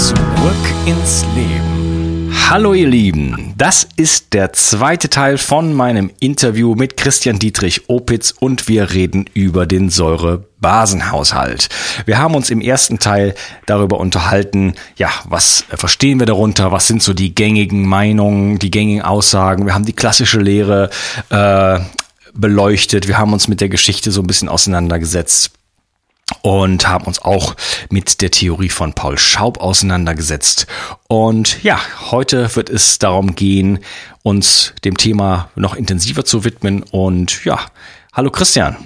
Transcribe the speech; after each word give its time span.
Zurück 0.00 0.16
ins 0.86 1.26
Leben. 1.34 2.32
Hallo 2.48 2.72
ihr 2.72 2.88
Lieben, 2.88 3.52
das 3.58 3.86
ist 3.96 4.32
der 4.32 4.54
zweite 4.54 5.10
Teil 5.10 5.36
von 5.36 5.74
meinem 5.74 6.10
Interview 6.20 6.74
mit 6.74 6.96
Christian 6.96 7.38
Dietrich 7.38 7.90
Opitz 7.90 8.30
und 8.40 8.66
wir 8.66 8.94
reden 8.94 9.26
über 9.34 9.66
den 9.66 9.90
Säurebasenhaushalt. 9.90 11.68
Wir 12.06 12.16
haben 12.16 12.34
uns 12.34 12.48
im 12.48 12.62
ersten 12.62 12.98
Teil 12.98 13.34
darüber 13.66 14.00
unterhalten, 14.00 14.72
ja, 14.96 15.10
was 15.28 15.66
verstehen 15.68 16.18
wir 16.18 16.26
darunter, 16.26 16.72
was 16.72 16.86
sind 16.86 17.02
so 17.02 17.12
die 17.12 17.34
gängigen 17.34 17.86
Meinungen, 17.86 18.58
die 18.58 18.70
gängigen 18.70 19.02
Aussagen. 19.02 19.66
Wir 19.66 19.74
haben 19.74 19.84
die 19.84 19.92
klassische 19.92 20.40
Lehre 20.40 20.88
äh, 21.28 21.78
beleuchtet, 22.32 23.06
wir 23.06 23.18
haben 23.18 23.34
uns 23.34 23.48
mit 23.48 23.60
der 23.60 23.68
Geschichte 23.68 24.12
so 24.12 24.22
ein 24.22 24.26
bisschen 24.26 24.48
auseinandergesetzt 24.48 25.50
und 26.42 26.88
haben 26.88 27.04
uns 27.06 27.22
auch 27.22 27.54
mit 27.90 28.20
der 28.22 28.30
Theorie 28.30 28.68
von 28.68 28.92
Paul 28.92 29.18
Schaub 29.18 29.60
auseinandergesetzt. 29.60 30.66
Und 31.08 31.62
ja, 31.62 31.80
heute 32.10 32.54
wird 32.56 32.70
es 32.70 32.98
darum 32.98 33.34
gehen, 33.34 33.80
uns 34.22 34.74
dem 34.84 34.96
Thema 34.96 35.50
noch 35.54 35.74
intensiver 35.74 36.24
zu 36.24 36.44
widmen. 36.44 36.82
Und 36.90 37.44
ja, 37.44 37.58
hallo 38.12 38.30
Christian. 38.30 38.76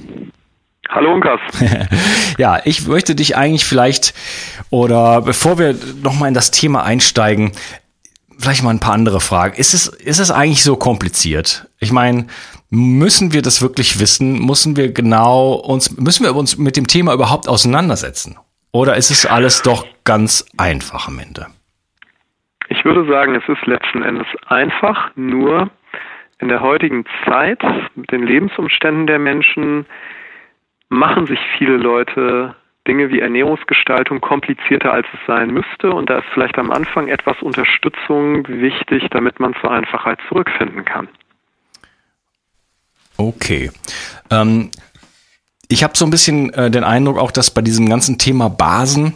Hallo 0.88 1.12
Unkas. 1.12 1.40
ja, 2.38 2.60
ich 2.64 2.86
möchte 2.86 3.14
dich 3.14 3.36
eigentlich 3.36 3.64
vielleicht, 3.64 4.14
oder 4.70 5.22
bevor 5.22 5.58
wir 5.58 5.74
nochmal 6.02 6.28
in 6.28 6.34
das 6.34 6.50
Thema 6.50 6.84
einsteigen, 6.84 7.52
vielleicht 8.44 8.62
mal 8.62 8.70
ein 8.70 8.80
paar 8.80 8.94
andere 8.94 9.20
Fragen. 9.20 9.56
Ist 9.56 9.74
es, 9.74 9.88
ist 9.88 10.20
es 10.20 10.30
eigentlich 10.30 10.62
so 10.62 10.76
kompliziert? 10.76 11.68
Ich 11.80 11.92
meine, 11.92 12.26
müssen 12.70 13.32
wir 13.32 13.42
das 13.42 13.62
wirklich 13.62 13.98
wissen? 13.98 14.44
Müssen 14.44 14.76
wir 14.76 14.92
genau 14.92 15.54
uns, 15.54 15.96
müssen 15.98 16.24
wir 16.24 16.34
uns 16.34 16.58
mit 16.58 16.76
dem 16.76 16.86
Thema 16.86 17.12
überhaupt 17.12 17.48
auseinandersetzen? 17.48 18.36
Oder 18.72 18.96
ist 18.96 19.10
es 19.10 19.26
alles 19.26 19.62
doch 19.62 19.86
ganz 20.04 20.46
einfach 20.56 21.08
am 21.08 21.18
Ende? 21.18 21.46
Ich 22.68 22.84
würde 22.84 23.06
sagen, 23.06 23.34
es 23.34 23.48
ist 23.48 23.66
letzten 23.66 24.02
Endes 24.02 24.26
einfach, 24.46 25.10
nur 25.16 25.70
in 26.40 26.48
der 26.48 26.60
heutigen 26.60 27.04
Zeit 27.24 27.62
mit 27.94 28.10
den 28.10 28.26
Lebensumständen 28.26 29.06
der 29.06 29.18
Menschen 29.18 29.86
machen 30.88 31.26
sich 31.26 31.38
viele 31.56 31.76
Leute 31.76 32.54
Dinge 32.86 33.10
wie 33.10 33.20
Ernährungsgestaltung 33.20 34.20
komplizierter, 34.20 34.92
als 34.92 35.06
es 35.12 35.20
sein 35.26 35.50
müsste. 35.50 35.90
Und 35.90 36.10
da 36.10 36.18
ist 36.18 36.26
vielleicht 36.34 36.58
am 36.58 36.70
Anfang 36.70 37.08
etwas 37.08 37.40
Unterstützung 37.40 38.46
wichtig, 38.48 39.04
damit 39.10 39.40
man 39.40 39.54
zur 39.60 39.70
Einfachheit 39.70 40.18
zurückfinden 40.28 40.84
kann. 40.84 41.08
Okay. 43.16 43.70
Ähm, 44.30 44.70
ich 45.68 45.82
habe 45.82 45.96
so 45.96 46.04
ein 46.04 46.10
bisschen 46.10 46.52
äh, 46.52 46.70
den 46.70 46.84
Eindruck 46.84 47.18
auch, 47.18 47.30
dass 47.30 47.50
bei 47.50 47.62
diesem 47.62 47.88
ganzen 47.88 48.18
Thema 48.18 48.48
Basen 48.48 49.14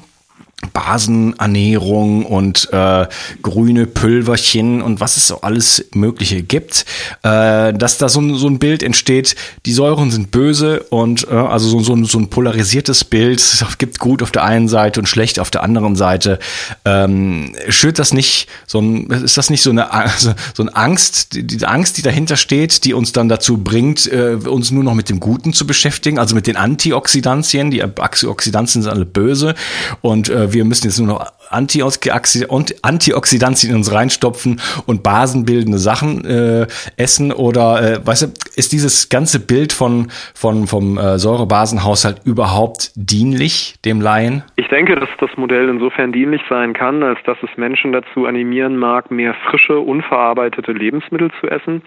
Basenernährung 0.72 2.26
und 2.26 2.68
äh, 2.72 3.06
grüne 3.42 3.86
Pülverchen 3.86 4.82
und 4.82 5.00
was 5.00 5.16
es 5.16 5.28
so 5.28 5.40
alles 5.40 5.86
Mögliche 5.92 6.42
gibt, 6.42 6.84
äh, 7.22 7.72
dass 7.72 7.98
da 7.98 8.08
so, 8.08 8.20
ein 8.20 8.34
so 8.34 8.48
ein 8.48 8.58
Bild 8.58 8.82
entsteht, 8.82 9.36
die 9.66 9.72
Säuren 9.72 10.10
sind 10.10 10.32
böse 10.32 10.80
und 10.90 11.28
äh, 11.30 11.34
also 11.34 11.68
so, 11.68 11.80
so, 11.80 12.04
so 12.04 12.18
ein 12.18 12.28
polarisiertes 12.28 13.04
Bild, 13.04 13.38
es 13.40 13.78
gibt 13.78 14.00
gut 14.00 14.20
auf 14.20 14.32
der 14.32 14.44
einen 14.44 14.68
Seite 14.68 14.98
und 14.98 15.06
schlecht 15.06 15.38
auf 15.38 15.50
der 15.50 15.62
anderen 15.62 15.94
Seite. 15.94 16.40
Ähm, 16.84 17.54
schürt 17.68 18.00
das 18.00 18.12
nicht 18.12 18.48
so 18.66 18.80
ein, 18.80 19.10
ist 19.10 19.36
das 19.36 19.50
nicht 19.50 19.62
so 19.62 19.70
eine 19.70 19.92
also 19.92 20.34
so 20.54 20.64
eine 20.64 20.74
Angst, 20.74 21.34
die, 21.34 21.46
die 21.46 21.64
Angst, 21.66 21.98
die 21.98 22.02
dahinter 22.02 22.36
steht, 22.36 22.84
die 22.84 22.94
uns 22.94 23.12
dann 23.12 23.28
dazu 23.28 23.58
bringt, 23.58 24.10
äh, 24.10 24.34
uns 24.34 24.72
nur 24.72 24.82
noch 24.82 24.94
mit 24.94 25.08
dem 25.08 25.20
Guten 25.20 25.52
zu 25.52 25.68
beschäftigen, 25.68 26.18
also 26.18 26.34
mit 26.34 26.48
den 26.48 26.56
Antioxidantien, 26.56 27.70
die 27.70 27.82
Antioxidantien 27.82 28.82
sind 28.82 28.90
alle 28.90 29.04
böse 29.04 29.54
und 30.00 30.28
äh, 30.28 30.47
wir 30.52 30.64
müssen 30.64 30.86
jetzt 30.86 30.98
nur 30.98 31.08
noch 31.08 31.26
Antioxidantien 31.50 33.70
in 33.70 33.76
uns 33.76 33.92
reinstopfen 33.92 34.60
und 34.86 35.02
basenbildende 35.02 35.78
Sachen 35.78 36.24
äh, 36.24 36.66
essen 36.96 37.32
oder 37.32 37.82
äh, 37.82 38.06
weißt 38.06 38.22
du, 38.22 38.26
ist 38.56 38.72
dieses 38.72 39.08
ganze 39.08 39.44
Bild 39.44 39.72
von, 39.72 40.08
von 40.34 40.66
vom 40.66 40.98
äh, 40.98 41.18
Säurebasenhaushalt 41.18 42.22
überhaupt 42.24 42.92
dienlich 42.94 43.76
dem 43.84 44.00
Laien? 44.00 44.42
Ich 44.56 44.68
denke, 44.68 44.96
dass 44.96 45.08
das 45.18 45.30
Modell 45.36 45.68
insofern 45.68 46.12
dienlich 46.12 46.42
sein 46.48 46.72
kann, 46.72 47.02
als 47.02 47.18
dass 47.24 47.38
es 47.42 47.50
Menschen 47.56 47.92
dazu 47.92 48.26
animieren 48.26 48.76
mag, 48.76 49.10
mehr 49.10 49.34
frische, 49.48 49.78
unverarbeitete 49.78 50.72
Lebensmittel 50.72 51.30
zu 51.40 51.48
essen. 51.48 51.82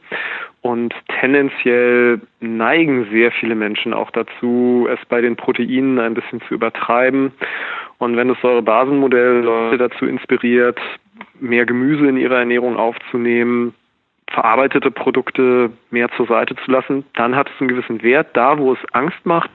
Und 0.62 0.94
tendenziell 1.20 2.22
neigen 2.40 3.08
sehr 3.12 3.32
viele 3.32 3.56
Menschen 3.56 3.96
auch 3.96 4.12
dazu, 4.12 4.88
es 4.92 5.00
bei 5.10 5.20
den 5.20 5.36
Proteinen 5.36 5.98
ein 5.98 6.14
bisschen 6.14 6.40
zu 6.48 6.54
übertreiben 6.54 7.32
und 8.01 8.17
wenn 8.17 8.29
das 8.29 8.41
Säurebasenmodell 8.41 9.41
Leute 9.44 9.78
dazu 9.78 10.07
inspiriert, 10.07 10.79
mehr 11.39 11.67
Gemüse 11.67 12.07
in 12.07 12.17
ihrer 12.17 12.39
Ernährung 12.39 12.75
aufzunehmen, 12.75 13.75
verarbeitete 14.31 14.89
Produkte 14.89 15.69
mehr 15.91 16.09
zur 16.17 16.25
Seite 16.25 16.56
zu 16.56 16.72
lassen, 16.72 17.06
dann 17.13 17.35
hat 17.35 17.47
es 17.47 17.62
einen 17.62 17.67
gewissen 17.67 18.01
Wert. 18.01 18.29
Da, 18.34 18.57
wo 18.57 18.73
es 18.73 18.79
Angst 18.94 19.23
macht 19.23 19.51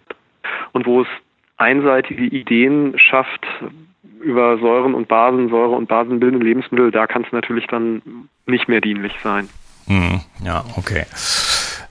und 0.71 0.87
wo 0.87 1.03
es 1.03 1.09
einseitige 1.57 2.23
Ideen 2.23 2.97
schafft 3.01 3.45
über 4.21 4.59
Säuren 4.59 4.95
und 4.95 5.09
Basen, 5.09 5.49
Säure 5.49 5.75
und 5.75 5.89
basenbildende 5.89 6.47
Lebensmittel, 6.47 6.93
da 6.93 7.09
kann 7.09 7.25
es 7.25 7.33
natürlich 7.33 7.67
dann 7.67 8.29
nicht 8.47 8.69
mehr 8.69 8.81
dienlich 8.81 9.15
sein. 9.25 9.49
Hm, 9.89 10.21
ja, 10.45 10.63
okay. 10.77 11.05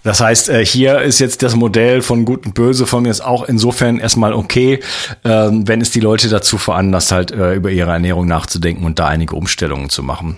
Das 0.05 0.21
heißt, 0.21 0.49
äh, 0.49 0.63
hier 0.63 1.01
ist 1.01 1.17
jetzt 1.17 1.41
das 1.41 1.55
Modell 1.55 2.03
von 2.03 2.25
Gut 2.25 2.45
und 2.45 2.53
Böse 2.53 2.85
von 2.85 3.01
mir 3.01 3.09
ist 3.09 3.25
auch 3.25 3.43
insofern 3.43 3.97
erstmal 3.97 4.33
okay, 4.33 4.79
ähm, 5.23 5.67
wenn 5.67 5.81
es 5.81 5.89
die 5.89 5.99
Leute 5.99 6.29
dazu 6.29 6.59
veranlasst, 6.59 7.11
halt 7.11 7.31
äh, 7.31 7.55
über 7.55 7.71
ihre 7.71 7.89
Ernährung 7.89 8.27
nachzudenken 8.27 8.85
und 8.85 8.99
da 8.99 9.07
einige 9.07 9.35
Umstellungen 9.35 9.89
zu 9.89 10.03
machen. 10.03 10.37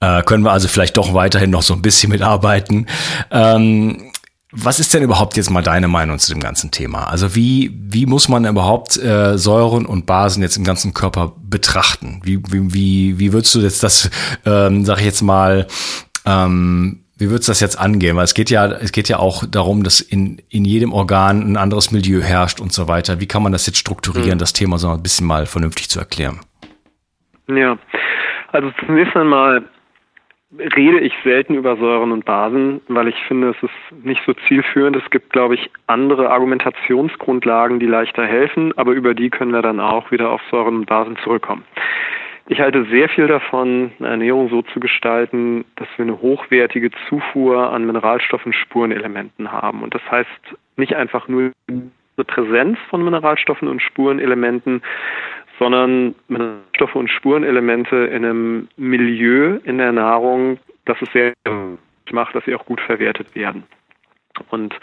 Äh, 0.00 0.22
können 0.22 0.42
wir 0.42 0.52
also 0.52 0.68
vielleicht 0.68 0.96
doch 0.96 1.12
weiterhin 1.12 1.50
noch 1.50 1.60
so 1.60 1.74
ein 1.74 1.82
bisschen 1.82 2.10
mitarbeiten. 2.10 2.86
Ähm, 3.30 4.10
was 4.52 4.80
ist 4.80 4.94
denn 4.94 5.02
überhaupt 5.02 5.36
jetzt 5.36 5.50
mal 5.50 5.62
deine 5.62 5.88
Meinung 5.88 6.18
zu 6.18 6.32
dem 6.32 6.40
ganzen 6.40 6.70
Thema? 6.70 7.08
Also 7.08 7.34
wie, 7.34 7.78
wie 7.78 8.06
muss 8.06 8.30
man 8.30 8.46
überhaupt 8.46 8.96
äh, 8.96 9.36
Säuren 9.36 9.84
und 9.84 10.06
Basen 10.06 10.42
jetzt 10.42 10.56
im 10.56 10.64
ganzen 10.64 10.94
Körper 10.94 11.34
betrachten? 11.42 12.22
Wie, 12.24 12.40
wie, 12.48 13.18
wie, 13.18 13.32
würdest 13.34 13.54
du 13.54 13.60
jetzt 13.60 13.82
das, 13.82 14.08
ähm, 14.46 14.86
sag 14.86 15.00
ich 15.00 15.04
jetzt 15.04 15.20
mal, 15.20 15.66
ähm, 16.24 17.04
wie 17.18 17.30
würdest 17.30 17.48
du 17.48 17.50
das 17.50 17.60
jetzt 17.60 17.78
angehen? 17.78 18.16
Weil 18.16 18.24
es 18.24 18.34
geht 18.34 18.48
ja, 18.50 18.66
es 18.66 18.92
geht 18.92 19.08
ja 19.08 19.18
auch 19.18 19.44
darum, 19.44 19.82
dass 19.82 20.00
in, 20.00 20.40
in 20.48 20.64
jedem 20.64 20.92
Organ 20.92 21.42
ein 21.42 21.56
anderes 21.56 21.90
Milieu 21.90 22.20
herrscht 22.20 22.60
und 22.60 22.72
so 22.72 22.88
weiter. 22.88 23.20
Wie 23.20 23.26
kann 23.26 23.42
man 23.42 23.52
das 23.52 23.66
jetzt 23.66 23.78
strukturieren, 23.78 24.36
mhm. 24.36 24.38
das 24.38 24.52
Thema 24.52 24.78
so 24.78 24.88
ein 24.88 25.02
bisschen 25.02 25.26
mal 25.26 25.46
vernünftig 25.46 25.88
zu 25.90 25.98
erklären? 25.98 26.40
Ja, 27.48 27.76
also 28.52 28.70
zunächst 28.86 29.16
einmal 29.16 29.64
rede 30.58 31.00
ich 31.00 31.12
selten 31.24 31.54
über 31.54 31.76
Säuren 31.76 32.12
und 32.12 32.24
Basen, 32.24 32.80
weil 32.88 33.08
ich 33.08 33.16
finde, 33.26 33.50
es 33.50 33.62
ist 33.62 34.04
nicht 34.04 34.22
so 34.24 34.32
zielführend. 34.46 34.96
Es 34.96 35.10
gibt, 35.10 35.32
glaube 35.32 35.54
ich, 35.54 35.70
andere 35.86 36.30
Argumentationsgrundlagen, 36.30 37.80
die 37.80 37.86
leichter 37.86 38.24
helfen, 38.26 38.72
aber 38.78 38.92
über 38.92 39.14
die 39.14 39.28
können 39.28 39.52
wir 39.52 39.62
dann 39.62 39.80
auch 39.80 40.10
wieder 40.10 40.30
auf 40.30 40.40
Säuren 40.50 40.76
und 40.76 40.86
Basen 40.86 41.16
zurückkommen. 41.22 41.64
Ich 42.50 42.60
halte 42.60 42.86
sehr 42.86 43.10
viel 43.10 43.26
davon, 43.26 43.92
eine 43.98 44.08
Ernährung 44.08 44.48
so 44.48 44.62
zu 44.62 44.80
gestalten, 44.80 45.66
dass 45.76 45.86
wir 45.96 46.06
eine 46.06 46.22
hochwertige 46.22 46.90
Zufuhr 47.06 47.70
an 47.70 47.84
Mineralstoffen, 47.84 48.54
Spurenelementen 48.54 49.52
haben. 49.52 49.82
Und 49.82 49.94
das 49.94 50.00
heißt 50.10 50.56
nicht 50.76 50.96
einfach 50.96 51.28
nur 51.28 51.52
eine 51.68 52.24
Präsenz 52.24 52.78
von 52.88 53.04
Mineralstoffen 53.04 53.68
und 53.68 53.82
Spurenelementen, 53.82 54.82
sondern 55.58 56.14
Mineralstoffe 56.28 56.94
und 56.94 57.10
Spurenelemente 57.10 57.96
in 57.96 58.24
einem 58.24 58.68
Milieu 58.78 59.58
in 59.64 59.76
der 59.76 59.92
Nahrung, 59.92 60.58
das 60.86 60.96
es 61.02 61.12
sehr 61.12 61.34
macht, 62.10 62.34
dass 62.34 62.46
sie 62.46 62.54
auch 62.54 62.64
gut 62.64 62.80
verwertet 62.80 63.34
werden. 63.34 63.64
Und 64.48 64.74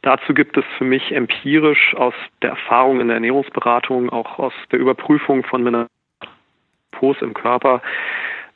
dazu 0.00 0.32
gibt 0.32 0.56
es 0.56 0.64
für 0.78 0.84
mich 0.84 1.12
empirisch 1.12 1.94
aus 1.96 2.14
der 2.40 2.50
Erfahrung 2.50 3.00
in 3.00 3.08
der 3.08 3.16
Ernährungsberatung, 3.16 4.08
auch 4.08 4.38
aus 4.38 4.54
der 4.72 4.78
Überprüfung 4.78 5.42
von 5.44 5.62
Mineralstoffen, 5.62 5.99
Depots 7.00 7.22
im 7.22 7.34
Körper 7.34 7.80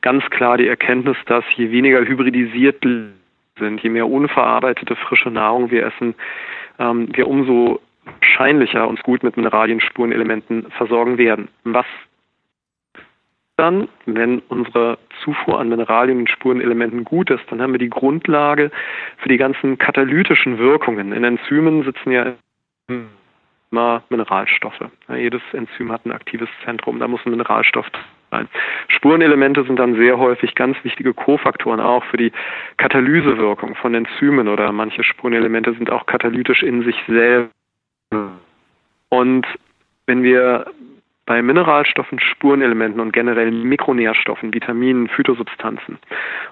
ganz 0.03 0.25
klar 0.31 0.59
die 0.59 0.69
Erkenntnis, 0.69 1.17
dass 1.27 1.45
je 1.57 1.71
weniger 1.71 2.01
hybridisiert 2.01 2.85
sind, 3.59 3.83
je 3.83 3.89
mehr 3.89 4.09
unverarbeitete 4.09 4.97
frische 4.97 5.31
Nahrung 5.31 5.71
wir 5.71 5.87
essen, 5.87 6.15
ähm, 6.79 7.09
wir 7.15 7.27
umso 7.27 7.81
wahrscheinlicher 8.05 8.87
uns 8.87 9.03
gut 9.03 9.23
mit 9.23 9.39
Mineralien, 9.39 9.81
Spurenelementen 9.81 10.71
versorgen 10.73 11.17
werden. 11.17 11.49
Was 11.65 11.87
dann, 13.57 13.89
wenn 14.05 14.41
unsere 14.49 14.99
Zufuhr 15.23 15.59
an 15.59 15.71
Mineralien 15.71 16.19
und 16.19 16.31
Spurenelementen 16.31 17.05
gut 17.05 17.31
ist, 17.31 17.45
dann 17.51 17.63
haben 17.63 17.73
wir 17.73 17.79
die 17.79 17.89
Grundlage 17.89 18.71
für 19.19 19.29
die 19.29 19.39
ganzen 19.39 19.79
katalytischen 19.79 20.59
Wirkungen. 20.59 21.13
In 21.13 21.25
Enzymen 21.25 21.85
sitzen 21.85 22.11
ja 22.11 22.35
immer 23.71 24.03
Mineralstoffe. 24.11 24.85
Ja, 25.09 25.17
jedes 25.17 25.41
Enzym 25.53 25.91
hat 25.91 26.05
ein 26.05 26.13
aktives 26.13 26.49
Zentrum, 26.65 26.99
da 26.99 27.09
muss 27.09 27.25
ein 27.25 27.31
Mineralstoff 27.31 27.87
sein. 28.35 28.49
Spurenelemente 28.89 29.65
sind 29.65 29.79
dann 29.79 29.97
sehr 29.97 30.19
häufig 30.19 30.55
ganz 30.55 30.77
wichtige 30.83 31.15
Kofaktoren 31.15 31.81
auch 31.81 32.05
für 32.05 32.17
die 32.17 32.33
Katalysewirkung 32.77 33.75
von 33.77 33.95
Enzymen 33.95 34.49
oder 34.49 34.73
manche 34.73 35.05
Spurenelemente 35.05 35.75
sind 35.75 35.91
auch 35.91 36.07
katalytisch 36.07 36.63
in 36.63 36.83
sich 36.83 36.97
selbst. 37.07 37.53
Und 39.09 39.47
wenn 40.07 40.23
wir 40.23 40.67
bei 41.27 41.41
Mineralstoffen, 41.41 42.21
Spurenelementen 42.21 43.01
und 43.01 43.13
generell 43.13 43.51
Mikronährstoffen, 43.51 44.53
Vitaminen, 44.53 45.09
Phytosubstanzen 45.09 45.99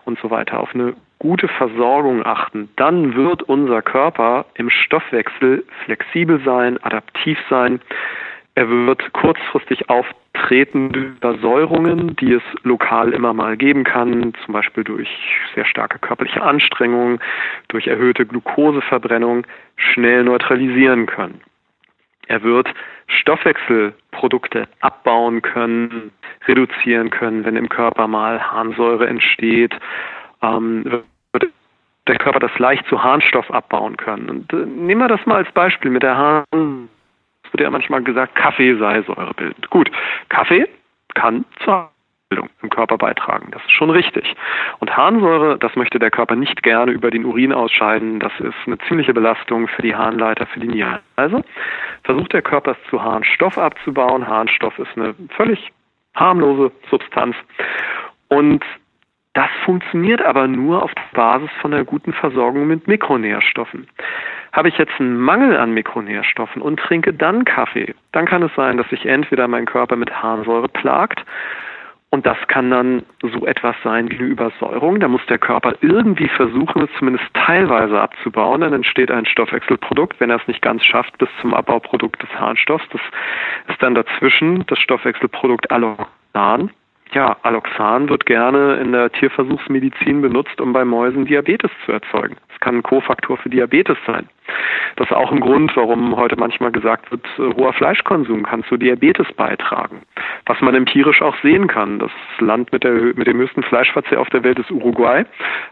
und 0.06 0.19
so 0.20 0.31
weiter 0.31 0.61
auf 0.61 0.75
eine 0.75 0.94
gute 1.19 1.46
Versorgung 1.46 2.25
achten, 2.25 2.70
dann 2.76 3.14
wird 3.14 3.43
unser 3.43 3.82
Körper 3.82 4.46
im 4.55 4.70
Stoffwechsel 4.70 5.64
flexibel 5.85 6.40
sein, 6.44 6.82
adaptiv 6.82 7.38
sein. 7.50 7.81
Er 8.54 8.69
wird 8.69 9.12
kurzfristig 9.14 9.88
auftretende 9.88 10.99
Übersäuerungen, 11.00 12.16
die 12.16 12.34
es 12.34 12.43
lokal 12.64 13.12
immer 13.14 13.32
mal 13.32 13.56
geben 13.56 13.84
kann, 13.84 14.34
zum 14.44 14.52
Beispiel 14.52 14.84
durch 14.84 15.08
sehr 15.54 15.64
starke 15.64 15.99
körperliche 15.99 16.43
Anstrengung, 16.43 17.19
durch 17.69 17.87
erhöhte 17.87 18.26
Glukoseverbrennung, 18.26 19.46
schnell 19.76 20.25
neutralisieren 20.25 21.06
können. 21.06 21.40
Er 22.28 22.43
wird 22.43 22.69
Stoffwechselprodukte 23.06 24.69
abbauen 24.81 25.40
können, 25.40 26.12
reduzieren 26.46 27.10
können, 27.10 27.44
wenn 27.44 27.56
im 27.56 27.69
Körper 27.69 28.06
mal 28.06 28.40
Harnsäure 28.40 29.06
entsteht, 29.06 29.75
ähm, 30.43 31.02
wird 31.32 31.52
der 32.06 32.16
Körper 32.16 32.40
das 32.40 32.58
leicht 32.58 32.87
zu 32.87 33.02
Harnstoff 33.02 33.50
abbauen 33.50 33.96
können. 33.96 34.28
Und 34.28 34.52
äh, 34.52 34.66
nehmen 34.66 35.00
wir 35.00 35.08
das 35.08 35.25
mal 35.25 35.37
als 35.37 35.52
Beispiel 35.52 35.90
mit 35.90 36.02
der 36.02 36.16
Harn. 36.16 36.88
Es 37.52 37.58
wird 37.58 37.64
ja 37.64 37.70
manchmal 37.70 38.02
gesagt, 38.02 38.34
Kaffee 38.34 38.76
sei 38.78 39.02
säurebildend. 39.02 39.69
Gut, 39.69 39.90
Kaffee 40.31 40.66
kann 41.14 41.44
zur 41.62 41.90
Bildung 42.31 42.49
im 42.62 42.70
Körper 42.70 42.96
beitragen. 42.96 43.50
Das 43.50 43.62
ist 43.62 43.72
schon 43.72 43.90
richtig. 43.90 44.34
Und 44.78 44.96
Harnsäure, 44.96 45.58
das 45.58 45.76
möchte 45.76 45.99
der 45.99 46.10
Körper 46.10 46.34
nicht 46.34 46.62
gerne 46.62 46.93
über 46.93 47.10
den 47.10 47.26
Urin 47.26 47.52
ausscheiden. 47.52 48.20
Das 48.20 48.32
ist 48.40 48.54
eine 48.64 48.78
ziemliche 48.88 49.12
Belastung 49.12 49.69
für 49.69 49.82
die 49.82 49.94
Harnleiter, 49.94 50.46
für 50.46 50.60
die 50.60 50.69
Nieren. 50.69 51.00
Also 51.16 51.43
versucht 52.04 52.32
der 52.32 52.40
Körper 52.40 52.70
es 52.70 52.88
zu 52.88 53.02
Harnstoff 53.02 53.58
abzubauen. 53.58 54.26
Harnstoff 54.26 54.78
ist 54.78 54.96
eine 54.96 55.14
völlig 55.37 55.72
harmlose 56.14 56.72
Substanz. 56.90 57.37
Und 58.28 58.64
das 59.34 59.49
funktioniert 59.64 60.23
aber 60.23 60.46
nur 60.46 60.82
auf 60.82 60.93
Basis 61.12 61.50
von 61.61 61.73
einer 61.73 61.84
guten 61.84 62.12
Versorgung 62.12 62.67
mit 62.67 62.87
Mikronährstoffen. 62.87 63.88
Habe 64.52 64.69
ich 64.69 64.76
jetzt 64.76 64.93
einen 65.00 65.19
Mangel 65.19 65.56
an 65.56 65.73
Mikronährstoffen 65.73 66.61
und 66.61 66.79
trinke 66.79 67.14
dann 67.14 67.44
Kaffee, 67.44 67.94
dann 68.12 68.26
kann 68.26 68.43
es 68.43 68.55
sein, 68.55 68.76
dass 68.76 68.88
sich 68.90 69.06
entweder 69.06 69.49
mein 69.49 69.64
Körper 69.64 69.96
mit 69.96 70.23
Harnsäure 70.23 70.69
plagt 70.69 71.25
und 72.14 72.26
das 72.26 72.37
kann 72.46 72.70
dann 72.70 73.05
so 73.23 73.46
etwas 73.46 73.75
sein 73.82 74.11
wie 74.11 74.19
eine 74.19 74.26
Übersäuerung. 74.26 75.00
Da 75.00 75.08
muss 75.08 75.25
der 75.31 75.38
Körper 75.38 75.76
irgendwie 75.81 76.28
versuchen, 76.28 76.82
es 76.82 76.90
zumindest 76.99 77.25
teilweise 77.32 77.99
abzubauen. 77.99 78.61
Dann 78.61 78.75
entsteht 78.75 79.11
ein 79.11 79.25
Stoffwechselprodukt, 79.25 80.20
wenn 80.20 80.28
er 80.28 80.37
es 80.37 80.46
nicht 80.46 80.61
ganz 80.61 80.85
schafft, 80.85 81.17
bis 81.17 81.31
zum 81.40 81.55
Abbauprodukt 81.55 82.23
des 82.23 82.28
Harnstoffs. 82.38 82.85
Das 82.90 83.00
ist 83.69 83.82
dann 83.82 83.94
dazwischen 83.94 84.67
das 84.67 84.78
Stoffwechselprodukt 84.78 85.70
Alloxan. 85.70 86.70
Ja, 87.12 87.37
Alloxan 87.43 88.09
wird 88.09 88.25
gerne 88.25 88.76
in 88.76 88.93
der 88.93 89.12
Tierversuchsmedizin 89.12 90.23
benutzt, 90.23 90.59
um 90.62 90.73
bei 90.73 90.82
Mäusen 90.82 91.26
Diabetes 91.26 91.70
zu 91.85 91.93
erzeugen. 91.93 92.37
Es 92.55 92.61
kann 92.61 92.76
ein 92.76 92.82
Kofaktor 92.82 93.37
für 93.37 93.50
Diabetes 93.50 93.99
sein. 94.06 94.29
Das 94.97 95.09
ist 95.09 95.17
auch 95.17 95.31
ein 95.31 95.41
Grund, 95.41 95.76
warum 95.76 96.17
heute 96.17 96.37
manchmal 96.37 96.73
gesagt 96.73 97.11
wird, 97.11 97.26
äh, 97.38 97.55
hoher 97.55 97.75
Fleischkonsum 97.75 98.44
kann 98.44 98.64
zu 98.64 98.79
Diabetes 98.79 99.31
beitragen. 99.35 100.03
Was 100.46 100.60
man 100.60 100.74
empirisch 100.74 101.22
auch 101.22 101.36
sehen 101.42 101.68
kann. 101.68 101.98
Das 101.98 102.10
Land 102.38 102.72
mit, 102.72 102.84
der, 102.84 102.92
mit 102.92 103.26
dem 103.26 103.38
höchsten 103.38 103.62
Fleischverzehr 103.62 104.20
auf 104.20 104.28
der 104.30 104.42
Welt 104.42 104.58
ist 104.58 104.70
Uruguay. 104.70 105.24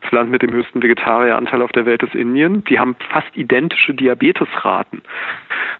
Das 0.03 0.13
Land 0.13 0.31
mit 0.31 0.43
dem 0.43 0.53
höchsten 0.53 0.83
Vegetarieranteil 0.83 1.63
auf 1.63 1.73
der 1.73 1.87
Welt 1.87 2.03
ist 2.03 2.15
Indien. 2.15 2.65
Die 2.65 2.79
haben 2.79 2.95
fast 3.11 3.37
identische 3.37 3.95
Diabetesraten. 3.95 5.03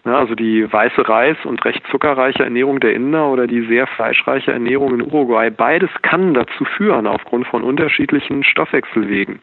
Ja, 0.03 0.17
also 0.17 0.33
die 0.33 0.71
weiße 0.71 1.07
Reis 1.07 1.37
und 1.43 1.63
recht 1.63 1.85
zuckerreiche 1.91 2.43
Ernährung 2.43 2.79
der 2.79 2.93
Inder 2.93 3.27
oder 3.27 3.45
die 3.45 3.61
sehr 3.67 3.85
fleischreiche 3.85 4.51
Ernährung 4.51 4.95
in 4.95 5.01
Uruguay, 5.01 5.51
beides 5.51 5.91
kann 6.01 6.33
dazu 6.33 6.65
führen, 6.65 7.05
aufgrund 7.05 7.47
von 7.47 7.63
unterschiedlichen 7.63 8.43
Stoffwechselwegen, 8.43 9.39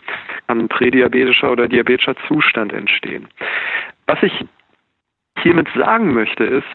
kann 0.49 0.59
ein 0.59 0.69
prädiabetischer 0.69 1.53
oder 1.53 1.69
diabetischer 1.69 2.17
Zustand 2.27 2.73
entstehen. 2.73 3.29
Was 4.07 4.21
ich 4.23 4.45
hiermit 5.43 5.69
sagen 5.77 6.13
möchte, 6.13 6.45
ist, 6.45 6.67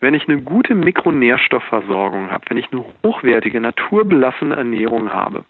wenn 0.00 0.14
ich 0.14 0.28
eine 0.28 0.40
gute 0.42 0.74
Mikronährstoffversorgung 0.74 2.30
habe, 2.30 2.44
wenn 2.48 2.56
ich 2.56 2.70
eine 2.72 2.84
hochwertige, 3.04 3.60
naturbelassene 3.60 4.56
Ernährung 4.56 5.12
habe, 5.12 5.44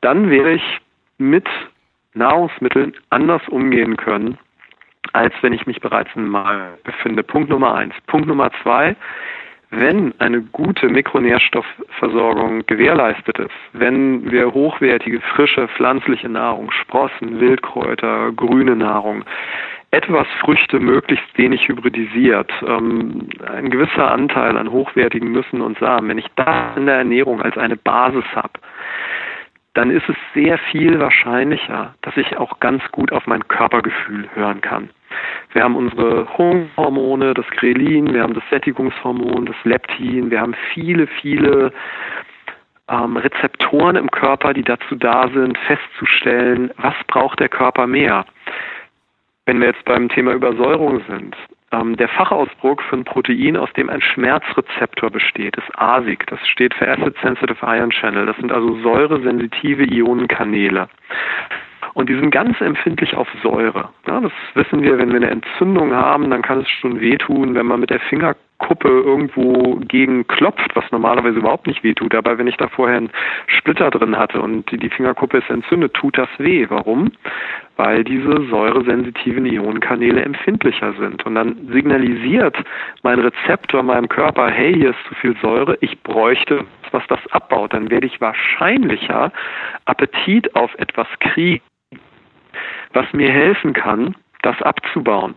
dann 0.00 0.30
werde 0.30 0.52
ich 0.52 0.80
mit 1.18 1.48
Nahrungsmitteln 2.14 2.94
anders 3.10 3.42
umgehen 3.48 3.96
können, 3.96 4.38
als 5.12 5.34
wenn 5.42 5.52
ich 5.52 5.66
mich 5.66 5.80
bereits 5.80 6.10
im 6.14 6.28
Mangel 6.28 6.78
befinde. 6.84 7.22
Punkt 7.22 7.50
Nummer 7.50 7.74
eins. 7.74 7.94
Punkt 8.06 8.26
Nummer 8.26 8.50
zwei, 8.62 8.96
wenn 9.70 10.14
eine 10.20 10.42
gute 10.42 10.88
Mikronährstoffversorgung 10.88 12.64
gewährleistet 12.66 13.38
ist, 13.38 13.50
wenn 13.72 14.30
wir 14.30 14.52
hochwertige, 14.54 15.20
frische, 15.20 15.68
pflanzliche 15.68 16.28
Nahrung, 16.28 16.70
Sprossen, 16.70 17.40
Wildkräuter, 17.40 18.32
grüne 18.32 18.76
Nahrung, 18.76 19.24
etwas 19.96 20.26
Früchte 20.40 20.78
möglichst 20.78 21.26
wenig 21.38 21.66
hybridisiert, 21.68 22.52
ähm, 22.66 23.30
ein 23.50 23.70
gewisser 23.70 24.10
Anteil 24.10 24.58
an 24.58 24.70
hochwertigen 24.70 25.32
Nüssen 25.32 25.62
und 25.62 25.78
Samen, 25.78 26.10
wenn 26.10 26.18
ich 26.18 26.28
das 26.36 26.76
in 26.76 26.84
der 26.84 26.96
Ernährung 26.96 27.40
als 27.40 27.56
eine 27.56 27.76
Basis 27.76 28.24
habe, 28.34 28.60
dann 29.72 29.90
ist 29.90 30.08
es 30.08 30.16
sehr 30.34 30.58
viel 30.70 31.00
wahrscheinlicher, 31.00 31.94
dass 32.02 32.16
ich 32.16 32.36
auch 32.36 32.60
ganz 32.60 32.82
gut 32.92 33.10
auf 33.10 33.26
mein 33.26 33.46
Körpergefühl 33.48 34.28
hören 34.34 34.60
kann. 34.60 34.90
Wir 35.52 35.62
haben 35.64 35.76
unsere 35.76 36.26
Hungerhormone, 36.36 37.32
das 37.32 37.46
Grelin, 37.52 38.12
wir 38.12 38.22
haben 38.22 38.34
das 38.34 38.44
Sättigungshormon, 38.50 39.46
das 39.46 39.56
Leptin, 39.64 40.30
wir 40.30 40.40
haben 40.40 40.54
viele, 40.74 41.06
viele 41.06 41.72
ähm, 42.90 43.16
Rezeptoren 43.16 43.96
im 43.96 44.10
Körper, 44.10 44.52
die 44.52 44.62
dazu 44.62 44.94
da 44.94 45.28
sind, 45.28 45.56
festzustellen, 45.58 46.70
was 46.76 46.94
braucht 47.06 47.40
der 47.40 47.48
Körper 47.48 47.86
mehr. 47.86 48.26
Wenn 49.46 49.60
wir 49.60 49.68
jetzt 49.68 49.84
beim 49.84 50.08
Thema 50.08 50.32
Übersäuerung 50.32 51.00
sind, 51.08 51.36
ähm, 51.72 51.96
der 51.96 52.08
Fachausdruck 52.08 52.82
für 52.82 52.96
ein 52.96 53.04
Protein, 53.04 53.56
aus 53.56 53.72
dem 53.74 53.88
ein 53.88 54.00
Schmerzrezeptor 54.00 55.10
besteht, 55.10 55.56
ist 55.56 55.78
ASIC. 55.78 56.26
Das 56.26 56.40
steht 56.48 56.74
für 56.74 56.88
Acid 56.88 57.16
Sensitive 57.22 57.64
Ion 57.64 57.90
Channel. 57.90 58.26
Das 58.26 58.36
sind 58.36 58.52
also 58.52 58.76
säuresensitive 58.82 59.84
Ionenkanäle. 59.84 60.88
Und 61.94 62.08
die 62.08 62.14
sind 62.14 62.30
ganz 62.30 62.60
empfindlich 62.60 63.16
auf 63.16 63.28
Säure. 63.42 63.88
Ja, 64.06 64.20
das 64.20 64.32
wissen 64.54 64.82
wir, 64.82 64.98
wenn 64.98 65.10
wir 65.10 65.16
eine 65.16 65.30
Entzündung 65.30 65.94
haben, 65.94 66.28
dann 66.30 66.42
kann 66.42 66.60
es 66.60 66.68
schon 66.68 67.00
wehtun, 67.00 67.54
wenn 67.54 67.66
man 67.66 67.80
mit 67.80 67.90
der 67.90 68.00
Fingerkuppe 68.58 68.88
irgendwo 68.88 69.76
gegen 69.86 70.26
klopft, 70.26 70.74
was 70.74 70.84
normalerweise 70.90 71.38
überhaupt 71.38 71.66
nicht 71.66 71.82
wehtut. 71.82 72.14
Aber 72.14 72.38
wenn 72.38 72.46
ich 72.46 72.56
da 72.56 72.68
vorher 72.68 72.96
einen 72.96 73.10
Splitter 73.46 73.90
drin 73.90 74.16
hatte 74.16 74.40
und 74.40 74.70
die 74.70 74.90
Fingerkuppe 74.90 75.38
ist 75.38 75.50
entzündet, 75.50 75.94
tut 75.94 76.18
das 76.18 76.28
weh. 76.38 76.66
Warum? 76.68 77.12
Weil 77.76 78.04
diese 78.04 78.46
säuresensitiven 78.48 79.46
Ionenkanäle 79.46 80.22
empfindlicher 80.22 80.94
sind. 80.94 81.24
Und 81.26 81.34
dann 81.34 81.68
signalisiert 81.70 82.56
mein 83.02 83.20
Rezeptor 83.20 83.82
meinem 83.82 84.08
Körper, 84.08 84.50
hey, 84.50 84.74
hier 84.74 84.90
ist 84.90 85.04
zu 85.08 85.14
viel 85.16 85.36
Säure, 85.42 85.76
ich 85.80 86.02
bräuchte 86.02 86.64
was 86.92 87.02
das 87.08 87.18
abbaut. 87.32 87.74
Dann 87.74 87.90
werde 87.90 88.06
ich 88.06 88.20
wahrscheinlicher 88.20 89.32
Appetit 89.84 90.54
auf 90.54 90.72
etwas 90.78 91.08
kriegen 91.20 91.60
was 92.92 93.12
mir 93.12 93.30
helfen 93.30 93.74
kann, 93.74 94.14
das 94.40 94.60
abzubauen. 94.62 95.34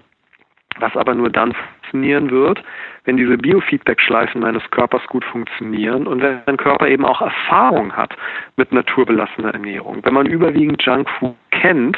Was 0.79 0.95
aber 0.95 1.13
nur 1.13 1.29
dann 1.29 1.53
funktionieren 1.89 2.29
wird, 2.31 2.61
wenn 3.05 3.17
diese 3.17 3.37
Biofeedback-Schleifen 3.37 4.41
meines 4.41 4.63
Körpers 4.71 5.05
gut 5.07 5.25
funktionieren 5.25 6.07
und 6.07 6.21
wenn 6.21 6.41
mein 6.45 6.57
Körper 6.57 6.87
eben 6.87 7.05
auch 7.05 7.21
Erfahrung 7.21 7.95
hat 7.95 8.15
mit 8.57 8.71
naturbelassener 8.71 9.53
Ernährung. 9.53 9.99
Wenn 10.03 10.13
man 10.13 10.27
überwiegend 10.27 10.81
Junkfood 10.83 11.35
kennt, 11.51 11.97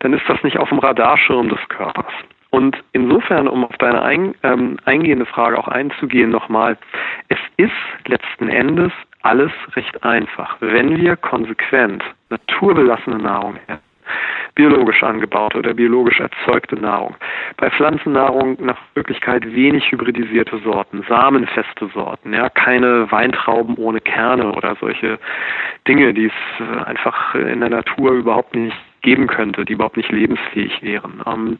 dann 0.00 0.12
ist 0.12 0.22
das 0.28 0.42
nicht 0.42 0.58
auf 0.58 0.68
dem 0.70 0.78
Radarschirm 0.78 1.48
des 1.48 1.60
Körpers. 1.68 2.12
Und 2.50 2.78
insofern, 2.92 3.46
um 3.46 3.64
auf 3.64 3.76
deine 3.78 4.00
ein, 4.02 4.34
ähm, 4.42 4.78
eingehende 4.86 5.26
Frage 5.26 5.58
auch 5.58 5.68
einzugehen 5.68 6.30
nochmal, 6.30 6.78
es 7.28 7.38
ist 7.58 7.72
letzten 8.06 8.48
Endes 8.48 8.92
alles 9.22 9.52
recht 9.74 10.02
einfach. 10.02 10.56
Wenn 10.60 10.96
wir 10.96 11.16
konsequent 11.16 12.02
naturbelassene 12.30 13.18
Nahrung 13.18 13.56
essen, 13.66 13.87
biologisch 14.58 15.04
angebaute 15.04 15.56
oder 15.56 15.72
biologisch 15.72 16.18
erzeugte 16.18 16.74
Nahrung. 16.74 17.14
Bei 17.58 17.70
Pflanzennahrung 17.70 18.56
nach 18.60 18.76
Möglichkeit 18.96 19.44
wenig 19.54 19.90
hybridisierte 19.92 20.58
Sorten, 20.58 21.04
samenfeste 21.08 21.88
Sorten, 21.94 22.34
ja, 22.34 22.48
keine 22.48 23.10
Weintrauben 23.12 23.76
ohne 23.76 24.00
Kerne 24.00 24.52
oder 24.52 24.76
solche 24.80 25.20
Dinge, 25.86 26.12
die 26.12 26.26
es 26.26 26.32
äh, 26.60 26.84
einfach 26.84 27.36
in 27.36 27.60
der 27.60 27.70
Natur 27.70 28.10
überhaupt 28.10 28.56
nicht 28.56 28.76
geben 29.02 29.28
könnte, 29.28 29.64
die 29.64 29.74
überhaupt 29.74 29.96
nicht 29.96 30.10
lebensfähig 30.10 30.82
wären. 30.82 31.22
Ähm, 31.24 31.58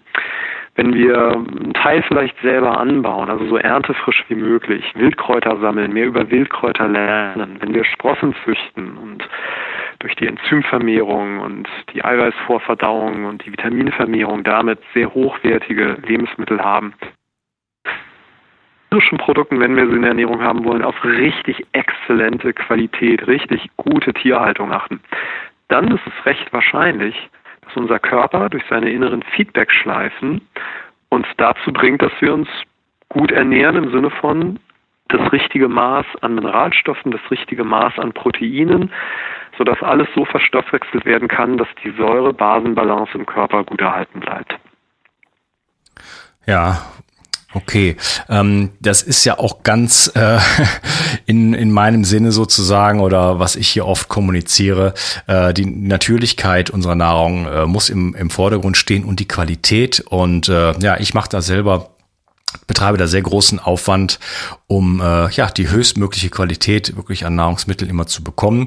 wenn 0.75 0.93
wir 0.93 1.33
einen 1.33 1.75
Teil 1.75 2.03
vielleicht 2.03 2.41
selber 2.41 2.79
anbauen, 2.79 3.31
also 3.31 3.47
so 3.47 3.59
erntefrisch 3.59 4.25
wie 4.29 4.35
möglich, 4.35 4.85
Wildkräuter 4.97 5.57
sammeln, 5.59 5.93
mehr 5.93 6.07
über 6.07 6.29
Wildkräuter 6.29 6.89
lernen, 6.89 7.59
wenn 7.61 7.75
wir 7.75 7.85
Sprossen 7.85 8.35
züchten 8.45 8.97
und 8.97 9.29
durch 10.01 10.15
die 10.17 10.27
Enzymvermehrung 10.27 11.41
und 11.41 11.69
die 11.93 12.05
Eiweißvorverdauung 12.05 13.25
und 13.25 13.45
die 13.45 13.53
Vitaminvermehrung 13.53 14.45
damit 14.45 14.79
sehr 14.95 15.13
hochwertige 15.13 15.99
Lebensmittel 16.07 16.63
haben, 16.63 16.95
tierischen 18.91 19.19
Produkten, 19.19 19.61
wenn 19.61 19.77
wir 19.77 19.87
sie 19.87 19.97
in 19.97 20.03
der 20.03 20.11
Ernährung 20.11 20.43
haben 20.43 20.65
wollen, 20.65 20.83
auf 20.83 20.97
richtig 21.05 21.67
exzellente 21.73 22.53
Qualität, 22.53 23.27
richtig 23.27 23.69
gute 23.77 24.13
Tierhaltung 24.15 24.73
achten, 24.73 25.01
dann 25.69 25.89
ist 25.89 26.07
es 26.07 26.27
recht 26.27 26.53
wahrscheinlich, 26.53 27.15
dass 27.63 27.77
unser 27.77 27.99
Körper 27.99 28.49
durch 28.49 28.65
seine 28.71 28.91
inneren 28.91 29.23
Feedback-Schleifen 29.23 30.41
uns 31.11 31.27
dazu 31.37 31.73
bringt, 31.73 32.03
dass 32.03 32.13
wir 32.21 32.33
uns 32.33 32.49
gut 33.11 33.31
ernähren 33.31 33.77
im 33.77 33.91
Sinne 33.91 34.11
von 34.11 34.59
das 35.09 35.33
richtige 35.33 35.69
Maß 35.69 36.07
an 36.21 36.35
Mineralstoffen, 36.35 37.13
das 37.13 37.31
richtige 37.31 37.65
Maß 37.65 37.99
an 37.99 38.13
Proteinen, 38.13 38.91
sodass 39.59 39.83
alles 39.83 40.09
so 40.15 40.25
verstoffwechselt 40.25 41.05
werden 41.05 41.29
kann, 41.29 41.59
dass 41.59 41.69
die 41.85 41.91
Säure-Basen-Balance 41.91 43.13
im 43.15 43.27
Körper 43.27 43.65
gut 43.65 43.81
erhalten 43.81 44.21
bleibt. 44.21 44.55
Ja, 46.47 46.79
Okay, 47.55 47.97
ähm, 48.29 48.71
das 48.79 49.01
ist 49.01 49.25
ja 49.25 49.39
auch 49.39 49.63
ganz 49.63 50.13
äh, 50.15 50.39
in, 51.27 51.55
in 51.55 51.73
meinem 51.73 52.05
Sinne 52.05 52.31
sozusagen 52.31 53.01
oder 53.01 53.39
was 53.39 53.57
ich 53.57 53.69
hier 53.69 53.87
oft 53.87 54.09
kommuniziere. 54.09 54.93
Äh, 55.27 55.55
die 55.55 55.65
Natürlichkeit 55.65 56.69
unserer 56.69 56.95
Nahrung 56.95 57.47
äh, 57.47 57.65
muss 57.65 57.89
im, 57.89 58.15
im 58.15 58.29
Vordergrund 58.29 58.77
stehen 58.77 59.03
und 59.03 59.19
die 59.19 59.29
Qualität. 59.29 60.01
Und 60.01 60.51
äh, 60.51 60.79
ja, 60.79 61.01
ich 61.01 61.15
mache 61.15 61.31
da 61.31 61.41
selber 61.41 61.89
betreibe 62.67 62.99
da 62.99 63.07
sehr 63.07 63.23
großen 63.23 63.59
Aufwand, 63.59 64.19
um 64.67 65.01
äh, 65.01 65.31
ja 65.31 65.51
die 65.51 65.71
höchstmögliche 65.71 66.31
Qualität 66.31 66.97
wirklich 66.97 67.25
an 67.25 67.35
Nahrungsmitteln 67.35 67.91
immer 67.91 68.07
zu 68.07 68.23
bekommen. 68.23 68.67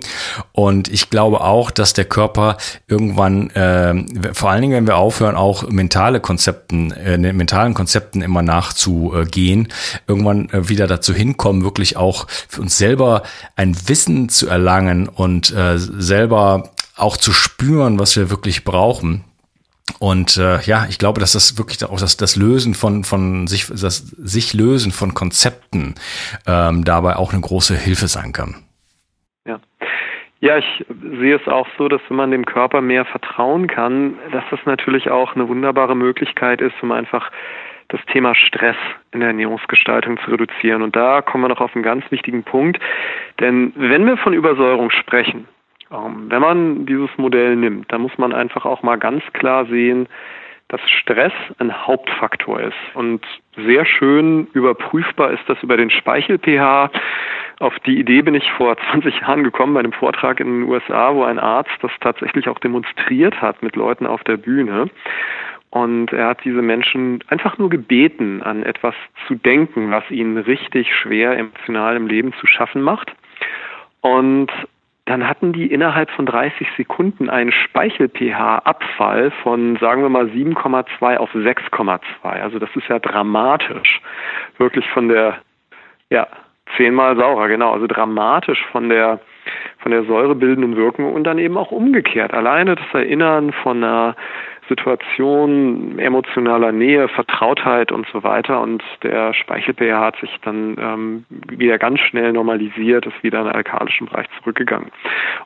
Und 0.51 0.87
ich 0.87 1.09
glaube 1.09 1.41
auch, 1.41 1.71
dass 1.71 1.93
der 1.93 2.05
Körper 2.05 2.57
irgendwann, 2.87 3.49
äh, 3.51 4.33
vor 4.33 4.49
allen 4.49 4.61
Dingen, 4.61 4.73
wenn 4.73 4.87
wir 4.87 4.97
aufhören, 4.97 5.35
auch 5.35 5.69
mentale 5.69 6.19
Konzepten, 6.19 6.91
äh, 6.91 7.17
mentalen 7.17 7.73
Konzepten 7.73 8.21
immer 8.21 8.41
nachzugehen, 8.41 9.67
irgendwann 10.07 10.49
äh, 10.49 10.67
wieder 10.69 10.87
dazu 10.87 11.13
hinkommen, 11.13 11.63
wirklich 11.63 11.97
auch 11.97 12.27
für 12.29 12.61
uns 12.61 12.77
selber 12.77 13.23
ein 13.55 13.75
Wissen 13.87 14.29
zu 14.29 14.47
erlangen 14.47 15.07
und 15.07 15.51
äh, 15.51 15.77
selber 15.77 16.71
auch 16.95 17.17
zu 17.17 17.31
spüren, 17.33 17.99
was 17.99 18.15
wir 18.15 18.29
wirklich 18.29 18.63
brauchen 18.63 19.23
und 19.99 20.37
äh, 20.37 20.61
ja, 20.61 20.85
ich 20.89 20.97
glaube, 20.99 21.19
dass 21.19 21.33
das 21.33 21.57
wirklich 21.57 21.83
auch 21.83 21.99
das, 21.99 22.17
das 22.17 22.35
Lösen 22.35 22.73
von, 22.73 23.03
von 23.03 23.47
sich, 23.47 23.67
das 23.67 23.97
sich 23.97 24.53
lösen 24.53 24.91
von 24.91 25.13
Konzepten 25.13 25.95
ähm, 26.47 26.83
dabei 26.83 27.15
auch 27.15 27.33
eine 27.33 27.41
große 27.41 27.75
Hilfe 27.75 28.07
sein 28.07 28.33
kann. 28.33 28.55
Ja. 29.45 29.59
Ja, 30.39 30.57
ich 30.57 30.85
sehe 30.87 31.35
es 31.35 31.47
auch 31.47 31.67
so, 31.77 31.87
dass 31.87 32.01
wenn 32.09 32.17
man 32.17 32.31
dem 32.31 32.45
Körper 32.45 32.81
mehr 32.81 33.05
vertrauen 33.05 33.67
kann, 33.67 34.15
dass 34.31 34.43
das 34.49 34.59
natürlich 34.65 35.11
auch 35.11 35.35
eine 35.35 35.47
wunderbare 35.47 35.95
Möglichkeit 35.95 36.61
ist, 36.61 36.73
um 36.81 36.91
einfach 36.91 37.31
das 37.89 38.01
Thema 38.11 38.33
Stress 38.33 38.77
in 39.11 39.19
der 39.19 39.29
Ernährungsgestaltung 39.29 40.17
zu 40.23 40.31
reduzieren. 40.31 40.81
Und 40.81 40.95
da 40.95 41.21
kommen 41.21 41.43
wir 41.43 41.49
noch 41.49 41.61
auf 41.61 41.75
einen 41.75 41.83
ganz 41.83 42.09
wichtigen 42.09 42.43
Punkt. 42.43 42.79
Denn 43.39 43.73
wenn 43.75 44.05
wir 44.05 44.17
von 44.17 44.33
Übersäuerung 44.33 44.89
sprechen, 44.91 45.47
wenn 45.91 46.41
man 46.41 46.85
dieses 46.85 47.09
Modell 47.17 47.55
nimmt, 47.55 47.91
dann 47.91 48.01
muss 48.01 48.17
man 48.17 48.33
einfach 48.33 48.65
auch 48.65 48.81
mal 48.81 48.97
ganz 48.97 49.23
klar 49.33 49.65
sehen, 49.65 50.07
dass 50.69 50.79
Stress 50.89 51.33
ein 51.59 51.85
Hauptfaktor 51.85 52.61
ist. 52.61 52.77
Und 52.93 53.25
sehr 53.57 53.85
schön 53.85 54.47
überprüfbar 54.53 55.31
ist 55.31 55.43
das 55.47 55.61
über 55.61 55.75
den 55.75 55.89
Speichel-pH. 55.89 56.89
Auf 57.59 57.77
die 57.79 57.99
Idee 57.99 58.21
bin 58.21 58.35
ich 58.35 58.49
vor 58.53 58.77
20 58.91 59.19
Jahren 59.19 59.43
gekommen 59.43 59.73
bei 59.73 59.81
einem 59.81 59.91
Vortrag 59.91 60.39
in 60.39 60.61
den 60.61 60.69
USA, 60.69 61.13
wo 61.13 61.23
ein 61.23 61.39
Arzt 61.39 61.77
das 61.81 61.91
tatsächlich 61.99 62.47
auch 62.47 62.59
demonstriert 62.59 63.41
hat 63.41 63.61
mit 63.61 63.75
Leuten 63.75 64.07
auf 64.07 64.23
der 64.23 64.37
Bühne. 64.37 64.89
Und 65.71 66.13
er 66.13 66.27
hat 66.27 66.43
diese 66.45 66.61
Menschen 66.61 67.21
einfach 67.27 67.57
nur 67.57 67.69
gebeten, 67.69 68.41
an 68.41 68.63
etwas 68.63 68.95
zu 69.27 69.35
denken, 69.35 69.91
was 69.91 70.09
ihnen 70.09 70.37
richtig 70.37 70.93
schwer 70.95 71.37
emotional 71.37 71.97
im 71.97 72.07
Leben 72.07 72.33
zu 72.33 72.47
schaffen 72.47 72.81
macht. 72.81 73.13
Und 74.01 74.51
dann 75.11 75.27
hatten 75.27 75.51
die 75.51 75.67
innerhalb 75.67 76.09
von 76.11 76.25
30 76.25 76.69
Sekunden 76.77 77.29
einen 77.29 77.51
Speichel-pH-Abfall 77.51 79.31
von, 79.43 79.75
sagen 79.75 80.03
wir 80.03 80.09
mal, 80.09 80.27
7,2 80.27 81.17
auf 81.17 81.35
6,2. 81.35 81.99
Also 82.23 82.59
das 82.59 82.69
ist 82.77 82.87
ja 82.87 82.97
dramatisch. 82.97 83.99
Wirklich 84.57 84.89
von 84.91 85.09
der, 85.09 85.39
ja, 86.09 86.27
zehnmal 86.77 87.17
saurer, 87.17 87.49
genau. 87.49 87.73
Also 87.73 87.87
dramatisch 87.87 88.63
von 88.71 88.87
der, 88.87 89.19
von 89.79 89.91
der 89.91 90.05
säurebildenden 90.05 90.77
Wirkung 90.77 91.13
und 91.13 91.25
dann 91.25 91.39
eben 91.39 91.57
auch 91.57 91.71
umgekehrt. 91.71 92.33
Alleine 92.33 92.75
das 92.75 92.93
Erinnern 92.93 93.51
von 93.51 93.83
einer 93.83 94.15
Situation 94.67 95.97
emotionaler 95.99 96.71
Nähe, 96.71 97.07
Vertrautheit 97.09 97.91
und 97.91 98.07
so 98.11 98.23
weiter. 98.23 98.61
Und 98.61 98.83
der 99.03 99.33
Speichel-pH 99.33 99.99
hat 99.99 100.17
sich 100.17 100.29
dann 100.43 100.77
ähm, 100.79 101.25
wieder 101.49 101.77
ganz 101.77 101.99
schnell 101.99 102.31
normalisiert, 102.33 103.05
ist 103.05 103.23
wieder 103.23 103.39
in 103.39 103.45
den 103.45 103.55
alkalischen 103.55 104.07
Bereich 104.07 104.27
zurückgegangen. 104.39 104.91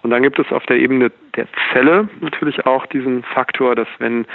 Und 0.01 0.11
dann 0.11 0.23
gibt 0.23 0.39
es 0.39 0.51
auf 0.51 0.65
der 0.65 0.77
Ebene 0.77 1.11
der 1.35 1.47
Zelle 1.71 2.09
natürlich 2.21 2.65
auch 2.65 2.85
diesen 2.85 3.23
Faktor, 3.23 3.75
dass 3.75 3.87
wenn 3.99 4.25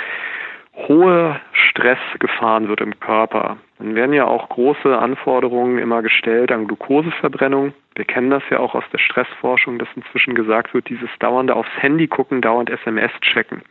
hohe 0.74 1.40
Stress 1.52 1.98
gefahren 2.18 2.68
wird 2.68 2.80
im 2.80 2.98
Körper, 3.00 3.58
dann 3.78 3.94
werden 3.94 4.12
ja 4.12 4.26
auch 4.26 4.48
große 4.48 4.98
Anforderungen 4.98 5.78
immer 5.78 6.02
gestellt 6.02 6.52
an 6.52 6.66
Glukoseverbrennung. 6.66 7.72
Wir 7.94 8.04
kennen 8.04 8.30
das 8.30 8.42
ja 8.50 8.58
auch 8.60 8.74
aus 8.74 8.84
der 8.92 8.98
Stressforschung, 8.98 9.78
dass 9.78 9.88
inzwischen 9.96 10.34
gesagt 10.34 10.74
wird, 10.74 10.88
dieses 10.88 11.08
dauernde 11.18 11.56
aufs 11.56 11.70
Handy 11.78 12.06
gucken, 12.06 12.40
dauernd 12.40 12.70
SMS 12.70 13.10
checken. 13.20 13.62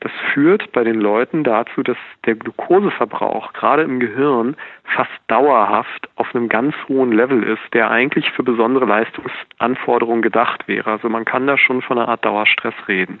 Das 0.00 0.12
führt 0.32 0.72
bei 0.72 0.84
den 0.84 1.00
Leuten 1.00 1.42
dazu, 1.42 1.82
dass 1.82 1.96
der 2.26 2.34
Glukoseverbrauch 2.34 3.52
gerade 3.52 3.82
im 3.82 3.98
Gehirn 3.98 4.56
fast 4.84 5.10
dauerhaft 5.28 6.08
auf 6.16 6.34
einem 6.34 6.48
ganz 6.48 6.74
hohen 6.88 7.12
Level 7.12 7.42
ist, 7.42 7.72
der 7.72 7.90
eigentlich 7.90 8.30
für 8.32 8.42
besondere 8.42 8.84
Leistungsanforderungen 8.84 10.22
gedacht 10.22 10.68
wäre. 10.68 10.90
Also 10.90 11.08
man 11.08 11.24
kann 11.24 11.46
da 11.46 11.56
schon 11.56 11.82
von 11.82 11.98
einer 11.98 12.08
Art 12.08 12.24
Dauerstress 12.24 12.74
reden. 12.88 13.20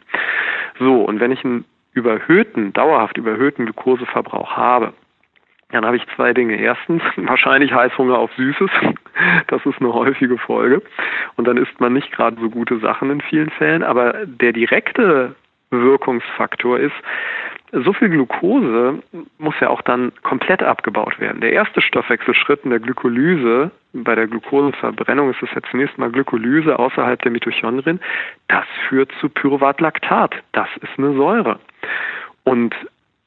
So, 0.78 1.02
und 1.02 1.20
wenn 1.20 1.32
ich 1.32 1.44
einen 1.44 1.64
überhöhten, 1.96 2.72
dauerhaft 2.72 3.16
überhöhten 3.16 3.64
Glukoseverbrauch 3.64 4.56
habe, 4.56 4.92
dann 5.70 5.84
habe 5.84 5.96
ich 5.96 6.06
zwei 6.14 6.32
Dinge. 6.32 6.56
Erstens, 6.56 7.02
wahrscheinlich 7.16 7.72
Heißhunger 7.72 8.18
auf 8.18 8.30
Süßes. 8.34 8.70
Das 9.46 9.64
ist 9.64 9.80
eine 9.80 9.94
häufige 9.94 10.36
Folge. 10.36 10.82
Und 11.36 11.48
dann 11.48 11.56
isst 11.56 11.80
man 11.80 11.94
nicht 11.94 12.12
gerade 12.12 12.36
so 12.38 12.50
gute 12.50 12.78
Sachen 12.80 13.10
in 13.10 13.22
vielen 13.22 13.48
Fällen. 13.48 13.82
Aber 13.82 14.26
der 14.26 14.52
direkte 14.52 15.34
Wirkungsfaktor 15.70 16.78
ist, 16.78 16.94
so 17.72 17.92
viel 17.94 18.10
Glucose 18.10 19.02
muss 19.38 19.54
ja 19.60 19.70
auch 19.70 19.80
dann 19.82 20.12
komplett 20.22 20.62
abgebaut 20.62 21.18
werden. 21.18 21.40
Der 21.40 21.52
erste 21.52 21.80
Stoffwechselschritt 21.80 22.64
in 22.64 22.70
der 22.70 22.80
Glykolyse, 22.80 23.70
bei 23.92 24.14
der 24.14 24.26
Glukoseverbrennung 24.26 25.30
ist 25.30 25.42
es 25.42 25.50
ja 25.54 25.62
zunächst 25.70 25.96
mal 25.98 26.10
Glykolyse 26.10 26.78
außerhalb 26.78 27.20
der 27.22 27.32
Mitochondrien, 27.32 28.00
das 28.48 28.66
führt 28.88 29.10
zu 29.20 29.28
Pyruvatlaktat. 29.28 30.34
Das 30.52 30.68
ist 30.82 30.98
eine 30.98 31.14
Säure. 31.14 31.58
Und 32.44 32.74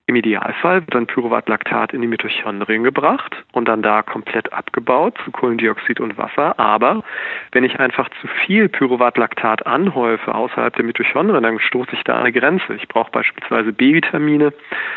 im 0.10 0.16
Idealfall 0.16 0.82
wird 0.82 0.96
dann 0.96 1.06
Pyruvatlaktat 1.06 1.94
in 1.94 2.02
die 2.02 2.08
Mitochondrien 2.08 2.84
gebracht 2.84 3.44
und 3.52 3.68
dann 3.68 3.84
da 3.84 4.02
komplett 4.02 4.52
abgebaut 4.52 5.14
zu 5.24 5.30
Kohlendioxid 5.30 6.00
und 6.00 6.18
Wasser. 6.18 6.60
Aber 6.60 7.04
wenn 7.52 7.64
ich 7.64 7.80
einfach 7.80 8.10
zu 8.20 8.28
viel 8.28 8.70
Pyruvatlaktat 8.70 9.68
anhäufe 9.68 10.34
außerhalb 10.34 10.76
der 10.76 10.86
Mitochondrien, 10.86 11.44
dann 11.44 11.60
stoße 11.60 11.92
ich 11.94 12.04
da 12.06 12.14
an 12.14 12.22
eine 12.22 12.32
Grenze. 12.32 12.74
Ich 12.74 12.88
brauche 12.88 13.12
beispielsweise 13.12 13.72
B-Vitamine 13.72 14.52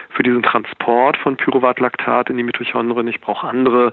für 0.08 0.22
diesen 0.22 0.42
Transport 0.42 1.18
von 1.18 1.36
Pyruvatlaktat 1.36 2.30
in 2.30 2.38
die 2.38 2.42
Mitochondrien. 2.42 3.08
Ich 3.08 3.20
brauche 3.20 3.46
andere 3.46 3.92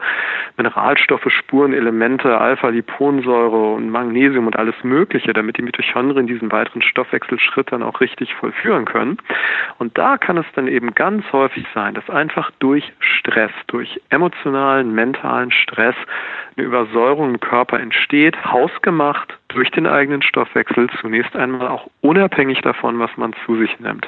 Mineralstoffe, 0.56 1.28
Spurenelemente, 1.30 2.38
Alpha-Liponsäure 2.38 3.74
und 3.74 3.90
Magnesium 3.90 4.48
und 4.48 4.58
alles 4.58 4.76
Mögliche, 4.84 5.34
damit 5.34 5.58
die 5.58 5.64
Mitochondrien 5.64 6.28
diesen 6.28 6.50
weiteren 6.50 6.82
Stoffwechselschritt 6.82 7.74
dann 7.74 7.84
auch 7.84 8.00
richtig 8.00 8.34
vollführen 8.36 8.86
können. 8.86 9.18
Und 9.80 9.98
da 9.98 10.18
kann 10.18 10.38
es 10.38 10.46
dann 10.56 10.70
eben 10.70 10.96
ganz 10.96 11.09
ganz 11.10 11.34
häufig 11.34 11.66
sein, 11.74 11.96
dass 11.96 12.08
einfach 12.08 12.52
durch 12.60 12.84
Stress, 13.00 13.50
durch 13.66 14.00
emotionalen, 14.12 14.94
mentalen 14.94 15.52
Stress 15.52 15.96
eine 16.56 16.68
Übersäuerung 16.68 17.32
im 17.32 17.40
Körper 17.40 17.80
entsteht, 17.80 18.38
hausgemacht 18.46 19.39
durch 19.50 19.70
den 19.72 19.86
eigenen 19.86 20.22
Stoffwechsel 20.22 20.90
zunächst 21.02 21.36
einmal 21.36 21.68
auch 21.68 21.90
unabhängig 22.02 22.62
davon, 22.62 23.00
was 23.00 23.16
man 23.18 23.34
zu 23.46 23.58
sich 23.58 23.80
nimmt. 23.80 24.08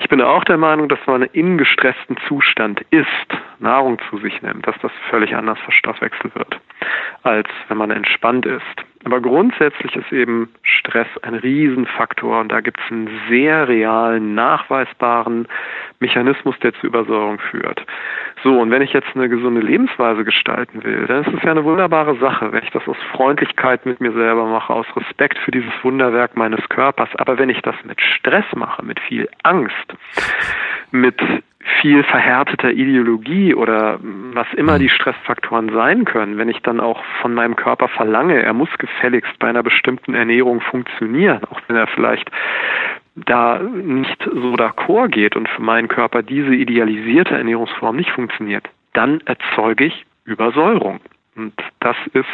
Ich 0.00 0.08
bin 0.08 0.22
auch 0.22 0.44
der 0.44 0.58
Meinung, 0.58 0.88
dass 0.88 1.00
man 1.06 1.22
in 1.22 1.58
gestressten 1.58 2.16
Zustand 2.28 2.82
ist, 2.90 3.08
Nahrung 3.58 3.98
zu 4.08 4.18
sich 4.18 4.40
nimmt, 4.42 4.66
dass 4.66 4.76
das 4.80 4.92
völlig 5.10 5.34
anders 5.34 5.58
verstoffwechselt 5.60 6.34
wird, 6.34 6.60
als 7.24 7.48
wenn 7.68 7.78
man 7.78 7.90
entspannt 7.90 8.46
ist. 8.46 8.84
Aber 9.04 9.20
grundsätzlich 9.20 9.94
ist 9.96 10.12
eben 10.12 10.48
Stress 10.62 11.06
ein 11.22 11.34
Riesenfaktor 11.34 12.40
und 12.40 12.50
da 12.50 12.60
gibt 12.60 12.80
es 12.80 12.92
einen 12.92 13.08
sehr 13.28 13.68
realen, 13.68 14.34
nachweisbaren 14.34 15.46
Mechanismus, 16.00 16.58
der 16.60 16.74
zur 16.74 16.88
Übersäuerung 16.88 17.38
führt. 17.38 17.84
So, 18.42 18.60
und 18.60 18.70
wenn 18.70 18.82
ich 18.82 18.92
jetzt 18.92 19.08
eine 19.14 19.28
gesunde 19.28 19.60
Lebensweise 19.60 20.24
gestalten 20.24 20.82
will, 20.84 21.06
dann 21.06 21.24
ist 21.24 21.32
es 21.32 21.42
ja 21.42 21.52
eine 21.52 21.64
wunderbare 21.64 22.16
Sache, 22.18 22.52
wenn 22.52 22.62
ich 22.62 22.70
das 22.70 22.86
aus 22.86 22.96
Freundlichkeit 23.12 23.86
mit 23.86 24.00
mir 24.00 24.12
selber 24.12 24.37
mache, 24.46 24.72
aus 24.72 24.86
Respekt 24.96 25.38
für 25.38 25.50
dieses 25.50 25.72
Wunderwerk 25.82 26.36
meines 26.36 26.66
Körpers. 26.68 27.08
Aber 27.16 27.38
wenn 27.38 27.50
ich 27.50 27.60
das 27.62 27.76
mit 27.84 28.00
Stress 28.00 28.44
mache, 28.54 28.84
mit 28.84 29.00
viel 29.00 29.28
Angst, 29.42 29.74
mit 30.90 31.20
viel 31.80 32.02
verhärteter 32.02 32.70
Ideologie 32.70 33.54
oder 33.54 33.98
was 34.32 34.46
immer 34.54 34.74
hm. 34.74 34.80
die 34.80 34.88
Stressfaktoren 34.88 35.70
sein 35.72 36.04
können, 36.04 36.38
wenn 36.38 36.48
ich 36.48 36.60
dann 36.62 36.80
auch 36.80 37.02
von 37.20 37.34
meinem 37.34 37.56
Körper 37.56 37.88
verlange, 37.88 38.42
er 38.42 38.52
muss 38.52 38.70
gefälligst 38.78 39.38
bei 39.38 39.48
einer 39.48 39.62
bestimmten 39.62 40.14
Ernährung 40.14 40.60
funktionieren, 40.60 41.40
auch 41.50 41.60
wenn 41.68 41.76
er 41.76 41.86
vielleicht 41.88 42.30
da 43.14 43.58
nicht 43.58 44.22
so 44.22 44.54
d'accord 44.54 45.08
geht 45.08 45.36
und 45.36 45.48
für 45.48 45.62
meinen 45.62 45.88
Körper 45.88 46.22
diese 46.22 46.54
idealisierte 46.54 47.34
Ernährungsform 47.34 47.96
nicht 47.96 48.10
funktioniert, 48.10 48.68
dann 48.92 49.20
erzeuge 49.22 49.86
ich 49.86 50.06
Übersäuerung. 50.24 51.00
Und 51.36 51.54
das 51.80 51.96
ist 52.12 52.26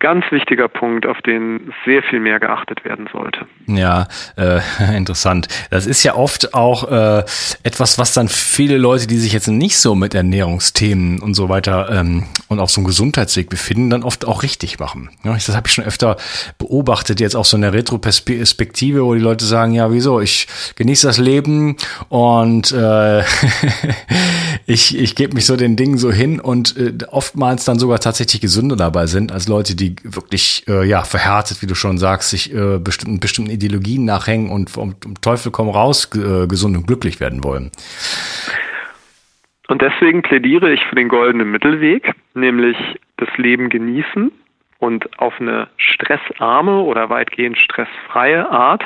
ganz 0.00 0.24
wichtiger 0.30 0.68
Punkt, 0.68 1.06
auf 1.06 1.20
den 1.22 1.72
sehr 1.84 2.02
viel 2.02 2.18
mehr 2.18 2.40
geachtet 2.40 2.84
werden 2.84 3.08
sollte. 3.12 3.46
Ja, 3.66 4.08
äh, 4.36 4.60
interessant. 4.96 5.48
Das 5.70 5.86
ist 5.86 6.02
ja 6.02 6.16
oft 6.16 6.54
auch 6.54 6.90
äh, 6.90 7.24
etwas, 7.62 7.98
was 7.98 8.12
dann 8.12 8.28
viele 8.28 8.78
Leute, 8.78 9.06
die 9.06 9.16
sich 9.16 9.32
jetzt 9.32 9.46
nicht 9.46 9.78
so 9.78 9.94
mit 9.94 10.14
Ernährungsthemen 10.14 11.20
und 11.20 11.34
so 11.34 11.48
weiter 11.48 11.88
ähm, 11.92 12.24
und 12.48 12.58
auf 12.58 12.70
so 12.70 12.80
einem 12.80 12.86
Gesundheitsweg 12.86 13.48
befinden, 13.48 13.90
dann 13.90 14.02
oft 14.02 14.26
auch 14.26 14.42
richtig 14.42 14.78
machen. 14.80 15.10
Ja, 15.22 15.34
das 15.34 15.54
habe 15.54 15.68
ich 15.68 15.74
schon 15.74 15.84
öfter 15.84 16.16
beobachtet, 16.58 17.20
jetzt 17.20 17.36
auch 17.36 17.44
so 17.44 17.56
in 17.56 17.62
der 17.62 17.72
Retroperspektive, 17.72 19.04
wo 19.04 19.14
die 19.14 19.20
Leute 19.20 19.44
sagen, 19.44 19.72
ja, 19.72 19.92
wieso, 19.92 20.20
ich 20.20 20.48
genieße 20.74 21.06
das 21.06 21.18
Leben 21.18 21.76
und 22.08 22.72
äh, 22.72 23.22
ich, 24.66 24.98
ich 24.98 25.14
gebe 25.14 25.34
mich 25.34 25.46
so 25.46 25.56
den 25.56 25.76
Dingen 25.76 25.98
so 25.98 26.10
hin 26.10 26.40
und 26.40 26.76
äh, 26.76 26.92
oftmals 27.08 27.64
dann 27.64 27.78
sogar 27.78 28.00
tatsächlich 28.00 28.40
gesünder 28.40 28.76
dabei 28.76 29.06
sind 29.06 29.30
als 29.30 29.46
Leute, 29.46 29.75
die 29.76 29.96
wirklich 30.02 30.64
äh, 30.68 30.84
ja 30.84 31.02
verhärtet, 31.02 31.62
wie 31.62 31.66
du 31.66 31.74
schon 31.74 31.98
sagst, 31.98 32.30
sich 32.30 32.52
äh, 32.54 32.78
bestimmten 32.78 33.20
bestimmten 33.20 33.50
Ideologien 33.50 34.04
nachhängen 34.04 34.50
und 34.50 34.70
vom 34.70 34.96
Teufel 35.20 35.52
komm 35.52 35.68
raus 35.68 36.10
äh, 36.14 36.46
gesund 36.46 36.76
und 36.76 36.86
glücklich 36.86 37.20
werden 37.20 37.44
wollen. 37.44 37.70
Und 39.68 39.82
deswegen 39.82 40.22
plädiere 40.22 40.72
ich 40.72 40.80
für 40.88 40.94
den 40.94 41.08
goldenen 41.08 41.50
Mittelweg, 41.50 42.12
nämlich 42.34 42.76
das 43.16 43.28
Leben 43.36 43.68
genießen 43.68 44.30
und 44.78 45.18
auf 45.18 45.34
eine 45.40 45.68
stressarme 45.76 46.80
oder 46.80 47.10
weitgehend 47.10 47.58
stressfreie 47.58 48.50
Art 48.50 48.84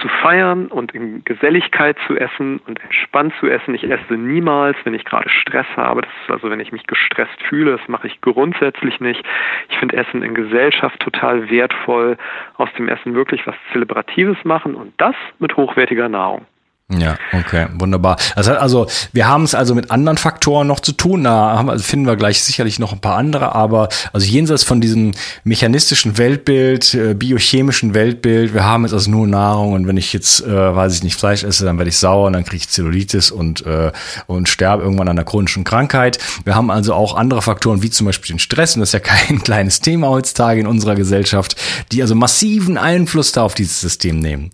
zu 0.00 0.08
feiern 0.08 0.66
und 0.66 0.94
in 0.94 1.24
Geselligkeit 1.24 1.96
zu 2.06 2.16
essen 2.16 2.60
und 2.66 2.82
entspannt 2.82 3.34
zu 3.40 3.46
essen. 3.46 3.74
Ich 3.74 3.84
esse 3.84 4.14
niemals, 4.14 4.76
wenn 4.84 4.94
ich 4.94 5.04
gerade 5.04 5.28
Stress 5.28 5.66
habe. 5.76 6.02
Das 6.02 6.10
ist 6.22 6.30
also, 6.30 6.50
wenn 6.50 6.60
ich 6.60 6.72
mich 6.72 6.86
gestresst 6.86 7.42
fühle. 7.42 7.76
Das 7.76 7.88
mache 7.88 8.06
ich 8.06 8.20
grundsätzlich 8.20 9.00
nicht. 9.00 9.22
Ich 9.68 9.78
finde 9.78 9.96
Essen 9.96 10.22
in 10.22 10.34
Gesellschaft 10.34 11.00
total 11.00 11.50
wertvoll. 11.50 12.16
Aus 12.56 12.72
dem 12.78 12.88
Essen 12.88 13.14
wirklich 13.14 13.46
was 13.46 13.56
Zelebratives 13.72 14.44
machen 14.44 14.74
und 14.74 14.92
das 14.98 15.14
mit 15.38 15.56
hochwertiger 15.56 16.08
Nahrung. 16.08 16.46
Ja, 16.88 17.18
okay, 17.32 17.66
wunderbar. 17.74 18.16
Also, 18.36 18.52
also 18.52 18.86
wir 19.12 19.26
haben 19.26 19.42
es 19.42 19.56
also 19.56 19.74
mit 19.74 19.90
anderen 19.90 20.18
Faktoren 20.18 20.68
noch 20.68 20.78
zu 20.78 20.92
tun. 20.92 21.24
Da 21.24 21.58
haben, 21.58 21.68
also 21.68 21.82
finden 21.82 22.06
wir 22.06 22.14
gleich 22.14 22.44
sicherlich 22.44 22.78
noch 22.78 22.92
ein 22.92 23.00
paar 23.00 23.16
andere, 23.16 23.56
aber 23.56 23.88
also 24.12 24.24
jenseits 24.24 24.62
von 24.62 24.80
diesem 24.80 25.10
mechanistischen 25.42 26.16
Weltbild, 26.16 26.94
äh, 26.94 27.14
biochemischen 27.14 27.92
Weltbild, 27.92 28.54
wir 28.54 28.62
haben 28.62 28.84
jetzt 28.84 28.92
also 28.92 29.10
nur 29.10 29.26
Nahrung 29.26 29.72
und 29.72 29.88
wenn 29.88 29.96
ich 29.96 30.12
jetzt, 30.12 30.46
äh, 30.46 30.76
weiß 30.76 30.94
ich 30.94 31.02
nicht, 31.02 31.16
Fleisch 31.16 31.42
esse, 31.42 31.64
dann 31.64 31.76
werde 31.76 31.88
ich 31.88 31.96
sauer 31.96 32.28
und 32.28 32.34
dann 32.34 32.44
kriege 32.44 32.58
ich 32.58 32.68
Zellulitis 32.68 33.32
und, 33.32 33.66
äh, 33.66 33.90
und 34.28 34.48
sterbe 34.48 34.84
irgendwann 34.84 35.08
an 35.08 35.18
einer 35.18 35.24
chronischen 35.24 35.64
Krankheit. 35.64 36.20
Wir 36.44 36.54
haben 36.54 36.70
also 36.70 36.94
auch 36.94 37.16
andere 37.16 37.42
Faktoren, 37.42 37.82
wie 37.82 37.90
zum 37.90 38.06
Beispiel 38.06 38.36
den 38.36 38.38
Stress, 38.38 38.76
und 38.76 38.80
das 38.80 38.90
ist 38.90 38.92
ja 38.92 39.00
kein 39.00 39.42
kleines 39.42 39.80
Thema 39.80 40.08
heutzutage 40.08 40.60
in 40.60 40.68
unserer 40.68 40.94
Gesellschaft, 40.94 41.56
die 41.90 42.00
also 42.00 42.14
massiven 42.14 42.78
Einfluss 42.78 43.32
da 43.32 43.42
auf 43.42 43.54
dieses 43.54 43.80
System 43.80 44.20
nehmen. 44.20 44.52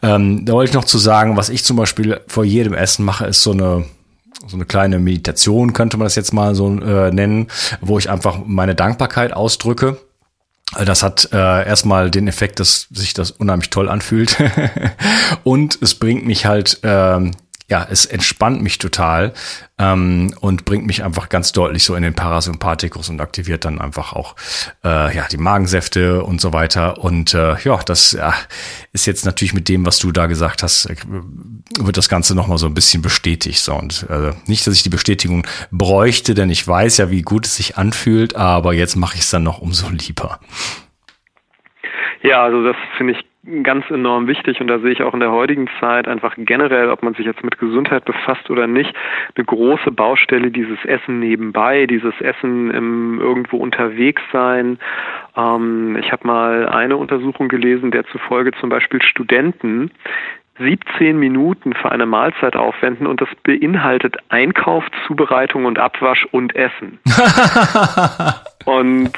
Ähm, 0.00 0.44
da 0.44 0.52
wollte 0.52 0.70
ich 0.70 0.74
noch 0.74 0.84
zu 0.84 0.98
sagen, 0.98 1.36
was 1.36 1.48
ich 1.48 1.64
zum 1.64 1.71
Beispiel 1.76 2.20
vor 2.26 2.44
jedem 2.44 2.74
Essen 2.74 3.04
mache, 3.04 3.26
ist 3.26 3.42
so 3.42 3.52
eine 3.52 3.84
so 4.46 4.56
eine 4.56 4.64
kleine 4.64 4.98
Meditation, 4.98 5.72
könnte 5.72 5.96
man 5.96 6.06
das 6.06 6.16
jetzt 6.16 6.32
mal 6.32 6.54
so 6.54 6.68
äh, 6.80 7.12
nennen, 7.12 7.46
wo 7.80 7.98
ich 7.98 8.10
einfach 8.10 8.40
meine 8.44 8.74
Dankbarkeit 8.74 9.32
ausdrücke. 9.32 9.98
Das 10.84 11.02
hat 11.02 11.28
äh, 11.32 11.36
erstmal 11.36 12.10
den 12.10 12.28
Effekt, 12.28 12.58
dass 12.58 12.88
sich 12.90 13.14
das 13.14 13.30
unheimlich 13.30 13.70
toll 13.70 13.88
anfühlt. 13.88 14.36
und 15.44 15.78
es 15.80 15.94
bringt 15.94 16.26
mich 16.26 16.46
halt 16.46 16.80
ähm, 16.82 17.32
ja, 17.68 17.86
es 17.88 18.06
entspannt 18.06 18.62
mich 18.62 18.78
total 18.78 19.32
ähm, 19.78 20.34
und 20.40 20.64
bringt 20.64 20.86
mich 20.86 21.04
einfach 21.04 21.28
ganz 21.28 21.52
deutlich 21.52 21.84
so 21.84 21.94
in 21.94 22.02
den 22.02 22.14
Parasympathikus 22.14 23.08
und 23.08 23.20
aktiviert 23.20 23.64
dann 23.64 23.80
einfach 23.80 24.12
auch 24.12 24.36
äh, 24.84 25.14
ja 25.14 25.26
die 25.30 25.38
Magensäfte 25.38 26.22
und 26.24 26.40
so 26.40 26.52
weiter. 26.52 26.98
Und 26.98 27.34
äh, 27.34 27.56
ja, 27.60 27.78
das 27.84 28.12
ja, 28.12 28.34
ist 28.92 29.06
jetzt 29.06 29.24
natürlich 29.24 29.54
mit 29.54 29.68
dem, 29.68 29.86
was 29.86 29.98
du 29.98 30.12
da 30.12 30.26
gesagt 30.26 30.62
hast, 30.62 30.86
äh, 30.86 30.96
wird 31.78 31.96
das 31.96 32.08
Ganze 32.08 32.34
nochmal 32.34 32.58
so 32.58 32.66
ein 32.66 32.74
bisschen 32.74 33.02
bestätigt. 33.02 33.60
So. 33.60 33.74
Und 33.74 34.06
äh, 34.10 34.32
nicht, 34.46 34.66
dass 34.66 34.74
ich 34.74 34.82
die 34.82 34.88
Bestätigung 34.88 35.46
bräuchte, 35.70 36.34
denn 36.34 36.50
ich 36.50 36.66
weiß 36.66 36.98
ja, 36.98 37.10
wie 37.10 37.22
gut 37.22 37.46
es 37.46 37.56
sich 37.56 37.76
anfühlt, 37.76 38.36
aber 38.36 38.74
jetzt 38.74 38.96
mache 38.96 39.14
ich 39.14 39.22
es 39.22 39.30
dann 39.30 39.44
noch 39.44 39.58
umso 39.58 39.88
lieber. 39.88 40.40
Ja, 42.22 42.44
also 42.44 42.62
das 42.64 42.76
finde 42.96 43.14
ich 43.14 43.31
ganz 43.64 43.90
enorm 43.90 44.28
wichtig 44.28 44.60
und 44.60 44.68
da 44.68 44.78
sehe 44.78 44.92
ich 44.92 45.02
auch 45.02 45.14
in 45.14 45.20
der 45.20 45.32
heutigen 45.32 45.68
Zeit 45.80 46.06
einfach 46.06 46.34
generell, 46.36 46.90
ob 46.90 47.02
man 47.02 47.14
sich 47.14 47.26
jetzt 47.26 47.42
mit 47.42 47.58
Gesundheit 47.58 48.04
befasst 48.04 48.48
oder 48.50 48.68
nicht, 48.68 48.94
eine 49.34 49.44
große 49.44 49.90
Baustelle 49.90 50.52
dieses 50.52 50.78
Essen 50.84 51.18
nebenbei, 51.18 51.86
dieses 51.86 52.14
Essen 52.20 52.70
im 52.70 53.20
irgendwo 53.20 53.56
unterwegs 53.56 54.22
sein. 54.32 54.78
Ähm, 55.36 55.96
ich 56.00 56.12
habe 56.12 56.26
mal 56.26 56.68
eine 56.68 56.96
Untersuchung 56.96 57.48
gelesen, 57.48 57.90
der 57.90 58.06
zufolge 58.06 58.52
zum 58.60 58.68
Beispiel 58.68 59.02
Studenten 59.02 59.90
17 60.58 61.18
Minuten 61.18 61.72
für 61.72 61.90
eine 61.90 62.06
Mahlzeit 62.06 62.54
aufwenden 62.54 63.06
und 63.08 63.20
das 63.20 63.28
beinhaltet 63.42 64.18
Einkauf, 64.28 64.84
Zubereitung 65.06 65.64
und 65.64 65.78
Abwasch 65.78 66.26
und 66.30 66.54
Essen. 66.54 67.00
und 68.64 69.12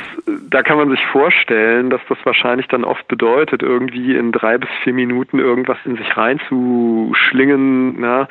da 0.50 0.62
kann 0.62 0.78
man 0.78 0.90
sich 0.90 1.04
vorstellen, 1.06 1.90
dass 1.90 2.00
das 2.08 2.18
wahrscheinlich 2.24 2.68
dann 2.68 2.84
oft 2.84 3.06
bedeutet, 3.08 3.62
irgendwie 3.62 4.16
in 4.16 4.32
drei 4.32 4.58
bis 4.58 4.68
vier 4.82 4.92
Minuten 4.92 5.38
irgendwas 5.38 5.78
in 5.84 5.96
sich 5.96 6.16
reinzuschlingen. 6.16 8.02
Ja. 8.02 8.28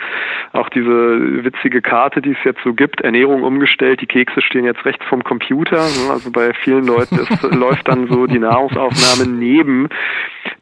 Auch 0.54 0.70
diese 0.70 1.44
witzige 1.44 1.82
Karte, 1.82 2.22
die 2.22 2.32
es 2.32 2.44
jetzt 2.44 2.62
so 2.64 2.74
gibt, 2.74 3.02
Ernährung 3.02 3.44
umgestellt, 3.44 4.02
die 4.02 4.08
Kekse 4.08 4.42
stehen 4.42 4.66
jetzt 4.66 4.86
rechts 4.86 5.06
vom 5.06 5.24
Computer. 5.24 5.80
Also 5.80 6.32
bei 6.32 6.54
vielen 6.54 6.86
Leuten 6.86 7.16
ist, 7.20 7.44
läuft 7.54 7.88
dann 7.88 8.08
so 8.08 8.28
die 8.28 8.40
Nahrungsaufnahme 8.40 9.30
neben 9.30 9.90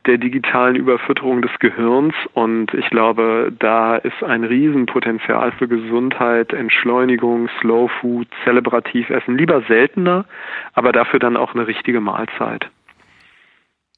der 0.05 0.17
digitalen 0.17 0.75
Überfütterung 0.75 1.41
des 1.41 1.51
Gehirns. 1.59 2.13
Und 2.33 2.73
ich 2.73 2.89
glaube, 2.89 3.51
da 3.59 3.97
ist 3.97 4.23
ein 4.23 4.43
Riesenpotenzial 4.43 5.51
für 5.53 5.67
Gesundheit, 5.67 6.53
Entschleunigung, 6.53 7.49
Slow 7.59 7.89
Food, 7.99 8.27
zelebrativ 8.43 9.09
essen. 9.09 9.37
Lieber 9.37 9.61
seltener, 9.67 10.25
aber 10.73 10.91
dafür 10.91 11.19
dann 11.19 11.37
auch 11.37 11.53
eine 11.53 11.67
richtige 11.67 12.01
Mahlzeit. 12.01 12.69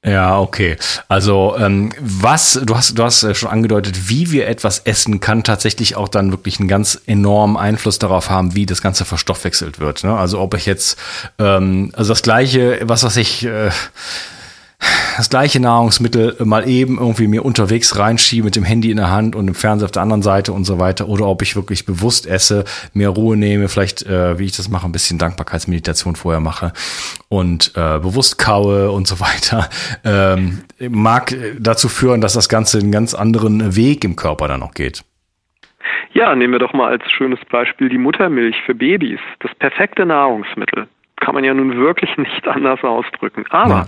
Ja, 0.06 0.38
okay. 0.38 0.75
Also 1.08 1.56
ähm, 1.58 1.93
was, 1.99 2.60
du 2.62 2.75
hast, 2.75 2.99
du 2.99 3.03
hast 3.06 3.38
schon 3.38 3.49
angedeutet, 3.49 4.10
wie 4.10 4.32
wir 4.32 4.49
etwas 4.49 4.79
essen, 4.79 5.21
kann 5.21 5.45
tatsächlich 5.45 5.95
auch 5.95 6.10
dann 6.10 6.32
wirklich 6.32 6.60
einen 6.60 6.67
ganz 6.67 7.01
enormen 7.06 7.56
Einfluss 7.56 7.99
darauf 7.99 8.29
haben, 8.29 8.53
wie 8.53 8.65
das 8.65 8.82
Ganze 8.82 9.06
verstoffwechselt 9.06 9.79
wird. 9.79 10.03
Ne? 10.03 10.13
Also 10.13 10.41
ob 10.41 10.56
ich 10.56 10.65
jetzt, 10.65 10.99
ähm, 11.39 11.91
also 11.95 12.12
das 12.12 12.21
gleiche, 12.21 12.82
was 12.84 13.06
was 13.06 13.15
ich 13.15 13.45
äh, 13.45 13.69
das 15.17 15.30
gleiche 15.30 15.60
Nahrungsmittel 15.60 16.36
mal 16.43 16.67
eben 16.67 16.97
irgendwie 16.97 17.28
mir 17.28 17.45
unterwegs 17.45 17.97
reinschiebe 17.97 18.45
mit 18.45 18.56
dem 18.56 18.63
Handy 18.63 18.91
in 18.91 18.97
der 18.97 19.12
Hand 19.12 19.36
und 19.36 19.45
dem 19.45 19.56
Fernseher 19.56 19.86
auf 19.86 19.91
der 19.91 20.02
anderen 20.02 20.21
Seite 20.21 20.54
und 20.54 20.65
so 20.65 20.80
weiter 20.80 21.08
oder 21.08 21.28
ob 21.28 21.41
ich 21.41 21.56
wirklich 21.56 21.86
bewusst 21.86 22.28
esse, 22.28 22.63
mehr 22.93 23.10
Ruhe 23.10 23.38
nehme, 23.38 23.69
vielleicht, 23.69 24.04
äh, 24.04 24.39
wie 24.39 24.45
ich 24.45 24.56
das 24.56 24.69
mache, 24.69 24.86
ein 24.86 24.91
bisschen 24.91 25.19
Dankbarkeitsmeditation 25.19 26.15
vorher 26.15 26.39
mache 26.39 26.73
und 27.30 27.73
äh, 27.76 27.99
bewusst 27.99 28.38
kaue 28.38 28.91
und 28.91 29.08
so 29.08 29.19
weiter, 29.19 29.69
ähm, 30.04 30.63
mag 30.80 31.36
dazu 31.60 31.89
führen, 31.89 32.21
dass 32.21 32.34
das 32.34 32.49
Ganze 32.49 32.80
einen 32.80 32.91
ganz 32.91 33.13
anderen 33.13 33.76
Weg 33.76 34.04
im 34.04 34.15
Körper 34.15 34.47
dann 34.47 34.60
noch 34.60 34.73
geht. 34.73 35.04
Ja, 36.13 36.36
nehmen 36.36 36.54
wir 36.54 36.60
doch 36.60 36.73
mal 36.73 36.91
als 36.91 37.04
schönes 37.12 37.39
Beispiel 37.49 37.89
die 37.89 37.97
Muttermilch 37.97 38.56
für 38.65 38.76
Babys. 38.76 39.19
Das 39.39 39.54
perfekte 39.56 40.06
Nahrungsmittel. 40.06 40.88
Kann 41.17 41.36
man 41.36 41.43
ja 41.43 41.54
nun 41.54 41.76
wirklich 41.78 42.15
nicht 42.17 42.47
anders 42.47 42.84
ausdrücken. 42.84 43.45
Aber 43.49 43.73
ja 43.73 43.88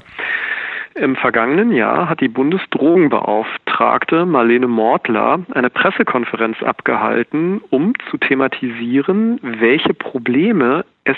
Im 0.95 1.17
vergangenen 1.17 1.73
Jahr 1.73 2.08
hat 2.08 2.21
die 2.21 2.29
Bundesdrogenbeauftragte 2.29 4.25
Marlene 4.25 4.67
Mortler 4.67 5.41
eine 5.53 5.69
Pressekonferenz 5.69 6.63
abgehalten, 6.63 7.62
um 7.69 7.91
zu 8.10 8.17
thematisieren, 8.17 9.39
welche 9.41 9.93
Probleme 9.93 10.86
es 11.03 11.17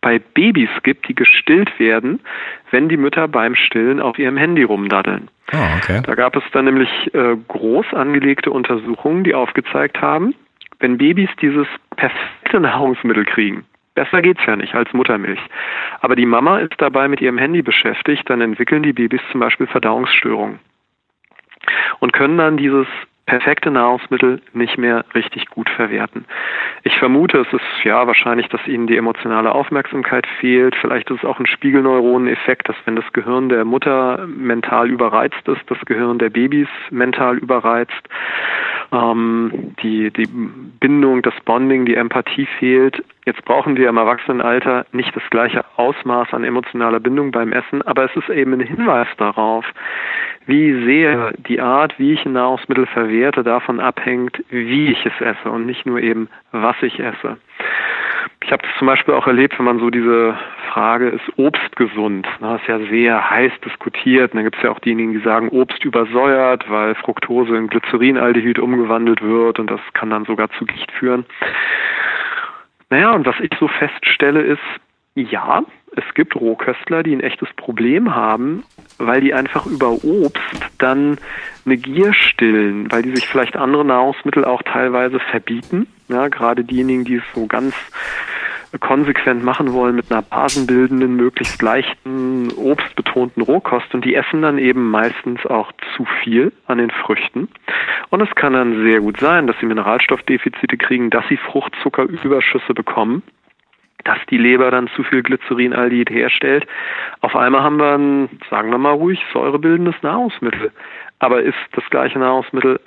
bei 0.00 0.18
Babys 0.18 0.70
gibt, 0.82 1.08
die 1.08 1.14
gestillt 1.14 1.78
werden, 1.78 2.20
wenn 2.70 2.88
die 2.88 2.96
Mütter 2.96 3.28
beim 3.28 3.54
Stillen 3.54 4.00
auf 4.00 4.18
ihrem 4.18 4.38
Handy 4.38 4.62
rumdaddeln. 4.62 5.28
Oh, 5.52 5.56
okay. 5.76 6.00
Da 6.06 6.14
gab 6.14 6.34
es 6.34 6.44
dann 6.52 6.64
nämlich 6.64 6.88
äh, 7.12 7.36
groß 7.48 7.92
angelegte 7.92 8.50
Untersuchungen, 8.50 9.24
die 9.24 9.34
aufgezeigt 9.34 10.00
haben, 10.00 10.34
wenn 10.80 10.96
Babys 10.96 11.30
dieses 11.42 11.66
perfekte 11.96 12.60
Nahrungsmittel 12.60 13.26
kriegen, 13.26 13.66
Besser 13.98 14.22
geht's 14.22 14.46
ja 14.46 14.54
nicht 14.54 14.76
als 14.76 14.92
Muttermilch. 14.92 15.40
Aber 16.02 16.14
die 16.14 16.24
Mama 16.24 16.60
ist 16.60 16.74
dabei 16.78 17.08
mit 17.08 17.20
ihrem 17.20 17.36
Handy 17.36 17.62
beschäftigt, 17.62 18.30
dann 18.30 18.40
entwickeln 18.40 18.84
die 18.84 18.92
Babys 18.92 19.20
zum 19.32 19.40
Beispiel 19.40 19.66
Verdauungsstörungen 19.66 20.60
und 21.98 22.12
können 22.12 22.38
dann 22.38 22.56
dieses 22.56 22.86
perfekte 23.26 23.72
Nahrungsmittel 23.72 24.40
nicht 24.52 24.78
mehr 24.78 25.04
richtig 25.16 25.46
gut 25.50 25.68
verwerten. 25.68 26.26
Ich 26.84 26.96
vermute, 26.96 27.38
es 27.38 27.52
ist 27.52 27.84
ja 27.84 28.06
wahrscheinlich, 28.06 28.48
dass 28.50 28.64
ihnen 28.68 28.86
die 28.86 28.96
emotionale 28.96 29.52
Aufmerksamkeit 29.52 30.28
fehlt. 30.40 30.76
Vielleicht 30.76 31.10
ist 31.10 31.18
es 31.18 31.28
auch 31.28 31.40
ein 31.40 31.46
Spiegelneuroneneffekt, 31.46 32.68
dass 32.68 32.76
wenn 32.84 32.94
das 32.94 33.12
Gehirn 33.12 33.48
der 33.48 33.64
Mutter 33.64 34.28
mental 34.28 34.88
überreizt 34.88 35.46
ist, 35.48 35.60
das 35.66 35.78
Gehirn 35.86 36.20
der 36.20 36.30
Babys 36.30 36.68
mental 36.90 37.36
überreizt, 37.36 38.08
ähm, 38.92 39.74
die, 39.82 40.10
die 40.10 40.26
Bindung, 40.80 41.22
das 41.22 41.34
Bonding, 41.44 41.84
die 41.84 41.96
Empathie 41.96 42.46
fehlt. 42.58 43.04
Jetzt 43.26 43.44
brauchen 43.44 43.76
wir 43.76 43.88
im 43.88 43.96
Erwachsenenalter 43.96 44.86
nicht 44.92 45.14
das 45.14 45.22
gleiche 45.30 45.64
Ausmaß 45.76 46.32
an 46.32 46.44
emotionaler 46.44 47.00
Bindung 47.00 47.30
beim 47.30 47.52
Essen, 47.52 47.82
aber 47.82 48.04
es 48.04 48.16
ist 48.16 48.30
eben 48.30 48.54
ein 48.54 48.60
Hinweis 48.60 49.08
darauf, 49.18 49.66
wie 50.46 50.84
sehr 50.84 51.32
die 51.36 51.60
Art, 51.60 51.98
wie 51.98 52.14
ich 52.14 52.24
ein 52.24 52.32
Nahrungsmittel 52.32 52.86
verwerte, 52.86 53.42
davon 53.42 53.80
abhängt, 53.80 54.42
wie 54.48 54.92
ich 54.92 55.04
es 55.04 55.20
esse 55.20 55.50
und 55.50 55.66
nicht 55.66 55.84
nur 55.84 56.00
eben, 56.00 56.28
was 56.52 56.76
ich 56.80 56.98
esse. 56.98 57.36
Ich 58.44 58.52
habe 58.52 58.62
das 58.62 58.70
zum 58.78 58.86
Beispiel 58.86 59.14
auch 59.14 59.26
erlebt, 59.26 59.58
wenn 59.58 59.66
man 59.66 59.78
so 59.78 59.90
diese 59.90 60.34
Frage, 60.72 61.08
ist 61.08 61.38
Obst 61.38 61.76
gesund? 61.76 62.26
Das 62.40 62.60
ist 62.62 62.68
ja 62.68 62.78
sehr 62.78 63.30
heiß 63.30 63.52
diskutiert. 63.64 64.32
Und 64.32 64.36
dann 64.36 64.44
gibt 64.44 64.56
es 64.56 64.62
ja 64.62 64.70
auch 64.70 64.78
diejenigen, 64.78 65.12
die 65.12 65.20
sagen, 65.20 65.48
Obst 65.50 65.84
übersäuert, 65.84 66.64
weil 66.70 66.94
Fructose 66.94 67.56
in 67.56 67.68
Glycerinaldehyd 67.68 68.58
umgewandelt 68.58 69.20
wird 69.22 69.58
und 69.58 69.70
das 69.70 69.80
kann 69.92 70.10
dann 70.10 70.24
sogar 70.24 70.48
zu 70.52 70.64
Gicht 70.64 70.90
führen. 70.92 71.26
Naja, 72.90 73.12
und 73.12 73.26
was 73.26 73.36
ich 73.40 73.50
so 73.58 73.68
feststelle 73.68 74.42
ist, 74.42 74.60
ja, 75.14 75.62
es 75.96 76.14
gibt 76.14 76.36
Rohköstler, 76.36 77.02
die 77.02 77.14
ein 77.14 77.20
echtes 77.20 77.48
Problem 77.56 78.14
haben, 78.14 78.62
weil 78.98 79.20
die 79.20 79.34
einfach 79.34 79.66
über 79.66 79.90
Obst 80.04 80.70
dann 80.78 81.18
eine 81.66 81.76
Gier 81.76 82.14
stillen, 82.14 82.90
weil 82.92 83.02
die 83.02 83.14
sich 83.14 83.26
vielleicht 83.26 83.56
andere 83.56 83.84
Nahrungsmittel 83.84 84.44
auch 84.44 84.62
teilweise 84.62 85.18
verbieten. 85.18 85.86
Ja, 86.08 86.28
gerade 86.28 86.64
diejenigen, 86.64 87.04
die 87.04 87.16
es 87.16 87.24
so 87.34 87.46
ganz 87.46 87.74
konsequent 88.80 89.42
machen 89.42 89.72
wollen 89.72 89.96
mit 89.96 90.10
einer 90.10 90.22
basenbildenden, 90.22 91.16
möglichst 91.16 91.60
leichten, 91.62 92.50
obstbetonten 92.56 93.42
Rohkost 93.42 93.94
und 93.94 94.04
die 94.04 94.14
essen 94.14 94.42
dann 94.42 94.58
eben 94.58 94.90
meistens 94.90 95.44
auch 95.46 95.72
zu 95.96 96.04
viel 96.22 96.52
an 96.66 96.78
den 96.78 96.90
Früchten. 96.90 97.48
Und 98.10 98.20
es 98.20 98.34
kann 98.34 98.52
dann 98.52 98.82
sehr 98.82 99.00
gut 99.00 99.18
sein, 99.18 99.46
dass 99.46 99.58
sie 99.60 99.66
Mineralstoffdefizite 99.66 100.76
kriegen, 100.76 101.10
dass 101.10 101.26
sie 101.28 101.36
Fruchtzuckerüberschüsse 101.36 102.74
bekommen 102.74 103.22
dass 104.04 104.18
die 104.30 104.38
Leber 104.38 104.70
dann 104.70 104.88
zu 104.96 105.02
viel 105.02 105.22
Glycerinaldehyd 105.22 106.08
herstellt. 106.08 106.66
Auf 107.20 107.36
einmal 107.36 107.62
haben 107.62 107.78
wir 107.78 107.98
ein, 107.98 108.40
sagen 108.48 108.70
wir 108.70 108.78
mal 108.78 108.92
ruhig, 108.92 109.20
säurebildendes 109.32 109.96
Nahrungsmittel. 110.02 110.72
Aber 111.18 111.42
ist 111.42 111.58
das 111.72 111.84
gleiche 111.90 112.18
Nahrungsmittel 112.18 112.80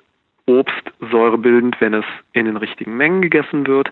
Obst 0.60 0.92
säurebildend, 1.12 1.80
wenn 1.80 1.94
es 1.94 2.06
in 2.34 2.46
den 2.46 2.58
richtigen 2.58 2.96
Mengen 2.98 3.22
gegessen 3.22 3.68
wird, 3.68 3.92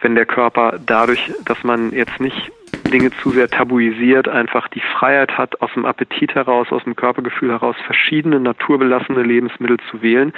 wenn 0.00 0.14
der 0.14 0.26
Körper 0.26 0.78
dadurch, 0.84 1.32
dass 1.44 1.62
man 1.64 1.92
jetzt 1.92 2.20
nicht 2.20 2.50
Dinge 2.92 3.10
zu 3.10 3.30
sehr 3.30 3.48
tabuisiert, 3.48 4.28
einfach 4.28 4.68
die 4.68 4.80
Freiheit 4.80 5.36
hat, 5.36 5.60
aus 5.60 5.70
dem 5.74 5.84
Appetit 5.84 6.34
heraus, 6.34 6.68
aus 6.70 6.84
dem 6.84 6.96
Körpergefühl 6.96 7.50
heraus 7.50 7.76
verschiedene 7.84 8.40
naturbelassene 8.40 9.22
Lebensmittel 9.22 9.78
zu 9.90 10.02
wählen, 10.02 10.32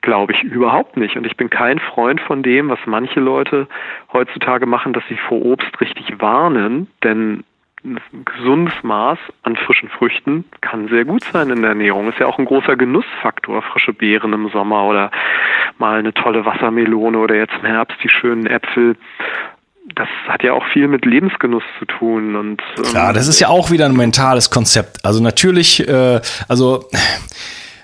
Glaube 0.00 0.32
ich 0.32 0.42
überhaupt 0.44 0.96
nicht. 0.96 1.16
Und 1.16 1.26
ich 1.26 1.36
bin 1.36 1.50
kein 1.50 1.80
Freund 1.80 2.20
von 2.20 2.42
dem, 2.42 2.68
was 2.68 2.78
manche 2.86 3.18
Leute 3.18 3.66
heutzutage 4.12 4.64
machen, 4.64 4.92
dass 4.92 5.02
sie 5.08 5.16
vor 5.16 5.44
Obst 5.44 5.80
richtig 5.80 6.20
warnen, 6.20 6.86
denn 7.02 7.42
ein 7.84 8.00
gesundes 8.24 8.74
Maß 8.82 9.18
an 9.42 9.56
frischen 9.56 9.88
Früchten 9.88 10.44
kann 10.60 10.88
sehr 10.88 11.04
gut 11.04 11.24
sein 11.32 11.50
in 11.50 11.62
der 11.62 11.70
Ernährung. 11.70 12.08
Ist 12.08 12.18
ja 12.18 12.26
auch 12.26 12.38
ein 12.38 12.44
großer 12.44 12.76
Genussfaktor, 12.76 13.62
frische 13.62 13.92
Beeren 13.92 14.32
im 14.32 14.48
Sommer 14.50 14.84
oder 14.84 15.10
mal 15.78 15.98
eine 15.98 16.12
tolle 16.12 16.44
Wassermelone 16.44 17.18
oder 17.18 17.36
jetzt 17.36 17.54
im 17.60 17.66
Herbst 17.66 17.96
die 18.02 18.08
schönen 18.08 18.46
Äpfel. 18.46 18.96
Das 19.94 20.08
hat 20.26 20.42
ja 20.42 20.52
auch 20.52 20.66
viel 20.72 20.88
mit 20.88 21.06
Lebensgenuss 21.06 21.62
zu 21.78 21.86
tun 21.86 22.36
und 22.36 22.62
klar, 22.90 23.14
das 23.14 23.26
ist 23.26 23.40
ja 23.40 23.48
auch 23.48 23.70
wieder 23.70 23.86
ein 23.86 23.96
mentales 23.96 24.50
Konzept. 24.50 25.04
Also 25.04 25.22
natürlich, 25.22 25.88
äh, 25.88 26.20
also 26.46 26.84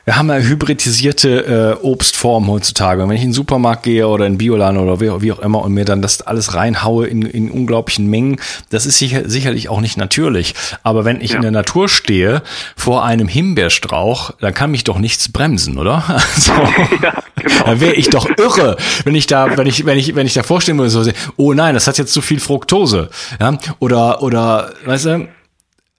wir 0.05 0.17
haben 0.17 0.29
ja 0.29 0.37
hybridisierte 0.37 1.79
äh, 1.81 1.85
Obstformen 1.85 2.51
heutzutage. 2.51 3.03
Und 3.03 3.09
wenn 3.09 3.17
ich 3.17 3.23
in 3.23 3.29
den 3.29 3.35
Supermarkt 3.35 3.85
gehe 3.85 4.07
oder 4.07 4.27
in 4.27 4.37
Bioladen 4.37 4.79
oder 4.79 5.01
wie, 5.01 5.23
wie, 5.23 5.33
auch 5.33 5.39
immer 5.39 5.63
und 5.63 5.73
mir 5.73 5.85
dann 5.87 6.03
das 6.03 6.21
alles 6.21 6.55
reinhaue 6.55 7.07
in, 7.07 7.23
in 7.23 7.51
unglaublichen 7.51 8.09
Mengen, 8.09 8.37
das 8.69 8.85
ist 8.85 8.99
sicher, 8.99 9.29
sicherlich 9.29 9.71
auch 9.71 9.81
nicht 9.81 9.97
natürlich. 9.97 10.55
Aber 10.83 11.05
wenn 11.07 11.21
ich 11.23 11.31
ja. 11.31 11.37
in 11.37 11.43
der 11.43 11.51
Natur 11.51 11.89
stehe 11.89 12.43
vor 12.77 13.05
einem 13.05 13.29
Himbeerstrauch, 13.29 14.33
dann 14.41 14.53
kann 14.53 14.71
mich 14.71 14.85
doch 14.85 14.99
nichts 14.99 15.31
bremsen, 15.31 15.79
oder? 15.79 16.05
Also, 16.07 16.53
ja, 17.03 17.15
genau. 17.37 17.65
Dann 17.65 17.81
wäre 17.81 17.95
ich 17.95 18.11
doch 18.11 18.29
irre, 18.37 18.77
wenn 19.05 19.15
ich 19.15 19.27
da, 19.27 19.57
wenn 19.57 19.67
ich, 19.67 19.87
wenn 19.87 19.99
ich, 19.99 20.15
wenn 20.15 20.27
ich 20.27 20.35
da 20.35 20.43
vorstellen 20.43 20.79
würde, 20.79 20.91
so, 20.91 21.05
oh 21.37 21.55
nein, 21.55 21.75
das 21.75 21.87
hat 21.87 21.97
jetzt 21.99 22.13
zu 22.13 22.21
viel 22.21 22.41
Fructose. 22.41 23.09
Ja? 23.41 23.57
Oder, 23.79 24.23
oder, 24.23 24.73
weißt 24.85 25.07
du, 25.07 25.29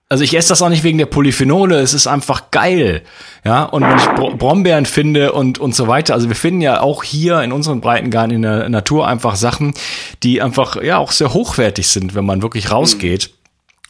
also 0.08 0.24
ich 0.24 0.36
esse 0.38 0.50
das 0.50 0.62
auch 0.62 0.70
nicht 0.70 0.84
wegen 0.84 1.00
der 1.00 1.08
Polyphenole, 1.08 1.80
es 1.80 1.94
ist 1.94 2.06
einfach 2.06 2.52
geil. 2.52 3.02
Ja, 3.44 3.64
und 3.64 3.84
wenn 3.84 3.98
ich 3.98 4.38
Brombeeren 4.38 4.86
finde 4.86 5.34
und, 5.34 5.58
und 5.58 5.74
so 5.74 5.88
weiter, 5.88 6.14
also 6.14 6.28
wir 6.28 6.36
finden 6.36 6.62
ja 6.62 6.82
auch 6.82 7.04
hier 7.04 7.42
in 7.42 7.52
unseren 7.52 7.82
Breitengarten 7.82 8.36
in 8.36 8.42
der 8.44 8.70
Natur 8.70 9.08
einfach 9.08 9.36
Sachen, 9.36 9.74
die 10.22 10.42
einfach 10.42 10.82
ja 10.82 10.98
auch 10.98 11.12
sehr 11.12 11.34
hochwertig 11.34 11.88
sind, 11.88 12.14
wenn 12.14 12.26
man 12.26 12.44
wirklich 12.44 12.72
rausgeht. 12.72 13.32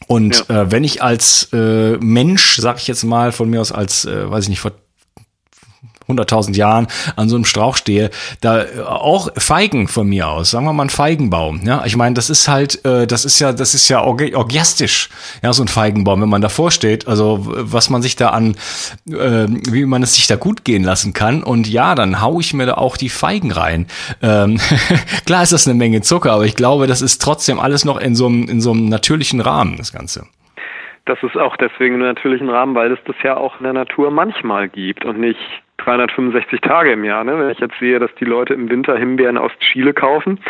Und 0.06 0.46
ja. 0.48 0.62
äh, 0.62 0.70
wenn 0.70 0.84
ich 0.84 1.02
als 1.02 1.50
äh, 1.52 1.96
Mensch, 1.98 2.56
sag 2.56 2.78
ich 2.78 2.86
jetzt 2.86 3.04
mal 3.04 3.32
von 3.32 3.50
mir 3.50 3.60
aus 3.60 3.72
als, 3.72 4.04
äh, 4.04 4.30
weiß 4.30 4.44
ich 4.44 4.50
nicht, 4.50 4.60
vor 4.60 4.72
100.000 6.08 6.56
Jahren 6.56 6.86
an 7.16 7.28
so 7.28 7.36
einem 7.36 7.44
Strauch 7.44 7.76
stehe, 7.76 8.10
da 8.40 8.62
äh, 8.62 8.80
auch 8.80 9.28
Feigen 9.36 9.88
von 9.88 10.06
mir 10.08 10.28
aus, 10.28 10.50
sagen 10.50 10.66
wir 10.66 10.72
mal 10.72 10.84
ein 10.84 10.90
Feigenbaum. 10.90 11.60
Ja, 11.64 11.84
ich 11.84 11.96
meine, 11.96 12.14
das 12.14 12.30
ist 12.30 12.48
halt, 12.48 12.84
äh, 12.84 13.06
das 13.06 13.24
ist 13.24 13.38
ja, 13.38 13.52
das 13.52 13.74
ist 13.74 13.88
ja 13.88 14.02
orgiastisch, 14.02 15.10
ja, 15.42 15.52
so 15.52 15.62
ein 15.62 15.68
Feigenbaum, 15.68 16.22
wenn 16.22 16.28
man 16.28 16.42
davor 16.42 16.70
steht. 16.70 17.08
Also 17.08 17.40
was 17.46 17.90
man 17.90 18.02
sich 18.02 18.16
da 18.16 18.30
an, 18.30 18.56
äh, 19.08 19.46
wie 19.70 19.84
man 19.84 20.02
es 20.02 20.14
sich 20.14 20.26
da 20.26 20.36
gut 20.36 20.64
gehen 20.64 20.84
lassen 20.84 21.12
kann. 21.12 21.42
Und 21.42 21.68
ja, 21.68 21.94
dann 21.94 22.20
hau 22.20 22.40
ich 22.40 22.54
mir 22.54 22.66
da 22.66 22.74
auch 22.74 22.96
die 22.96 23.08
Feigen 23.08 23.52
rein. 23.52 23.86
Ähm, 24.22 24.58
klar 25.26 25.42
ist 25.42 25.52
das 25.52 25.66
eine 25.66 25.76
Menge 25.76 26.00
Zucker, 26.02 26.32
aber 26.32 26.44
ich 26.44 26.54
glaube, 26.54 26.86
das 26.86 27.02
ist 27.02 27.20
trotzdem 27.22 27.58
alles 27.58 27.84
noch 27.84 27.98
in 27.98 28.14
so 28.14 28.26
einem, 28.26 28.48
in 28.48 28.60
so 28.60 28.72
einem 28.72 28.88
natürlichen 28.88 29.40
Rahmen, 29.40 29.76
das 29.76 29.92
Ganze. 29.92 30.26
Das 31.06 31.22
ist 31.22 31.36
auch 31.36 31.56
deswegen 31.56 31.94
einen 31.94 32.04
natürlichen 32.04 32.50
Rahmen, 32.50 32.74
weil 32.74 32.92
es 32.92 32.98
das 33.06 33.14
ja 33.22 33.36
auch 33.36 33.58
in 33.58 33.64
der 33.64 33.72
Natur 33.72 34.10
manchmal 34.10 34.68
gibt 34.68 35.04
und 35.04 35.20
nicht 35.20 35.38
365 35.86 36.60
Tage 36.60 36.92
im 36.92 37.04
Jahr. 37.04 37.24
Ne? 37.24 37.38
Wenn 37.38 37.50
ich 37.50 37.60
jetzt 37.60 37.78
sehe, 37.78 37.98
dass 37.98 38.14
die 38.16 38.24
Leute 38.24 38.54
im 38.54 38.68
Winter 38.68 38.96
Himbeeren 38.96 39.38
aus 39.38 39.52
Chile 39.60 39.94
kaufen, 39.94 40.40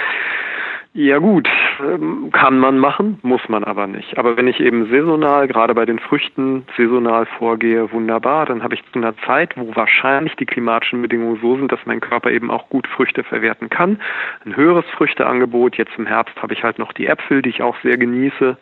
ja 0.99 1.19
gut, 1.19 1.47
ähm, 1.79 2.31
kann 2.33 2.59
man 2.59 2.79
machen, 2.79 3.19
muss 3.21 3.47
man 3.51 3.65
aber 3.65 3.87
nicht. 3.87 4.17
Aber 4.17 4.39
wenn 4.39 4.49
ich 4.49 4.61
eben 4.61 4.89
saisonal, 4.89 5.47
gerade 5.47 5.75
bei 5.75 5.85
den 5.85 5.99
Früchten, 5.99 6.65
saisonal 6.75 7.27
vorgehe, 7.27 7.93
wunderbar, 7.93 8.47
dann 8.47 8.63
habe 8.63 8.75
ich 8.75 8.83
zu 8.91 8.99
einer 8.99 9.15
Zeit, 9.19 9.59
wo 9.59 9.77
wahrscheinlich 9.77 10.37
die 10.37 10.47
klimatischen 10.47 11.03
Bedingungen 11.03 11.39
so 11.43 11.55
sind, 11.59 11.71
dass 11.71 11.81
mein 11.85 12.01
Körper 12.01 12.31
eben 12.31 12.51
auch 12.51 12.71
gut 12.71 12.87
Früchte 12.87 13.25
verwerten 13.25 13.69
kann. 13.69 14.01
Ein 14.47 14.57
höheres 14.57 14.87
Früchteangebot. 14.97 15.77
Jetzt 15.77 15.93
im 15.99 16.07
Herbst 16.07 16.41
habe 16.43 16.55
ich 16.55 16.65
halt 16.65 16.79
noch 16.79 16.95
die 16.95 17.09
Äpfel, 17.09 17.43
die 17.43 17.51
ich 17.51 17.61
auch 17.61 17.77
sehr 17.83 17.99
genieße. 17.99 18.57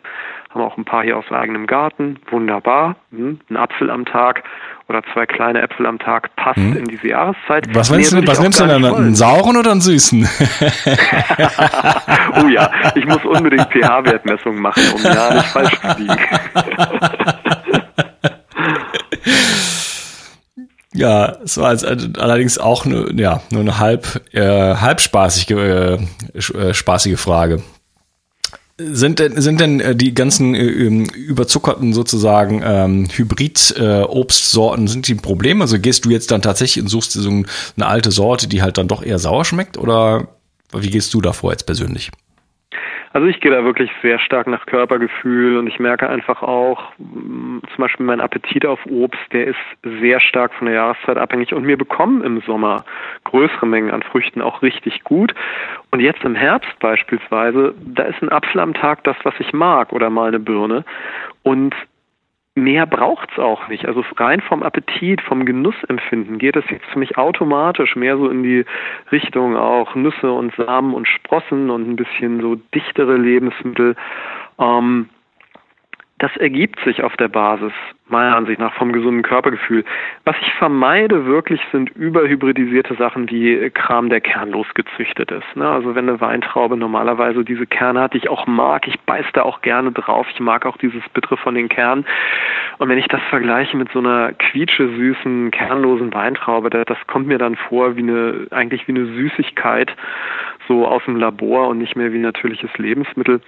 Haben 0.55 0.63
auch 0.63 0.77
ein 0.77 0.85
paar 0.85 1.03
hier 1.03 1.17
aus 1.17 1.25
eigenem 1.31 1.67
Garten. 1.67 2.17
Wunderbar. 2.31 2.95
Hm, 3.11 3.41
ein 3.49 3.57
Apfel 3.57 3.91
am 3.91 4.05
Tag 4.05 4.43
oder 4.87 5.01
zwei 5.13 5.25
kleine 5.25 5.61
Äpfel 5.61 5.85
am 5.85 5.99
Tag 5.99 6.33
passt 6.37 6.55
hm. 6.55 6.77
in 6.77 6.85
diese 6.85 7.09
Jahreszeit. 7.09 7.67
Was, 7.75 7.91
nimmst 7.91 8.13
du, 8.13 8.25
was 8.25 8.39
nimmst 8.39 8.61
du 8.61 8.65
denn? 8.65 8.85
Einen 8.85 9.15
sauren 9.15 9.57
oder 9.57 9.71
einen 9.71 9.81
süßen? 9.81 10.21
oh 12.41 12.47
ja, 12.47 12.71
ich 12.95 13.05
muss 13.05 13.25
unbedingt 13.25 13.67
pH-Wertmessungen 13.69 14.61
machen, 14.61 14.81
um 14.95 15.03
ja 15.03 15.33
nicht 15.33 15.47
falsch 15.47 15.77
zu 15.77 16.01
liegen. 16.01 16.17
Ja, 20.97 21.35
es 21.43 21.57
war 21.57 21.75
allerdings 22.21 22.57
auch 22.57 22.85
nur, 22.85 23.11
ja, 23.15 23.41
nur 23.51 23.59
eine 23.59 23.79
halb, 23.79 24.21
äh, 24.31 24.75
halb 24.75 25.01
spaßig, 25.01 25.51
äh, 25.51 25.95
äh, 25.95 26.73
spaßige 26.73 27.19
Frage. 27.19 27.61
Sind 28.77 29.19
denn, 29.19 29.39
sind 29.41 29.61
denn 29.61 29.79
äh, 29.79 29.95
die 29.95 30.13
ganzen 30.13 30.53
äh, 30.53 30.65
ähm, 30.65 31.05
überzuckerten 31.05 31.93
sozusagen 31.93 32.61
ähm, 32.61 33.07
Hybrid-Obstsorten, 33.09 34.85
äh, 34.85 34.89
sind 34.89 35.07
die 35.07 35.13
ein 35.13 35.21
Problem? 35.21 35.61
Also 35.61 35.79
gehst 35.79 36.03
du 36.03 36.09
jetzt 36.09 36.29
dann 36.31 36.41
tatsächlich 36.41 36.83
und 36.83 36.89
suchst 36.89 37.13
so 37.13 37.29
eine 37.29 37.45
alte 37.85 38.11
Sorte, 38.11 38.47
die 38.47 38.61
halt 38.61 38.77
dann 38.77 38.89
doch 38.89 39.01
eher 39.01 39.17
sauer 39.17 39.45
schmeckt? 39.45 39.77
Oder 39.77 40.27
wie 40.73 40.89
gehst 40.89 41.13
du 41.13 41.21
davor 41.21 41.51
jetzt 41.51 41.65
persönlich? 41.65 42.11
Also 43.15 43.27
ich 43.27 43.39
gehe 43.39 43.49
da 43.49 43.63
wirklich 43.63 43.89
sehr 44.01 44.19
stark 44.19 44.45
nach 44.45 44.65
Körpergefühl 44.65 45.55
und 45.55 45.67
ich 45.67 45.79
merke 45.79 46.09
einfach 46.09 46.43
auch, 46.43 46.91
mm, 46.97 47.59
zum 47.73 47.77
Beispiel 47.77 48.05
mein 48.05 48.19
Appetit 48.19 48.65
auf 48.65 48.85
Obst, 48.87 49.21
der 49.31 49.47
ist 49.47 50.01
sehr 50.01 50.19
stark 50.19 50.53
von 50.53 50.67
der 50.67 50.75
Jahreszeit 50.75 51.15
abhängig 51.15 51.53
und 51.53 51.65
wir 51.65 51.77
bekommen 51.77 52.21
im 52.25 52.41
Sommer 52.41 52.83
größere 53.23 53.67
Mengen 53.67 53.91
an 53.91 54.03
Früchten 54.03 54.41
auch 54.41 54.61
richtig 54.61 55.05
gut. 55.05 55.33
Und 55.91 56.01
jetzt 56.01 56.25
im 56.25 56.35
Herbst 56.35 56.77
beispielsweise, 56.79 57.73
da 57.85 58.03
ist 58.03 58.21
ein 58.21 58.33
Apfel 58.33 58.59
am 58.59 58.73
Tag 58.73 59.05
das, 59.05 59.15
was 59.23 59.35
ich 59.39 59.53
mag 59.53 59.93
oder 59.93 60.09
mal 60.09 60.27
eine 60.27 60.41
Birne. 60.41 60.83
Und 61.41 61.73
mehr 62.55 62.85
braucht's 62.85 63.37
auch 63.37 63.67
nicht. 63.67 63.85
Also 63.85 64.03
rein 64.17 64.41
vom 64.41 64.63
Appetit, 64.63 65.21
vom 65.21 65.45
Genussempfinden 65.45 66.39
geht 66.39 66.55
es 66.55 66.63
jetzt 66.69 66.85
für 66.85 66.99
mich 66.99 67.17
automatisch 67.17 67.95
mehr 67.95 68.17
so 68.17 68.29
in 68.29 68.43
die 68.43 68.65
Richtung 69.11 69.55
auch 69.57 69.93
Nüsse 69.95 70.31
und 70.31 70.55
Samen 70.55 70.93
und 70.93 71.07
Sprossen 71.07 71.69
und 71.69 71.87
ein 71.87 71.95
bisschen 71.97 72.41
so 72.41 72.55
dichtere 72.73 73.17
Lebensmittel. 73.17 73.95
Ähm, 74.57 75.09
das 76.19 76.35
ergibt 76.37 76.79
sich 76.85 77.03
auf 77.03 77.17
der 77.17 77.27
Basis, 77.27 77.73
meiner 78.07 78.37
Ansicht 78.37 78.57
nach, 78.57 78.73
vom 78.75 78.93
gesunden 78.93 79.21
Körpergefühl. 79.21 79.83
Was 80.23 80.37
ich 80.41 80.53
vermeide 80.53 81.25
wirklich 81.25 81.59
sind 81.73 81.89
überhybridisierte 81.89 82.95
Sachen 82.95 83.29
wie 83.29 83.69
Kram, 83.71 84.09
der 84.09 84.21
kernlos 84.21 84.67
gezüchtet 84.75 85.31
ist. 85.31 85.55
Ne? 85.55 85.67
Also 85.67 85.93
wenn 85.93 86.07
eine 86.07 86.21
Weintraube 86.21 86.77
normalerweise 86.77 87.43
diese 87.43 87.67
Kerne 87.67 87.99
hat, 87.99 88.13
die 88.13 88.19
ich 88.19 88.29
auch 88.29 88.47
mag, 88.47 88.87
ich 88.87 88.97
beiß 89.01 89.25
da 89.33 89.41
auch 89.41 89.61
gerne 89.61 89.91
drauf, 89.91 90.25
ich 90.31 90.39
mag 90.39 90.65
auch 90.65 90.77
dieses 90.77 91.03
Bittere 91.09 91.35
von 91.35 91.53
den 91.53 91.67
Kernen. 91.67 92.05
Und 92.77 92.87
wenn 92.87 92.97
ich 92.97 93.07
das 93.07 93.21
vergleiche 93.29 93.75
mit 93.75 93.91
so 93.91 93.99
einer 93.99 94.31
quietsche 94.33 94.87
süßen, 94.87 95.51
kernlosen 95.51 96.13
Weintraube, 96.13 96.69
das 96.69 96.97
kommt 97.07 97.27
mir 97.27 97.39
dann 97.39 97.55
vor 97.55 97.97
wie 97.97 98.01
eine, 98.01 98.47
eigentlich 98.51 98.87
wie 98.87 98.93
eine 98.93 99.05
Süßigkeit, 99.05 99.93
so 100.67 100.87
aus 100.87 101.03
dem 101.05 101.17
Labor 101.17 101.67
und 101.67 101.77
nicht 101.77 101.95
mehr 101.95 102.13
wie 102.13 102.17
natürliches 102.17 102.69
Lebensmittel. 102.77 103.41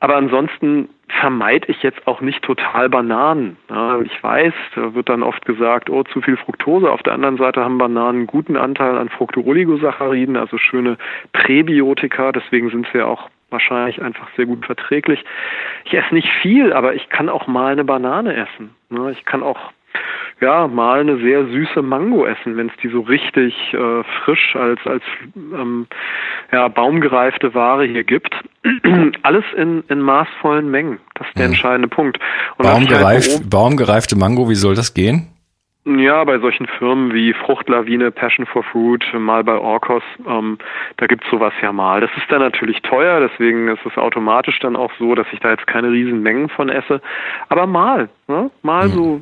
Aber 0.00 0.16
ansonsten 0.16 0.88
vermeide 1.20 1.68
ich 1.70 1.82
jetzt 1.82 2.06
auch 2.06 2.20
nicht 2.20 2.42
total 2.42 2.88
Bananen. 2.88 3.56
Ja, 3.68 4.00
ich 4.00 4.22
weiß, 4.22 4.54
da 4.74 4.94
wird 4.94 5.08
dann 5.08 5.22
oft 5.22 5.44
gesagt, 5.44 5.90
oh, 5.90 6.02
zu 6.04 6.20
viel 6.20 6.36
Fructose. 6.36 6.90
Auf 6.90 7.02
der 7.02 7.12
anderen 7.12 7.36
Seite 7.36 7.62
haben 7.62 7.78
Bananen 7.78 8.18
einen 8.20 8.26
guten 8.26 8.56
Anteil 8.56 8.96
an 8.96 9.08
Fructooligosachariden, 9.08 10.36
also 10.36 10.58
schöne 10.58 10.96
Präbiotika. 11.32 12.32
Deswegen 12.32 12.70
sind 12.70 12.88
sie 12.92 12.98
ja 12.98 13.06
auch 13.06 13.28
wahrscheinlich 13.50 14.00
einfach 14.00 14.28
sehr 14.36 14.46
gut 14.46 14.64
verträglich. 14.64 15.24
Ich 15.84 15.94
esse 15.94 16.14
nicht 16.14 16.28
viel, 16.40 16.72
aber 16.72 16.94
ich 16.94 17.08
kann 17.10 17.28
auch 17.28 17.46
mal 17.46 17.72
eine 17.72 17.84
Banane 17.84 18.34
essen. 18.34 18.74
Ich 19.12 19.24
kann 19.24 19.42
auch 19.42 19.72
ja, 20.42 20.68
mal 20.68 21.00
eine 21.00 21.16
sehr 21.18 21.46
süße 21.46 21.80
Mango 21.80 22.26
essen, 22.26 22.56
wenn 22.56 22.68
es 22.68 22.76
die 22.82 22.88
so 22.88 23.00
richtig 23.00 23.54
äh, 23.72 24.02
frisch 24.24 24.54
als, 24.56 24.80
als 24.84 25.02
ähm, 25.34 25.86
ja, 26.50 26.68
baumgereifte 26.68 27.54
Ware 27.54 27.84
hier 27.84 28.04
gibt. 28.04 28.34
Alles 29.22 29.44
in, 29.56 29.84
in 29.88 30.00
maßvollen 30.00 30.70
Mengen. 30.70 30.98
Das 31.14 31.28
ist 31.28 31.38
der 31.38 31.46
mhm. 31.46 31.52
entscheidende 31.52 31.88
Punkt. 31.88 32.18
Und 32.58 32.66
Baumgereif, 32.66 33.28
halt 33.28 33.48
baumgereifte 33.50 34.16
Mango, 34.16 34.50
wie 34.50 34.54
soll 34.54 34.74
das 34.74 34.92
gehen? 34.92 35.28
Ja, 35.84 36.22
bei 36.22 36.38
solchen 36.38 36.68
Firmen 36.78 37.12
wie 37.12 37.32
Fruchtlawine, 37.32 38.12
Passion 38.12 38.46
for 38.46 38.62
Fruit, 38.62 39.04
mal 39.14 39.42
bei 39.42 39.58
Orcos, 39.58 40.04
ähm, 40.28 40.58
da 40.98 41.08
gibt's 41.08 41.28
sowas 41.28 41.52
ja 41.60 41.72
mal. 41.72 42.00
Das 42.00 42.10
ist 42.16 42.30
dann 42.30 42.38
natürlich 42.38 42.80
teuer, 42.82 43.18
deswegen 43.18 43.66
ist 43.66 43.84
es 43.84 43.96
automatisch 43.96 44.60
dann 44.60 44.76
auch 44.76 44.92
so, 45.00 45.16
dass 45.16 45.26
ich 45.32 45.40
da 45.40 45.50
jetzt 45.50 45.66
keine 45.66 45.90
riesen 45.90 46.22
Mengen 46.22 46.48
von 46.50 46.68
esse. 46.68 47.00
Aber 47.48 47.66
mal, 47.66 48.08
ne? 48.28 48.48
mal 48.62 48.86
mhm. 48.86 48.92
so, 48.92 49.20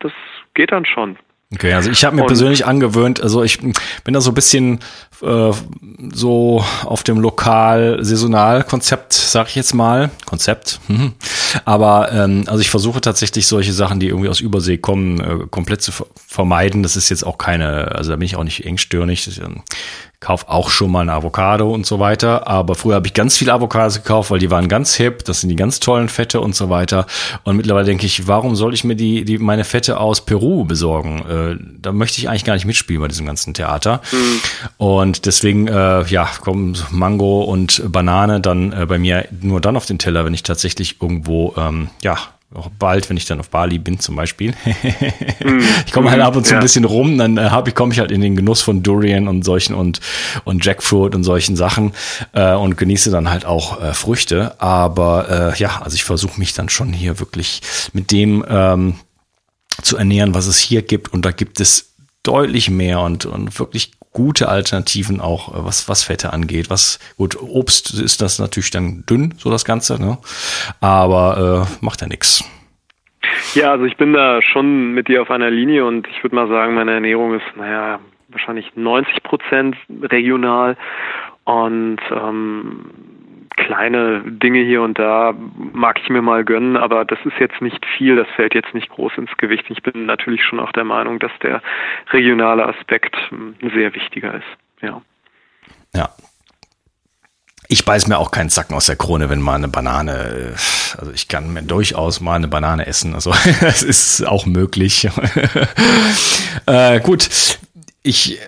das 0.00 0.12
geht 0.60 0.72
dann 0.72 0.84
schon. 0.84 1.16
Okay, 1.52 1.72
also 1.72 1.90
ich 1.90 2.04
habe 2.04 2.14
mir 2.14 2.22
und, 2.22 2.28
persönlich 2.28 2.64
angewöhnt, 2.64 3.20
also 3.20 3.42
ich 3.42 3.58
bin 3.60 4.14
da 4.14 4.20
so 4.20 4.30
ein 4.30 4.34
bisschen 4.34 4.78
äh, 5.20 5.50
so 6.12 6.64
auf 6.84 7.02
dem 7.02 7.18
lokal-saisonal-Konzept, 7.18 9.14
sag 9.14 9.48
ich 9.48 9.56
jetzt 9.56 9.74
mal, 9.74 10.10
Konzept. 10.26 10.78
Mhm. 10.86 11.14
Aber 11.64 12.12
ähm, 12.12 12.44
also 12.46 12.60
ich 12.60 12.70
versuche 12.70 13.00
tatsächlich 13.00 13.48
solche 13.48 13.72
Sachen, 13.72 13.98
die 13.98 14.08
irgendwie 14.08 14.28
aus 14.28 14.40
Übersee 14.40 14.78
kommen, 14.78 15.18
äh, 15.18 15.46
komplett 15.50 15.82
zu 15.82 15.90
vermeiden. 16.14 16.84
Das 16.84 16.94
ist 16.94 17.08
jetzt 17.08 17.24
auch 17.26 17.36
keine, 17.36 17.96
also 17.96 18.10
da 18.10 18.16
bin 18.16 18.26
ich 18.26 18.36
auch 18.36 18.44
nicht 18.44 18.64
engstirnig. 18.64 19.24
Das 19.24 19.38
ist, 19.38 19.42
ähm, 19.42 19.62
kauf 20.20 20.48
auch 20.48 20.68
schon 20.68 20.92
mal 20.92 21.00
eine 21.00 21.14
Avocado 21.14 21.72
und 21.72 21.86
so 21.86 21.98
weiter. 21.98 22.46
Aber 22.46 22.74
früher 22.74 22.96
habe 22.96 23.06
ich 23.06 23.14
ganz 23.14 23.38
viele 23.38 23.54
Avocados 23.54 23.96
gekauft, 23.96 24.30
weil 24.30 24.38
die 24.38 24.50
waren 24.50 24.68
ganz 24.68 24.94
hip. 24.94 25.24
Das 25.24 25.40
sind 25.40 25.48
die 25.48 25.56
ganz 25.56 25.80
tollen 25.80 26.10
Fette 26.10 26.42
und 26.42 26.54
so 26.54 26.68
weiter. 26.68 27.06
Und 27.44 27.56
mittlerweile 27.56 27.86
denke 27.86 28.04
ich, 28.04 28.28
warum 28.28 28.54
soll 28.54 28.74
ich 28.74 28.84
mir 28.84 28.96
die, 28.96 29.24
die 29.24 29.38
meine 29.38 29.64
Fette 29.64 29.98
aus 29.98 30.24
Peru 30.24 30.64
besorgen? 30.66 31.24
Äh, 31.26 31.64
da 31.80 31.92
möchte 31.92 32.18
ich 32.18 32.28
eigentlich 32.28 32.44
gar 32.44 32.52
nicht 32.52 32.66
mitspielen 32.66 33.00
bei 33.00 33.08
diesem 33.08 33.24
ganzen 33.24 33.54
Theater. 33.54 34.02
Mhm. 34.12 34.40
Und 34.76 35.24
deswegen, 35.24 35.68
äh, 35.68 36.04
ja, 36.04 36.28
kommen 36.42 36.76
Mango 36.90 37.42
und 37.42 37.82
Banane 37.90 38.40
dann 38.42 38.72
äh, 38.72 38.84
bei 38.84 38.98
mir 38.98 39.26
nur 39.40 39.62
dann 39.62 39.76
auf 39.76 39.86
den 39.86 39.98
Teller, 39.98 40.26
wenn 40.26 40.34
ich 40.34 40.42
tatsächlich 40.42 41.00
irgendwo, 41.00 41.54
ähm, 41.56 41.88
ja, 42.02 42.18
auch 42.54 42.68
bald, 42.78 43.08
wenn 43.08 43.16
ich 43.16 43.26
dann 43.26 43.38
auf 43.38 43.50
Bali 43.50 43.78
bin 43.78 44.00
zum 44.00 44.16
Beispiel. 44.16 44.54
Ich 45.86 45.92
komme 45.92 46.10
halt 46.10 46.20
ab 46.22 46.36
und 46.36 46.46
zu 46.46 46.52
ja. 46.52 46.58
ein 46.58 46.62
bisschen 46.62 46.84
rum, 46.84 47.18
dann 47.18 47.36
äh, 47.36 47.50
hab 47.50 47.66
ich 47.66 47.74
komme 47.74 47.92
ich 47.92 47.98
halt 47.98 48.12
in 48.12 48.20
den 48.20 48.36
Genuss 48.36 48.62
von 48.62 48.82
Durian 48.82 49.26
und 49.26 49.44
solchen 49.44 49.74
und 49.74 50.00
und 50.44 50.64
Jackfruit 50.64 51.14
und 51.14 51.24
solchen 51.24 51.56
Sachen 51.56 51.92
äh, 52.32 52.54
und 52.54 52.76
genieße 52.76 53.10
dann 53.10 53.28
halt 53.28 53.44
auch 53.44 53.82
äh, 53.82 53.92
Früchte. 53.92 54.60
Aber 54.60 55.52
äh, 55.54 55.58
ja, 55.58 55.80
also 55.82 55.94
ich 55.94 56.04
versuche 56.04 56.38
mich 56.38 56.54
dann 56.54 56.68
schon 56.68 56.92
hier 56.92 57.18
wirklich 57.18 57.60
mit 57.92 58.12
dem 58.12 58.44
ähm, 58.48 58.94
zu 59.82 59.96
ernähren, 59.96 60.34
was 60.34 60.46
es 60.46 60.58
hier 60.58 60.82
gibt. 60.82 61.12
Und 61.12 61.24
da 61.24 61.32
gibt 61.32 61.60
es 61.60 61.94
deutlich 62.22 62.70
mehr 62.70 63.00
und, 63.00 63.26
und 63.26 63.58
wirklich 63.58 63.92
gute 64.12 64.48
Alternativen 64.48 65.20
auch, 65.20 65.54
äh, 65.54 65.64
was, 65.64 65.88
was 65.88 66.02
Fette 66.04 66.32
angeht. 66.32 66.70
Was, 66.70 66.98
gut, 67.16 67.36
Obst 67.40 67.94
ist 67.94 68.20
das 68.20 68.38
natürlich 68.38 68.70
dann 68.70 69.04
dünn, 69.08 69.34
so 69.36 69.50
das 69.50 69.64
Ganze, 69.64 70.00
ne? 70.00 70.18
Aber 70.80 71.66
äh, 71.66 71.84
macht 71.84 72.00
ja 72.00 72.08
nichts. 72.08 72.44
Ja, 73.54 73.72
also 73.72 73.84
ich 73.84 73.96
bin 73.96 74.12
da 74.12 74.40
schon 74.42 74.92
mit 74.92 75.08
dir 75.08 75.22
auf 75.22 75.30
einer 75.30 75.50
Linie 75.50 75.84
und 75.84 76.06
ich 76.08 76.22
würde 76.22 76.36
mal 76.36 76.48
sagen, 76.48 76.74
meine 76.74 76.92
Ernährung 76.92 77.34
ist, 77.34 77.44
naja, 77.56 78.00
wahrscheinlich 78.28 78.72
90 78.76 79.22
Prozent 79.22 79.76
regional 80.02 80.76
und 81.44 81.98
ähm, 82.10 83.09
kleine 83.66 84.22
Dinge 84.24 84.60
hier 84.60 84.82
und 84.82 84.98
da 84.98 85.34
mag 85.72 86.00
ich 86.02 86.08
mir 86.10 86.22
mal 86.22 86.44
gönnen, 86.44 86.76
aber 86.76 87.04
das 87.04 87.18
ist 87.24 87.38
jetzt 87.38 87.60
nicht 87.60 87.84
viel, 87.96 88.16
das 88.16 88.28
fällt 88.36 88.54
jetzt 88.54 88.74
nicht 88.74 88.88
groß 88.90 89.12
ins 89.16 89.36
Gewicht. 89.36 89.64
Ich 89.68 89.82
bin 89.82 90.06
natürlich 90.06 90.44
schon 90.44 90.60
auch 90.60 90.72
der 90.72 90.84
Meinung, 90.84 91.18
dass 91.18 91.32
der 91.42 91.62
regionale 92.12 92.66
Aspekt 92.66 93.16
ein 93.30 93.70
sehr 93.74 93.94
wichtiger 93.94 94.34
ist. 94.34 94.82
Ja. 94.82 95.02
Ja, 95.94 96.08
ich 97.72 97.84
beiß 97.84 98.08
mir 98.08 98.18
auch 98.18 98.32
keinen 98.32 98.50
Zacken 98.50 98.74
aus 98.74 98.86
der 98.86 98.96
Krone, 98.96 99.30
wenn 99.30 99.40
mal 99.40 99.54
eine 99.54 99.68
Banane, 99.68 100.54
also 100.98 101.12
ich 101.12 101.28
kann 101.28 101.52
mir 101.52 101.62
durchaus 101.62 102.20
mal 102.20 102.34
eine 102.34 102.48
Banane 102.48 102.84
essen, 102.84 103.14
also 103.14 103.32
das 103.60 103.84
ist 103.84 104.26
auch 104.26 104.44
möglich. 104.44 105.08
äh, 106.66 106.98
gut, 106.98 107.30
ich 108.02 108.40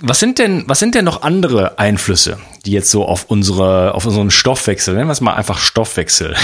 was 0.00 0.20
sind 0.20 0.38
denn, 0.38 0.64
was 0.66 0.78
sind 0.78 0.94
denn 0.94 1.04
noch 1.04 1.22
andere 1.22 1.78
Einflüsse, 1.78 2.38
die 2.64 2.72
jetzt 2.72 2.90
so 2.90 3.04
auf 3.04 3.26
unsere, 3.30 3.94
auf 3.94 4.06
unseren 4.06 4.30
Stoffwechsel, 4.30 4.94
nennen 4.94 5.08
wir 5.08 5.12
es 5.12 5.20
mal 5.20 5.34
einfach 5.34 5.58
Stoffwechsel 5.58 6.34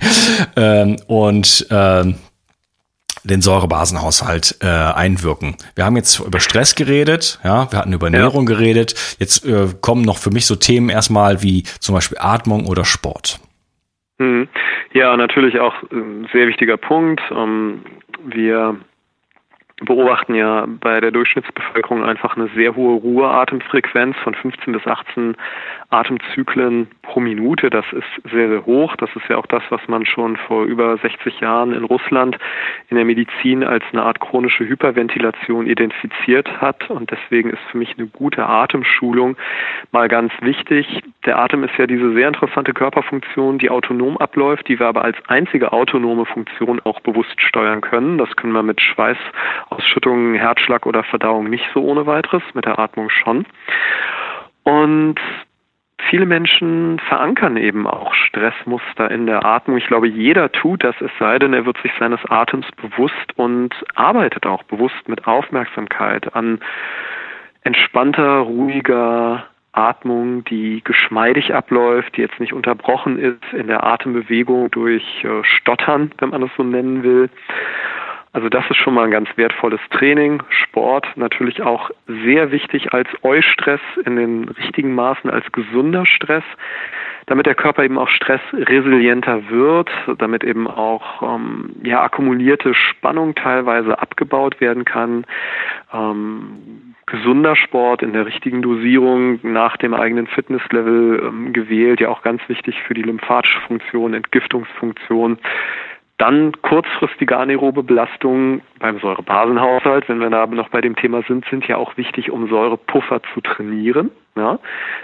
ähm, 0.56 0.96
und 1.06 1.66
ähm, 1.70 2.16
den 3.24 3.42
Säurebasenhaushalt 3.42 4.58
äh, 4.62 4.66
einwirken. 4.66 5.56
Wir 5.74 5.84
haben 5.84 5.96
jetzt 5.96 6.20
über 6.20 6.40
Stress 6.40 6.74
geredet, 6.74 7.38
ja, 7.44 7.70
wir 7.70 7.78
hatten 7.78 7.92
über 7.92 8.06
Ernährung 8.06 8.48
ja. 8.48 8.54
geredet. 8.54 9.16
Jetzt 9.18 9.44
äh, 9.44 9.68
kommen 9.80 10.02
noch 10.02 10.18
für 10.18 10.30
mich 10.30 10.46
so 10.46 10.56
Themen 10.56 10.88
erstmal 10.88 11.42
wie 11.42 11.64
zum 11.80 11.94
Beispiel 11.94 12.18
Atmung 12.20 12.66
oder 12.66 12.84
Sport. 12.84 13.40
Hm. 14.18 14.48
Ja, 14.92 15.16
natürlich 15.16 15.60
auch 15.60 15.74
ein 15.92 16.28
sehr 16.32 16.48
wichtiger 16.48 16.76
Punkt. 16.76 17.20
Ähm, 17.30 17.84
wir 18.24 18.76
beobachten 19.80 20.34
ja 20.34 20.66
bei 20.66 21.00
der 21.00 21.10
Durchschnittsbevölkerung 21.10 22.04
einfach 22.04 22.36
eine 22.36 22.48
sehr 22.54 22.76
hohe 22.76 23.00
Ruheatemfrequenz 23.00 24.16
von 24.18 24.34
15 24.34 24.72
bis 24.72 24.86
18 24.86 25.36
Atemzyklen 25.90 26.88
pro 27.02 27.20
Minute. 27.20 27.68
Das 27.68 27.84
ist 27.92 28.30
sehr, 28.30 28.48
sehr 28.48 28.64
hoch. 28.64 28.94
Das 28.96 29.10
ist 29.16 29.28
ja 29.28 29.36
auch 29.36 29.46
das, 29.46 29.62
was 29.70 29.80
man 29.88 30.06
schon 30.06 30.36
vor 30.36 30.64
über 30.64 30.96
60 30.98 31.40
Jahren 31.40 31.72
in 31.72 31.84
Russland 31.84 32.38
in 32.88 32.96
der 32.96 33.04
Medizin 33.04 33.64
als 33.64 33.84
eine 33.92 34.02
Art 34.02 34.20
chronische 34.20 34.68
Hyperventilation 34.68 35.66
identifiziert 35.66 36.60
hat. 36.60 36.88
Und 36.90 37.10
deswegen 37.10 37.50
ist 37.50 37.62
für 37.70 37.78
mich 37.78 37.98
eine 37.98 38.06
gute 38.06 38.46
Atemschulung 38.46 39.36
mal 39.90 40.08
ganz 40.08 40.32
wichtig. 40.40 41.02
Der 41.26 41.38
Atem 41.38 41.64
ist 41.64 41.76
ja 41.76 41.86
diese 41.86 42.12
sehr 42.12 42.28
interessante 42.28 42.72
Körperfunktion, 42.72 43.58
die 43.58 43.70
autonom 43.70 44.16
abläuft, 44.16 44.68
die 44.68 44.78
wir 44.78 44.86
aber 44.86 45.04
als 45.04 45.16
einzige 45.26 45.72
autonome 45.72 46.24
Funktion 46.24 46.80
auch 46.84 47.00
bewusst 47.00 47.40
steuern 47.40 47.80
können. 47.80 48.16
Das 48.16 48.34
können 48.36 48.52
wir 48.52 48.62
mit 48.62 48.80
Schweißausschüttungen, 48.80 50.34
Herzschlag 50.34 50.86
oder 50.86 51.02
Verdauung 51.02 51.50
nicht 51.50 51.66
so 51.74 51.82
ohne 51.82 52.06
weiteres, 52.06 52.42
mit 52.54 52.64
der 52.64 52.78
Atmung 52.78 53.10
schon. 53.10 53.44
Und 54.62 55.18
viele 56.08 56.26
Menschen 56.26 56.98
verankern 57.00 57.56
eben 57.56 57.86
auch 57.86 58.14
Stressmuster 58.14 59.10
in 59.10 59.26
der 59.26 59.44
Atmung. 59.44 59.76
Ich 59.76 59.86
glaube, 59.86 60.08
jeder 60.08 60.50
tut 60.52 60.84
das, 60.84 60.94
es 61.00 61.10
sei 61.18 61.38
denn, 61.38 61.52
er 61.52 61.66
wird 61.66 61.78
sich 61.82 61.92
seines 61.98 62.20
Atems 62.28 62.66
bewusst 62.80 63.36
und 63.36 63.74
arbeitet 63.94 64.46
auch 64.46 64.62
bewusst 64.64 65.08
mit 65.08 65.26
Aufmerksamkeit 65.26 66.34
an 66.34 66.60
entspannter, 67.62 68.38
ruhiger 68.38 69.46
Atmung, 69.72 70.44
die 70.44 70.82
geschmeidig 70.82 71.54
abläuft, 71.54 72.16
die 72.16 72.22
jetzt 72.22 72.40
nicht 72.40 72.52
unterbrochen 72.52 73.18
ist 73.18 73.52
in 73.52 73.68
der 73.68 73.84
Atembewegung 73.84 74.70
durch 74.70 75.04
äh, 75.24 75.44
Stottern, 75.44 76.10
wenn 76.18 76.30
man 76.30 76.40
das 76.40 76.50
so 76.56 76.64
nennen 76.64 77.02
will. 77.02 77.30
Also 78.32 78.48
das 78.48 78.64
ist 78.70 78.76
schon 78.76 78.94
mal 78.94 79.04
ein 79.04 79.10
ganz 79.10 79.28
wertvolles 79.36 79.80
Training. 79.90 80.40
Sport 80.50 81.06
natürlich 81.16 81.62
auch 81.62 81.90
sehr 82.06 82.52
wichtig 82.52 82.92
als 82.92 83.08
Eustress 83.24 83.80
in 84.04 84.14
den 84.14 84.48
richtigen 84.48 84.94
Maßen, 84.94 85.28
als 85.28 85.50
gesunder 85.50 86.06
Stress, 86.06 86.44
damit 87.26 87.46
der 87.46 87.56
Körper 87.56 87.82
eben 87.82 87.98
auch 87.98 88.08
stressresilienter 88.08 89.50
wird, 89.50 89.90
damit 90.18 90.44
eben 90.44 90.68
auch 90.68 91.22
ähm, 91.22 91.74
ja, 91.82 92.02
akkumulierte 92.02 92.72
Spannung 92.74 93.34
teilweise 93.34 93.98
abgebaut 93.98 94.60
werden 94.60 94.84
kann. 94.84 95.26
Ähm, 95.92 96.94
gesunder 97.06 97.56
Sport 97.56 98.02
in 98.02 98.12
der 98.12 98.26
richtigen 98.26 98.62
Dosierung 98.62 99.40
nach 99.42 99.76
dem 99.76 99.92
eigenen 99.92 100.28
Fitnesslevel 100.28 101.24
ähm, 101.24 101.52
gewählt, 101.52 102.00
ja 102.00 102.08
auch 102.08 102.22
ganz 102.22 102.40
wichtig 102.48 102.80
für 102.86 102.94
die 102.94 103.02
lymphatische 103.02 103.60
Funktion, 103.62 104.14
Entgiftungsfunktion. 104.14 105.38
Dann 106.20 106.52
kurzfristige 106.60 107.38
anaerobe 107.38 107.82
Belastungen 107.82 108.60
beim 108.78 108.98
Säurebasenhaushalt, 108.98 110.06
wenn 110.10 110.20
wir 110.20 110.28
da 110.28 110.46
noch 110.46 110.68
bei 110.68 110.82
dem 110.82 110.94
Thema 110.94 111.22
sind, 111.22 111.46
sind 111.46 111.66
ja 111.66 111.78
auch 111.78 111.96
wichtig, 111.96 112.30
um 112.30 112.46
Säurepuffer 112.46 113.22
zu 113.32 113.40
trainieren. 113.40 114.10
Ja? 114.36 114.58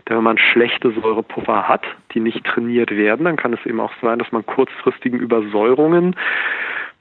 Denn 0.07 0.19
wenn 0.19 0.25
man 0.25 0.37
schlechte 0.37 0.91
Säurepuffer 0.91 1.67
hat, 1.67 1.87
die 2.13 2.21
nicht 2.21 2.45
trainiert 2.45 2.91
werden, 2.91 3.25
dann 3.25 3.37
kann 3.37 3.55
es 3.55 3.65
eben 3.65 3.81
auch 3.81 3.95
sein, 4.03 4.19
dass 4.19 4.31
man 4.31 4.45
kurzfristigen 4.45 5.19
Übersäuerungen 5.19 6.17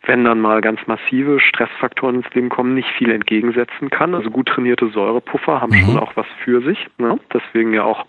wenn 0.05 0.23
dann 0.23 0.39
mal 0.39 0.61
ganz 0.61 0.79
massive 0.87 1.39
Stressfaktoren 1.39 2.17
ins 2.17 2.33
Leben 2.33 2.49
kommen, 2.49 2.73
nicht 2.73 2.89
viel 2.89 3.11
entgegensetzen 3.11 3.89
kann. 3.89 4.15
Also 4.15 4.29
gut 4.29 4.47
trainierte 4.47 4.87
Säurepuffer 4.89 5.61
haben 5.61 5.71
mhm. 5.71 5.85
schon 5.85 5.99
auch 5.99 6.15
was 6.15 6.27
für 6.43 6.61
sich. 6.61 6.87
Ne? 6.97 7.19
Deswegen 7.33 7.73
ja 7.73 7.83
auch 7.83 8.05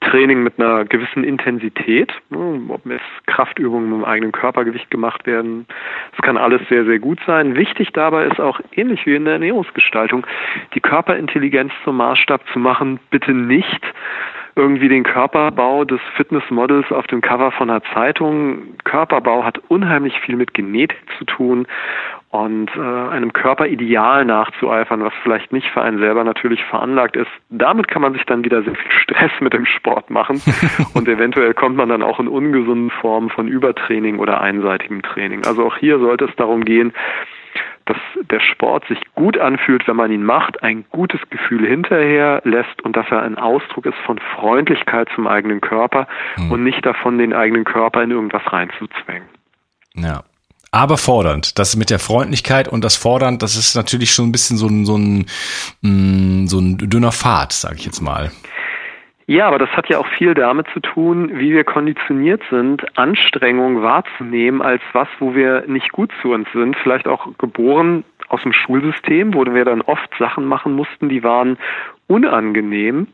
Training 0.00 0.42
mit 0.42 0.58
einer 0.58 0.84
gewissen 0.84 1.24
Intensität, 1.24 2.12
ne? 2.30 2.60
ob 2.68 2.86
jetzt 2.86 3.04
Kraftübungen 3.26 3.90
mit 3.90 4.00
dem 4.00 4.04
eigenen 4.04 4.32
Körpergewicht 4.32 4.90
gemacht 4.90 5.26
werden. 5.26 5.66
Das 6.12 6.22
kann 6.22 6.36
alles 6.36 6.62
sehr, 6.68 6.84
sehr 6.84 6.98
gut 6.98 7.18
sein. 7.26 7.56
Wichtig 7.56 7.92
dabei 7.92 8.24
ist 8.24 8.40
auch, 8.40 8.60
ähnlich 8.72 9.06
wie 9.06 9.14
in 9.14 9.24
der 9.24 9.34
Ernährungsgestaltung, 9.34 10.26
die 10.74 10.80
Körperintelligenz 10.80 11.72
zum 11.84 11.96
Maßstab 11.96 12.42
zu 12.52 12.58
machen, 12.58 13.00
bitte 13.10 13.32
nicht 13.32 13.84
irgendwie 14.56 14.88
den 14.88 15.04
Körperbau 15.04 15.84
des 15.84 16.00
Fitnessmodels 16.16 16.90
auf 16.90 17.06
dem 17.06 17.20
Cover 17.20 17.52
von 17.52 17.70
einer 17.70 17.82
Zeitung. 17.94 18.78
Körperbau 18.84 19.44
hat 19.44 19.58
unheimlich 19.68 20.18
viel 20.20 20.36
mit 20.36 20.54
Genetik 20.54 21.00
zu 21.18 21.24
tun 21.24 21.66
und 22.30 22.70
äh, 22.76 22.80
einem 22.80 23.32
Körperideal 23.32 24.24
nachzueifern, 24.24 25.02
was 25.02 25.12
vielleicht 25.22 25.52
nicht 25.52 25.68
für 25.68 25.82
einen 25.82 25.98
selber 25.98 26.22
natürlich 26.22 26.62
veranlagt 26.64 27.16
ist. 27.16 27.30
Damit 27.48 27.88
kann 27.88 28.02
man 28.02 28.12
sich 28.12 28.24
dann 28.24 28.44
wieder 28.44 28.62
sehr 28.62 28.74
viel 28.74 28.92
Stress 28.92 29.32
mit 29.40 29.52
dem 29.52 29.66
Sport 29.66 30.10
machen 30.10 30.40
und 30.94 31.08
eventuell 31.08 31.54
kommt 31.54 31.76
man 31.76 31.88
dann 31.88 32.02
auch 32.02 32.20
in 32.20 32.28
ungesunden 32.28 32.90
Formen 32.90 33.30
von 33.30 33.48
Übertraining 33.48 34.18
oder 34.18 34.40
einseitigem 34.40 35.02
Training. 35.02 35.44
Also 35.44 35.66
auch 35.66 35.76
hier 35.76 35.98
sollte 35.98 36.26
es 36.26 36.36
darum 36.36 36.64
gehen, 36.64 36.92
dass 37.90 38.28
der 38.30 38.40
Sport 38.40 38.86
sich 38.86 39.00
gut 39.16 39.36
anfühlt, 39.36 39.88
wenn 39.88 39.96
man 39.96 40.12
ihn 40.12 40.22
macht, 40.22 40.62
ein 40.62 40.84
gutes 40.90 41.20
Gefühl 41.28 41.66
hinterher 41.66 42.40
lässt 42.44 42.80
und 42.82 42.96
dass 42.96 43.06
er 43.10 43.22
ein 43.22 43.36
Ausdruck 43.36 43.86
ist 43.86 43.98
von 44.06 44.20
Freundlichkeit 44.36 45.08
zum 45.16 45.26
eigenen 45.26 45.60
Körper 45.60 46.06
hm. 46.36 46.52
und 46.52 46.62
nicht 46.62 46.86
davon, 46.86 47.18
den 47.18 47.32
eigenen 47.32 47.64
Körper 47.64 48.02
in 48.02 48.12
irgendwas 48.12 48.42
reinzuzwängen. 48.46 49.28
Ja. 49.94 50.22
Aber 50.72 50.98
fordernd. 50.98 51.58
Das 51.58 51.74
mit 51.74 51.90
der 51.90 51.98
Freundlichkeit 51.98 52.68
und 52.68 52.84
das 52.84 52.94
Fordernd, 52.94 53.42
das 53.42 53.56
ist 53.56 53.74
natürlich 53.74 54.12
schon 54.12 54.28
ein 54.28 54.32
bisschen 54.32 54.56
so 54.56 54.68
ein, 54.68 54.86
so 54.86 54.96
ein, 54.96 55.26
mm, 55.80 56.46
so 56.46 56.60
ein 56.60 56.78
dünner 56.78 57.10
Pfad, 57.10 57.52
sage 57.52 57.74
ich 57.76 57.86
jetzt 57.86 58.00
mal. 58.00 58.30
Ja, 59.30 59.46
aber 59.46 59.60
das 59.60 59.70
hat 59.76 59.88
ja 59.88 59.98
auch 59.98 60.08
viel 60.08 60.34
damit 60.34 60.66
zu 60.74 60.80
tun, 60.80 61.38
wie 61.38 61.52
wir 61.52 61.62
konditioniert 61.62 62.42
sind, 62.50 62.84
Anstrengung 62.98 63.80
wahrzunehmen 63.80 64.60
als 64.60 64.82
was, 64.92 65.06
wo 65.20 65.36
wir 65.36 65.62
nicht 65.68 65.92
gut 65.92 66.10
zu 66.20 66.32
uns 66.32 66.48
sind. 66.52 66.76
Vielleicht 66.76 67.06
auch 67.06 67.28
geboren 67.38 68.02
aus 68.28 68.42
dem 68.42 68.52
Schulsystem, 68.52 69.32
wo 69.32 69.44
wir 69.44 69.64
dann 69.64 69.82
oft 69.82 70.10
Sachen 70.18 70.46
machen 70.46 70.72
mussten, 70.72 71.08
die 71.08 71.22
waren 71.22 71.58
unangenehm. 72.08 73.06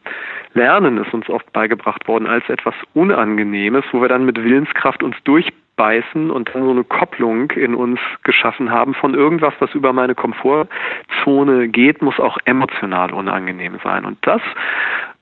Lernen 0.54 0.96
ist 0.96 1.12
uns 1.12 1.28
oft 1.28 1.52
beigebracht 1.52 2.08
worden 2.08 2.26
als 2.26 2.48
etwas 2.48 2.74
Unangenehmes, 2.94 3.84
wo 3.92 4.00
wir 4.00 4.08
dann 4.08 4.24
mit 4.24 4.42
Willenskraft 4.42 5.02
uns 5.02 5.16
durchbeißen 5.24 6.30
und 6.30 6.48
dann 6.54 6.64
so 6.64 6.70
eine 6.70 6.84
Kopplung 6.84 7.50
in 7.50 7.74
uns 7.74 8.00
geschaffen 8.22 8.70
haben 8.70 8.94
von 8.94 9.12
irgendwas, 9.12 9.52
was 9.58 9.74
über 9.74 9.92
meine 9.92 10.14
Komfortzone 10.14 11.68
geht, 11.68 12.00
muss 12.00 12.18
auch 12.18 12.38
emotional 12.46 13.12
unangenehm 13.12 13.78
sein. 13.84 14.06
Und 14.06 14.16
das 14.22 14.40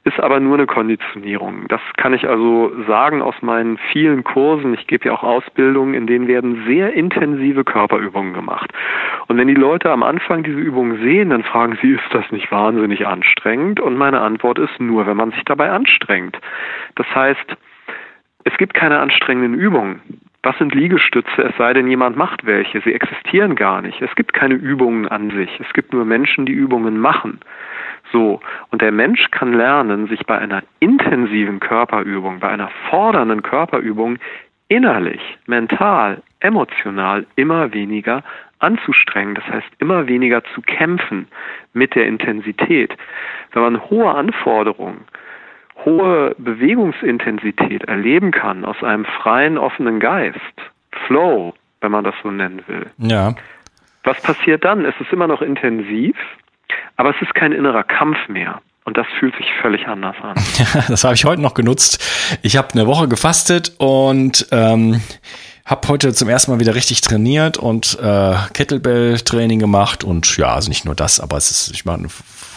ist 0.05 0.21
aber 0.21 0.39
nur 0.39 0.55
eine 0.55 0.67
Konditionierung. 0.67 1.67
Das 1.69 1.81
kann 1.97 2.13
ich 2.13 2.29
also 2.29 2.73
sagen 2.87 3.23
aus 3.23 3.35
meinen 3.41 3.79
vielen 3.91 4.23
Kursen. 4.23 4.75
Ich 4.75 4.87
gebe 4.87 5.07
ja 5.07 5.13
auch 5.13 5.23
Ausbildungen, 5.23 5.95
in 5.95 6.07
denen 6.07 6.29
werden 6.29 6.65
sehr 6.67 6.93
intensive 6.93 7.65
Körperübungen 7.65 8.35
gemacht. 8.35 8.71
Und 9.29 9.39
wenn 9.39 9.49
die 9.49 9.55
Leute 9.55 9.91
am 9.91 10.03
Anfang 10.03 10.43
diese 10.43 10.59
Übungen 10.59 11.03
sehen, 11.03 11.31
dann 11.31 11.43
fragen 11.43 11.79
sie, 11.81 11.93
ist 11.93 12.03
das 12.13 12.31
nicht 12.31 12.53
wahnsinnig 12.53 13.07
anstrengend? 13.07 13.81
Und 13.81 13.97
meine 13.97 14.21
Antwort 14.21 14.59
ist 14.59 14.79
nur, 14.79 15.07
wenn 15.07 15.17
man 15.17 15.31
sich 15.31 15.45
dabei 15.45 15.71
anstrengt. 15.71 16.39
Das 16.97 17.07
heißt, 17.15 17.57
es 18.45 18.57
gibt 18.59 18.75
keine 18.75 18.99
anstrengenden 18.99 19.55
Übungen. 19.55 20.03
Was 20.45 20.59
sind 20.59 20.75
Liegestütze, 20.75 21.43
es 21.43 21.57
sei 21.57 21.73
denn, 21.73 21.89
jemand 21.89 22.19
macht 22.19 22.45
welche? 22.45 22.83
Sie 22.83 22.93
existieren 22.93 23.55
gar 23.55 23.81
nicht. 23.81 24.03
Es 24.03 24.15
gibt 24.15 24.35
keine 24.35 24.53
Übungen 24.53 25.09
an 25.09 25.31
sich. 25.31 25.59
Es 25.59 25.73
gibt 25.73 25.95
nur 25.95 26.05
Menschen, 26.05 26.45
die 26.45 26.53
Übungen 26.53 26.99
machen. 26.99 27.41
So, 28.13 28.41
und 28.71 28.83
der 28.83 28.93
Mensch 28.93 29.31
kann 29.31 29.55
lernen, 29.55 30.07
sich 30.07 30.27
bei 30.27 30.39
einer 30.39 30.63
intensiven 30.81 31.61
Körperübung, 31.61 32.41
bei 32.41 32.51
einer 32.51 32.69
fordernden 32.91 33.41
Körperübung 33.41 34.19
innerlich, 34.69 35.23
mental, 35.47 36.23
emotional 36.41 37.27
immer 37.37 37.73
weniger 37.73 38.23
anzustrengen, 38.59 39.35
das 39.35 39.47
heißt 39.47 39.71
immer 39.79 40.07
weniger 40.09 40.45
zu 40.55 40.61
kämpfen 40.61 41.27
mit 41.73 41.95
der 41.95 42.07
Intensität. 42.07 42.95
Wenn 43.53 43.63
man 43.63 43.81
hohe 43.89 44.15
Anforderungen, 44.15 45.07
hohe 45.85 46.35
Bewegungsintensität 46.39 47.85
erleben 47.85 48.31
kann 48.31 48.65
aus 48.65 48.83
einem 48.83 49.05
freien, 49.05 49.59
offenen 49.59 50.01
Geist, 50.01 50.39
Flow, 51.07 51.55
wenn 51.81 51.93
man 51.93 52.05
das 52.05 52.15
so 52.23 52.31
nennen 52.31 52.63
will. 52.67 52.87
Ja. 52.99 53.35
Was 54.05 54.21
passiert 54.21 54.65
dann? 54.65 54.85
Es 54.85 54.95
ist 55.01 55.13
immer 55.13 55.27
noch 55.27 55.43
intensiv, 55.43 56.17
aber 56.97 57.11
es 57.11 57.17
ist 57.21 57.35
kein 57.35 57.53
innerer 57.53 57.85
Kampf 57.85 58.29
mehr. 58.29 58.61
Und 58.85 58.99
das 58.99 59.07
fühlt 59.19 59.35
sich 59.37 59.47
völlig 59.63 59.87
anders 59.87 60.17
an. 60.23 60.35
das 60.89 61.05
habe 61.05 61.15
ich 61.15 61.25
heute 61.25 61.41
noch 61.41 61.55
genutzt. 61.55 62.39
Ich 62.43 62.59
habe 62.59 62.69
eine 62.75 62.87
Woche 62.87 63.09
gefastet 63.09 63.73
und 63.79 64.47
ähm, 64.53 65.01
habe 65.65 65.89
heute 65.89 66.13
zum 66.13 66.29
ersten 66.29 66.51
Mal 66.51 66.61
wieder 66.61 66.75
richtig 66.75 67.01
trainiert 67.01 67.57
und 67.57 67.99
äh, 68.01 68.35
Kettlebell-Training 68.53 69.59
gemacht. 69.59 70.05
Und 70.05 70.37
ja, 70.37 70.55
also 70.55 70.69
nicht 70.69 70.85
nur 70.85 70.95
das, 70.95 71.19
aber 71.19 71.39
es 71.39 71.51
ist, 71.51 71.71
ich 71.73 71.87
mache 71.87 72.03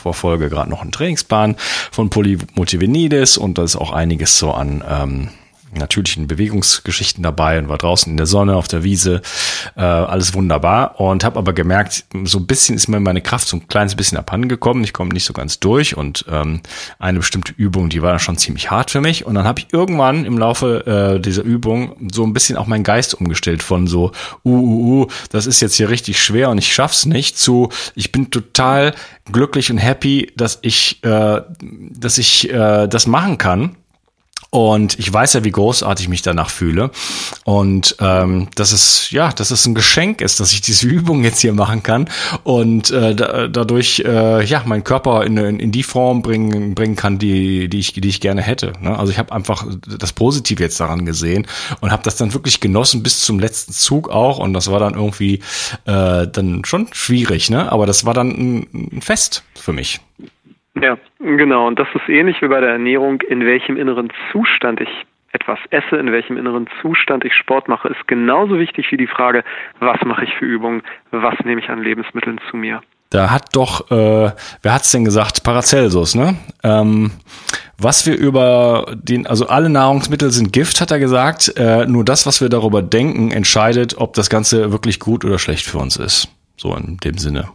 eine 0.08 0.14
Vorfolge 0.14 0.50
gerade 0.50 0.70
noch 0.70 0.82
einen 0.82 0.92
Trainingsplan 0.92 1.56
von 1.92 2.10
Polymotivenidis 2.10 3.38
und 3.38 3.58
da 3.58 3.64
ist 3.64 3.76
auch 3.76 3.92
einiges 3.92 4.38
so 4.38 4.52
an 4.52 4.84
ähm, 4.88 5.30
natürlichen 5.78 6.28
Bewegungsgeschichten 6.28 7.24
dabei 7.24 7.60
und 7.60 7.70
war 7.70 7.78
draußen 7.78 8.12
in 8.12 8.18
der 8.18 8.26
Sonne 8.26 8.56
auf 8.56 8.68
der 8.68 8.84
Wiese, 8.84 9.22
äh, 9.76 9.82
alles 9.82 10.34
wunderbar. 10.34 11.00
Und 11.00 11.24
habe 11.24 11.38
aber 11.38 11.54
gemerkt, 11.54 12.06
so 12.24 12.40
ein 12.40 12.48
bisschen 12.48 12.76
ist 12.76 12.88
mir 12.88 13.00
meine 13.00 13.22
Kraft 13.22 13.48
so 13.48 13.58
ein 13.58 13.68
kleines 13.68 13.96
bisschen 13.96 14.18
abhanden 14.18 14.50
gekommen, 14.50 14.84
ich 14.84 14.94
komme 14.94 15.14
nicht 15.14 15.26
so 15.26 15.34
ganz 15.34 15.60
durch 15.60 15.96
und 15.98 16.26
ähm, 16.30 16.62
eine 17.00 17.20
bestimmte 17.20 17.54
Übung, 17.56 17.90
die 17.90 18.02
war 18.02 18.20
schon 18.20 18.38
ziemlich 18.38 18.72
hart 18.72 18.92
für 18.92 19.02
mich. 19.02 19.26
Und 19.26 19.36
dann 19.36 19.46
habe 19.46 19.60
ich 19.60 19.68
irgendwann 19.72 20.26
im 20.26 20.38
Laufe 20.38 21.16
äh, 21.16 21.20
dieser 21.20 21.44
Übung 21.44 22.10
so 22.12 22.24
ein 22.24 22.34
bisschen 22.34 22.58
auch 22.58 22.68
meinen 22.68 22.84
Geist 22.84 23.14
umgestellt 23.14 23.64
von 23.64 23.88
so, 23.88 24.12
uh, 24.44 24.50
uh, 24.50 25.02
uh, 25.04 25.08
das 25.32 25.46
ist 25.46 25.62
jetzt 25.62 25.76
hier 25.76 25.90
richtig 25.90 26.22
schwer 26.22 26.50
und 26.50 26.58
ich 26.58 26.74
schaff's 26.74 27.06
nicht 27.06 27.38
zu, 27.38 27.70
ich 27.96 28.12
bin 28.12 28.32
total 28.32 28.94
glücklich 29.32 29.72
und 29.72 29.78
happy, 29.78 30.32
dass 30.36 30.60
ich, 30.62 31.04
äh, 31.04 31.42
dass 31.62 32.18
ich 32.18 32.50
äh, 32.50 32.88
das 32.88 33.08
machen 33.08 33.38
kann 33.38 33.76
und 34.50 34.98
ich 34.98 35.12
weiß 35.12 35.34
ja, 35.34 35.44
wie 35.44 35.52
großartig 35.52 36.06
ich 36.06 36.10
mich 36.10 36.22
danach 36.22 36.50
fühle. 36.50 36.92
Und 37.44 37.96
ähm, 38.00 38.48
dass 38.56 38.72
es, 38.72 39.12
ja, 39.12 39.32
dass 39.32 39.52
es 39.52 39.66
ein 39.66 39.76
Geschenk 39.76 40.22
ist, 40.22 40.40
dass 40.40 40.54
ich 40.54 40.62
diese 40.62 40.88
Übung 40.88 41.24
jetzt 41.24 41.42
hier 41.42 41.54
machen 41.54 41.84
kann 41.84 42.10
und 42.44 42.92
äh, 42.92 43.16
da, 43.16 43.48
dadurch 43.48 44.04
äh, 44.06 44.44
ja 44.44 44.64
meinen 44.66 44.84
Körper 44.84 45.26
in, 45.26 45.38
in, 45.38 45.60
in 45.60 45.72
die 45.72 45.84
Form 45.84 46.22
bringen, 46.22 46.76
bringen 46.76 46.96
kann, 46.96 47.20
die, 47.20 47.68
die, 47.68 47.80
ich, 47.80 47.94
die 47.94 48.08
ich 48.08 48.22
gerne 48.22 48.42
hätte. 48.42 48.74
Ne? 48.82 48.98
Also 48.98 49.12
ich 49.12 49.20
habe 49.20 49.34
einfach 49.34 49.66
das 50.00 50.14
Positive 50.14 50.62
jetzt 50.64 50.80
daran 50.80 51.06
gesehen 51.06 51.48
und 51.82 51.92
habe 51.92 52.04
das 52.04 52.16
dann 52.16 52.34
wirklich 52.34 52.60
genossen 52.60 53.04
bis 53.04 53.20
zum 53.20 53.40
letzten 53.40 53.74
Zug 53.74 54.10
auch. 54.10 54.40
Und 54.40 54.54
das 54.54 54.72
war 54.72 54.80
dann 54.80 54.94
irgendwie 54.94 55.42
äh, 55.86 56.28
dann 56.28 56.64
schon 56.66 56.88
schwierig, 56.92 57.50
ne? 57.50 57.72
Aber 57.72 57.86
das 57.86 58.06
war 58.06 58.14
dann 58.14 58.30
ein, 58.30 58.92
ein 58.94 59.02
Fest 59.02 59.44
für 59.56 59.74
mich. 59.74 60.00
Ja, 60.82 60.98
genau. 61.20 61.68
Und 61.68 61.80
das 61.80 61.88
ist 61.94 62.08
ähnlich 62.10 62.42
wie 62.42 62.48
bei 62.48 62.60
der 62.60 62.72
Ernährung, 62.72 63.22
in 63.22 63.46
welchem 63.46 63.78
inneren 63.78 64.12
Zustand 64.32 64.82
ich 64.82 64.90
etwas 65.32 65.60
esse, 65.70 65.98
in 65.98 66.12
welchem 66.12 66.38
inneren 66.38 66.68
Zustand 66.82 67.26
ich 67.26 67.34
Sport 67.34 67.68
mache, 67.68 67.90
ist 67.90 68.08
genauso 68.08 68.60
wichtig 68.60 68.92
wie 68.92 68.98
die 68.98 69.08
Frage, 69.08 69.44
was 69.80 70.00
mache 70.06 70.24
ich 70.24 70.34
für 70.36 70.46
Übungen, 70.46 70.82
was 71.12 71.36
nehme 71.44 71.62
ich 71.62 71.70
an 71.70 71.84
Lebensmitteln 71.84 72.40
zu 72.50 72.58
mir. 72.58 72.82
Da 73.10 73.32
hat 73.32 73.56
doch, 73.56 73.90
äh, 73.90 74.32
wer 74.62 74.74
hat's 74.74 74.92
denn 74.92 75.06
gesagt? 75.06 75.44
Paracelsus, 75.44 76.16
ne? 76.16 76.36
Ähm, 76.64 77.12
was 77.78 78.06
wir 78.06 78.18
über 78.18 78.96
den, 78.96 79.28
also 79.28 79.48
alle 79.48 79.70
Nahrungsmittel 79.70 80.32
sind 80.32 80.52
Gift, 80.52 80.82
hat 80.82 80.92
er 80.92 81.00
gesagt. 81.00 81.54
Äh, 81.56 81.86
nur 81.86 82.04
das, 82.04 82.26
was 82.26 82.42
wir 82.42 82.50
darüber 82.50 82.82
denken, 82.82 83.32
entscheidet, 83.32 83.98
ob 83.98 84.14
das 84.14 84.30
Ganze 84.30 84.72
wirklich 84.72 85.00
gut 85.00 85.24
oder 85.24 85.40
schlecht 85.40 85.66
für 85.66 85.78
uns 85.78 85.96
ist. 85.96 86.28
So 86.58 86.76
in 86.76 86.98
dem 86.98 87.18
Sinne. 87.18 87.48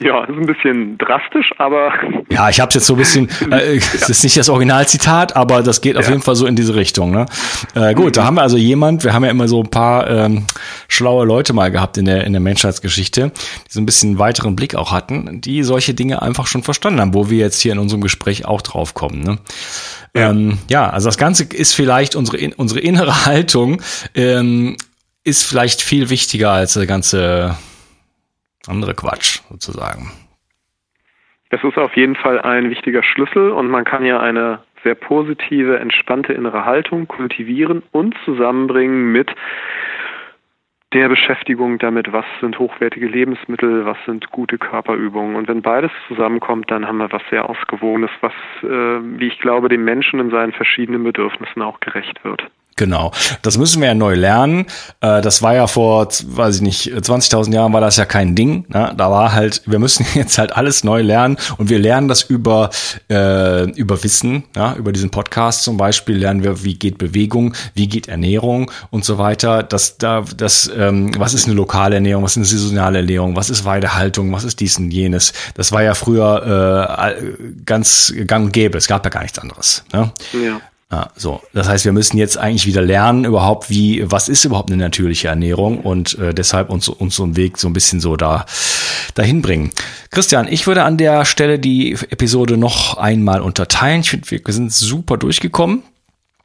Ja, 0.00 0.24
ist 0.24 0.36
ein 0.36 0.46
bisschen 0.46 0.98
drastisch, 0.98 1.50
aber. 1.58 1.92
Ja, 2.30 2.48
ich 2.48 2.60
habe 2.60 2.68
es 2.68 2.74
jetzt 2.74 2.86
so 2.86 2.94
ein 2.94 2.98
bisschen, 2.98 3.28
äh, 3.50 3.78
das 3.78 4.08
ist 4.10 4.24
nicht 4.24 4.36
das 4.36 4.48
Originalzitat, 4.48 5.36
aber 5.36 5.62
das 5.62 5.80
geht 5.80 5.96
auf 5.96 6.04
ja. 6.04 6.10
jeden 6.10 6.22
Fall 6.22 6.34
so 6.34 6.46
in 6.46 6.56
diese 6.56 6.74
Richtung. 6.74 7.10
Ne? 7.10 7.26
Äh, 7.74 7.94
gut, 7.94 8.06
mhm. 8.06 8.12
da 8.12 8.24
haben 8.24 8.34
wir 8.34 8.42
also 8.42 8.56
jemand, 8.56 9.04
wir 9.04 9.12
haben 9.12 9.24
ja 9.24 9.30
immer 9.30 9.48
so 9.48 9.62
ein 9.62 9.70
paar 9.70 10.08
ähm, 10.08 10.46
schlaue 10.88 11.24
Leute 11.26 11.52
mal 11.52 11.70
gehabt 11.70 11.96
in 11.98 12.06
der, 12.06 12.24
in 12.24 12.32
der 12.32 12.40
Menschheitsgeschichte, 12.40 13.30
die 13.30 13.72
so 13.72 13.80
ein 13.80 13.86
bisschen 13.86 14.18
weiteren 14.18 14.56
Blick 14.56 14.74
auch 14.74 14.92
hatten, 14.92 15.40
die 15.40 15.62
solche 15.62 15.94
Dinge 15.94 16.22
einfach 16.22 16.46
schon 16.46 16.62
verstanden 16.62 17.00
haben, 17.00 17.14
wo 17.14 17.30
wir 17.30 17.38
jetzt 17.38 17.60
hier 17.60 17.72
in 17.72 17.78
unserem 17.78 18.00
Gespräch 18.00 18.46
auch 18.46 18.62
drauf 18.62 18.94
kommen. 18.94 19.22
Ne? 19.22 19.38
Ja. 20.16 20.30
Ähm, 20.30 20.58
ja, 20.68 20.90
also 20.90 21.08
das 21.08 21.18
Ganze 21.18 21.44
ist 21.44 21.74
vielleicht 21.74 22.16
unsere, 22.16 22.50
unsere 22.56 22.80
innere 22.80 23.26
Haltung, 23.26 23.80
ähm, 24.14 24.76
ist 25.24 25.44
vielleicht 25.44 25.80
viel 25.80 26.10
wichtiger 26.10 26.50
als 26.50 26.74
der 26.74 26.86
ganze 26.86 27.56
andere 28.68 28.94
Quatsch 28.94 29.40
sozusagen. 29.50 30.10
Das 31.50 31.62
ist 31.62 31.78
auf 31.78 31.96
jeden 31.96 32.16
Fall 32.16 32.40
ein 32.40 32.70
wichtiger 32.70 33.02
Schlüssel 33.02 33.50
und 33.50 33.68
man 33.68 33.84
kann 33.84 34.04
ja 34.04 34.18
eine 34.20 34.60
sehr 34.82 34.94
positive, 34.94 35.78
entspannte 35.78 36.32
innere 36.32 36.64
Haltung 36.64 37.08
kultivieren 37.08 37.82
und 37.92 38.14
zusammenbringen 38.24 39.12
mit 39.12 39.30
der 40.92 41.08
Beschäftigung 41.08 41.78
damit, 41.78 42.12
was 42.12 42.24
sind 42.40 42.58
hochwertige 42.58 43.08
Lebensmittel, 43.08 43.84
was 43.84 43.98
sind 44.06 44.30
gute 44.30 44.58
Körperübungen. 44.58 45.34
Und 45.34 45.48
wenn 45.48 45.60
beides 45.60 45.90
zusammenkommt, 46.06 46.70
dann 46.70 46.86
haben 46.86 46.98
wir 46.98 47.10
was 47.10 47.22
sehr 47.30 47.48
Ausgewogenes, 47.48 48.10
was, 48.20 48.32
äh, 48.62 48.68
wie 49.18 49.26
ich 49.26 49.40
glaube, 49.40 49.68
dem 49.68 49.84
Menschen 49.84 50.20
in 50.20 50.30
seinen 50.30 50.52
verschiedenen 50.52 51.02
Bedürfnissen 51.02 51.62
auch 51.62 51.80
gerecht 51.80 52.24
wird. 52.24 52.48
Genau, 52.76 53.12
das 53.42 53.56
müssen 53.56 53.80
wir 53.80 53.88
ja 53.88 53.94
neu 53.94 54.14
lernen. 54.14 54.66
Äh, 55.00 55.22
das 55.22 55.42
war 55.42 55.54
ja 55.54 55.66
vor, 55.66 56.08
weiß 56.08 56.56
ich 56.56 56.62
nicht, 56.62 56.88
20.000 56.88 57.52
Jahren 57.52 57.72
war 57.72 57.80
das 57.80 57.96
ja 57.96 58.04
kein 58.04 58.34
Ding. 58.34 58.64
Ne? 58.68 58.92
Da 58.96 59.10
war 59.10 59.32
halt, 59.32 59.62
wir 59.66 59.78
müssen 59.78 60.04
jetzt 60.14 60.38
halt 60.38 60.56
alles 60.56 60.82
neu 60.82 61.02
lernen 61.02 61.36
und 61.56 61.70
wir 61.70 61.78
lernen 61.78 62.08
das 62.08 62.22
über 62.22 62.70
äh, 63.10 63.64
über 63.70 64.02
Wissen, 64.02 64.44
über 64.76 64.92
diesen 64.92 65.10
Podcast 65.10 65.62
zum 65.62 65.76
Beispiel 65.76 66.16
lernen 66.16 66.42
wir, 66.42 66.64
wie 66.64 66.74
geht 66.74 66.98
Bewegung, 66.98 67.54
wie 67.74 67.88
geht 67.88 68.08
Ernährung 68.08 68.70
und 68.90 69.04
so 69.04 69.18
weiter. 69.18 69.62
Das 69.62 69.98
da, 69.98 70.24
das, 70.36 70.70
ähm, 70.76 71.12
was 71.18 71.34
ist 71.34 71.46
eine 71.46 71.54
lokale 71.54 71.96
Ernährung, 71.96 72.24
was 72.24 72.32
ist 72.32 72.38
eine 72.38 72.46
saisonale 72.46 72.98
Ernährung, 72.98 73.36
was 73.36 73.50
ist 73.50 73.64
Weidehaltung, 73.64 74.32
was 74.32 74.44
ist 74.44 74.60
dies 74.60 74.78
und 74.78 74.90
jenes. 74.90 75.32
Das 75.54 75.72
war 75.72 75.82
ja 75.82 75.94
früher 75.94 77.16
äh, 77.16 77.54
ganz 77.64 78.12
gang 78.26 78.46
und 78.46 78.52
gäbe. 78.52 78.78
Es 78.78 78.88
gab 78.88 79.04
ja 79.04 79.10
gar 79.10 79.22
nichts 79.22 79.38
anderes. 79.38 79.84
Ne? 79.92 80.12
Ja. 80.32 80.60
Ja, 80.94 81.10
so. 81.16 81.42
Das 81.52 81.68
heißt, 81.68 81.84
wir 81.84 81.92
müssen 81.92 82.18
jetzt 82.18 82.38
eigentlich 82.38 82.66
wieder 82.66 82.80
lernen, 82.80 83.24
überhaupt, 83.24 83.68
wie, 83.68 84.08
was 84.08 84.28
ist 84.28 84.44
überhaupt 84.44 84.70
eine 84.70 84.80
natürliche 84.80 85.26
Ernährung 85.26 85.80
und 85.80 86.16
äh, 86.20 86.32
deshalb 86.32 86.70
uns, 86.70 86.88
uns 86.88 87.16
so 87.16 87.24
einen 87.24 87.34
Weg 87.34 87.58
so 87.58 87.66
ein 87.66 87.72
bisschen 87.72 87.98
so 87.98 88.14
da 88.14 88.46
dahin 89.14 89.42
bringen. 89.42 89.72
Christian, 90.10 90.46
ich 90.46 90.68
würde 90.68 90.84
an 90.84 90.96
der 90.96 91.24
Stelle 91.24 91.58
die 91.58 91.94
Episode 92.10 92.56
noch 92.56 92.96
einmal 92.96 93.40
unterteilen. 93.40 94.02
Ich 94.02 94.10
finde, 94.10 94.30
wir 94.30 94.40
sind 94.54 94.72
super 94.72 95.16
durchgekommen. 95.16 95.82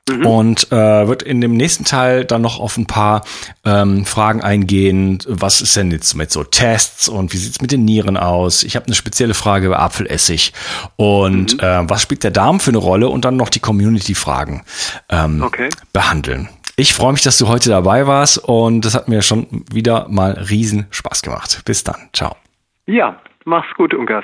Mhm. 0.10 0.26
Und 0.26 0.72
äh, 0.72 1.08
wird 1.08 1.24
in 1.24 1.42
dem 1.42 1.56
nächsten 1.56 1.86
Teil 1.86 2.26
dann 2.26 2.42
noch 2.42 2.60
auf 2.60 2.78
ein 2.78 2.86
paar 2.86 3.24
ähm, 3.66 4.06
Fragen 4.06 4.42
eingehen. 4.42 5.20
Was 5.28 5.62
ist 5.62 5.76
denn 5.76 5.92
jetzt 5.92 6.16
mit 6.16 6.32
so 6.32 6.44
Tests 6.44 7.08
und 7.10 7.34
wie 7.34 7.38
sieht's 7.38 7.62
mit 7.62 7.72
den 7.72 7.86
Nieren 7.86 8.18
aus? 8.18 8.64
Ich 8.64 8.76
habe 8.76 8.86
eine 8.88 8.96
spezielle 8.96 9.34
Frage 9.34 9.68
über 9.68 9.80
Apfelessig 9.80 10.54
und 10.96 11.54
mhm. 11.54 11.60
äh, 11.60 11.90
was 11.90 12.02
spielt 12.02 12.24
der 12.24 12.32
Darm 12.32 12.60
für 12.60 12.72
eine 12.72 12.78
Rolle? 12.78 13.10
Und 13.10 13.26
dann 13.26 13.38
noch 13.38 13.50
die 13.50 13.60
Community-Fragen 13.60 14.64
ähm, 15.10 15.44
okay. 15.44 15.70
behandeln. 15.94 16.50
Ich 16.76 16.94
freue 16.94 17.12
mich, 17.12 17.24
dass 17.24 17.38
du 17.38 17.48
heute 17.48 17.70
dabei 17.70 18.08
warst 18.08 18.38
und 18.38 18.86
das 18.86 18.96
hat 18.96 19.10
mir 19.10 19.22
schon 19.22 19.66
wieder 19.70 20.08
mal 20.10 20.32
riesen 20.32 20.88
Spaß 20.92 21.22
gemacht. 21.22 21.62
Bis 21.66 21.84
dann. 21.84 22.10
Ciao. 22.14 22.38
Ja, 22.86 23.20
mach's 23.44 23.68
gut, 23.76 23.94
Ungas. 23.94 24.24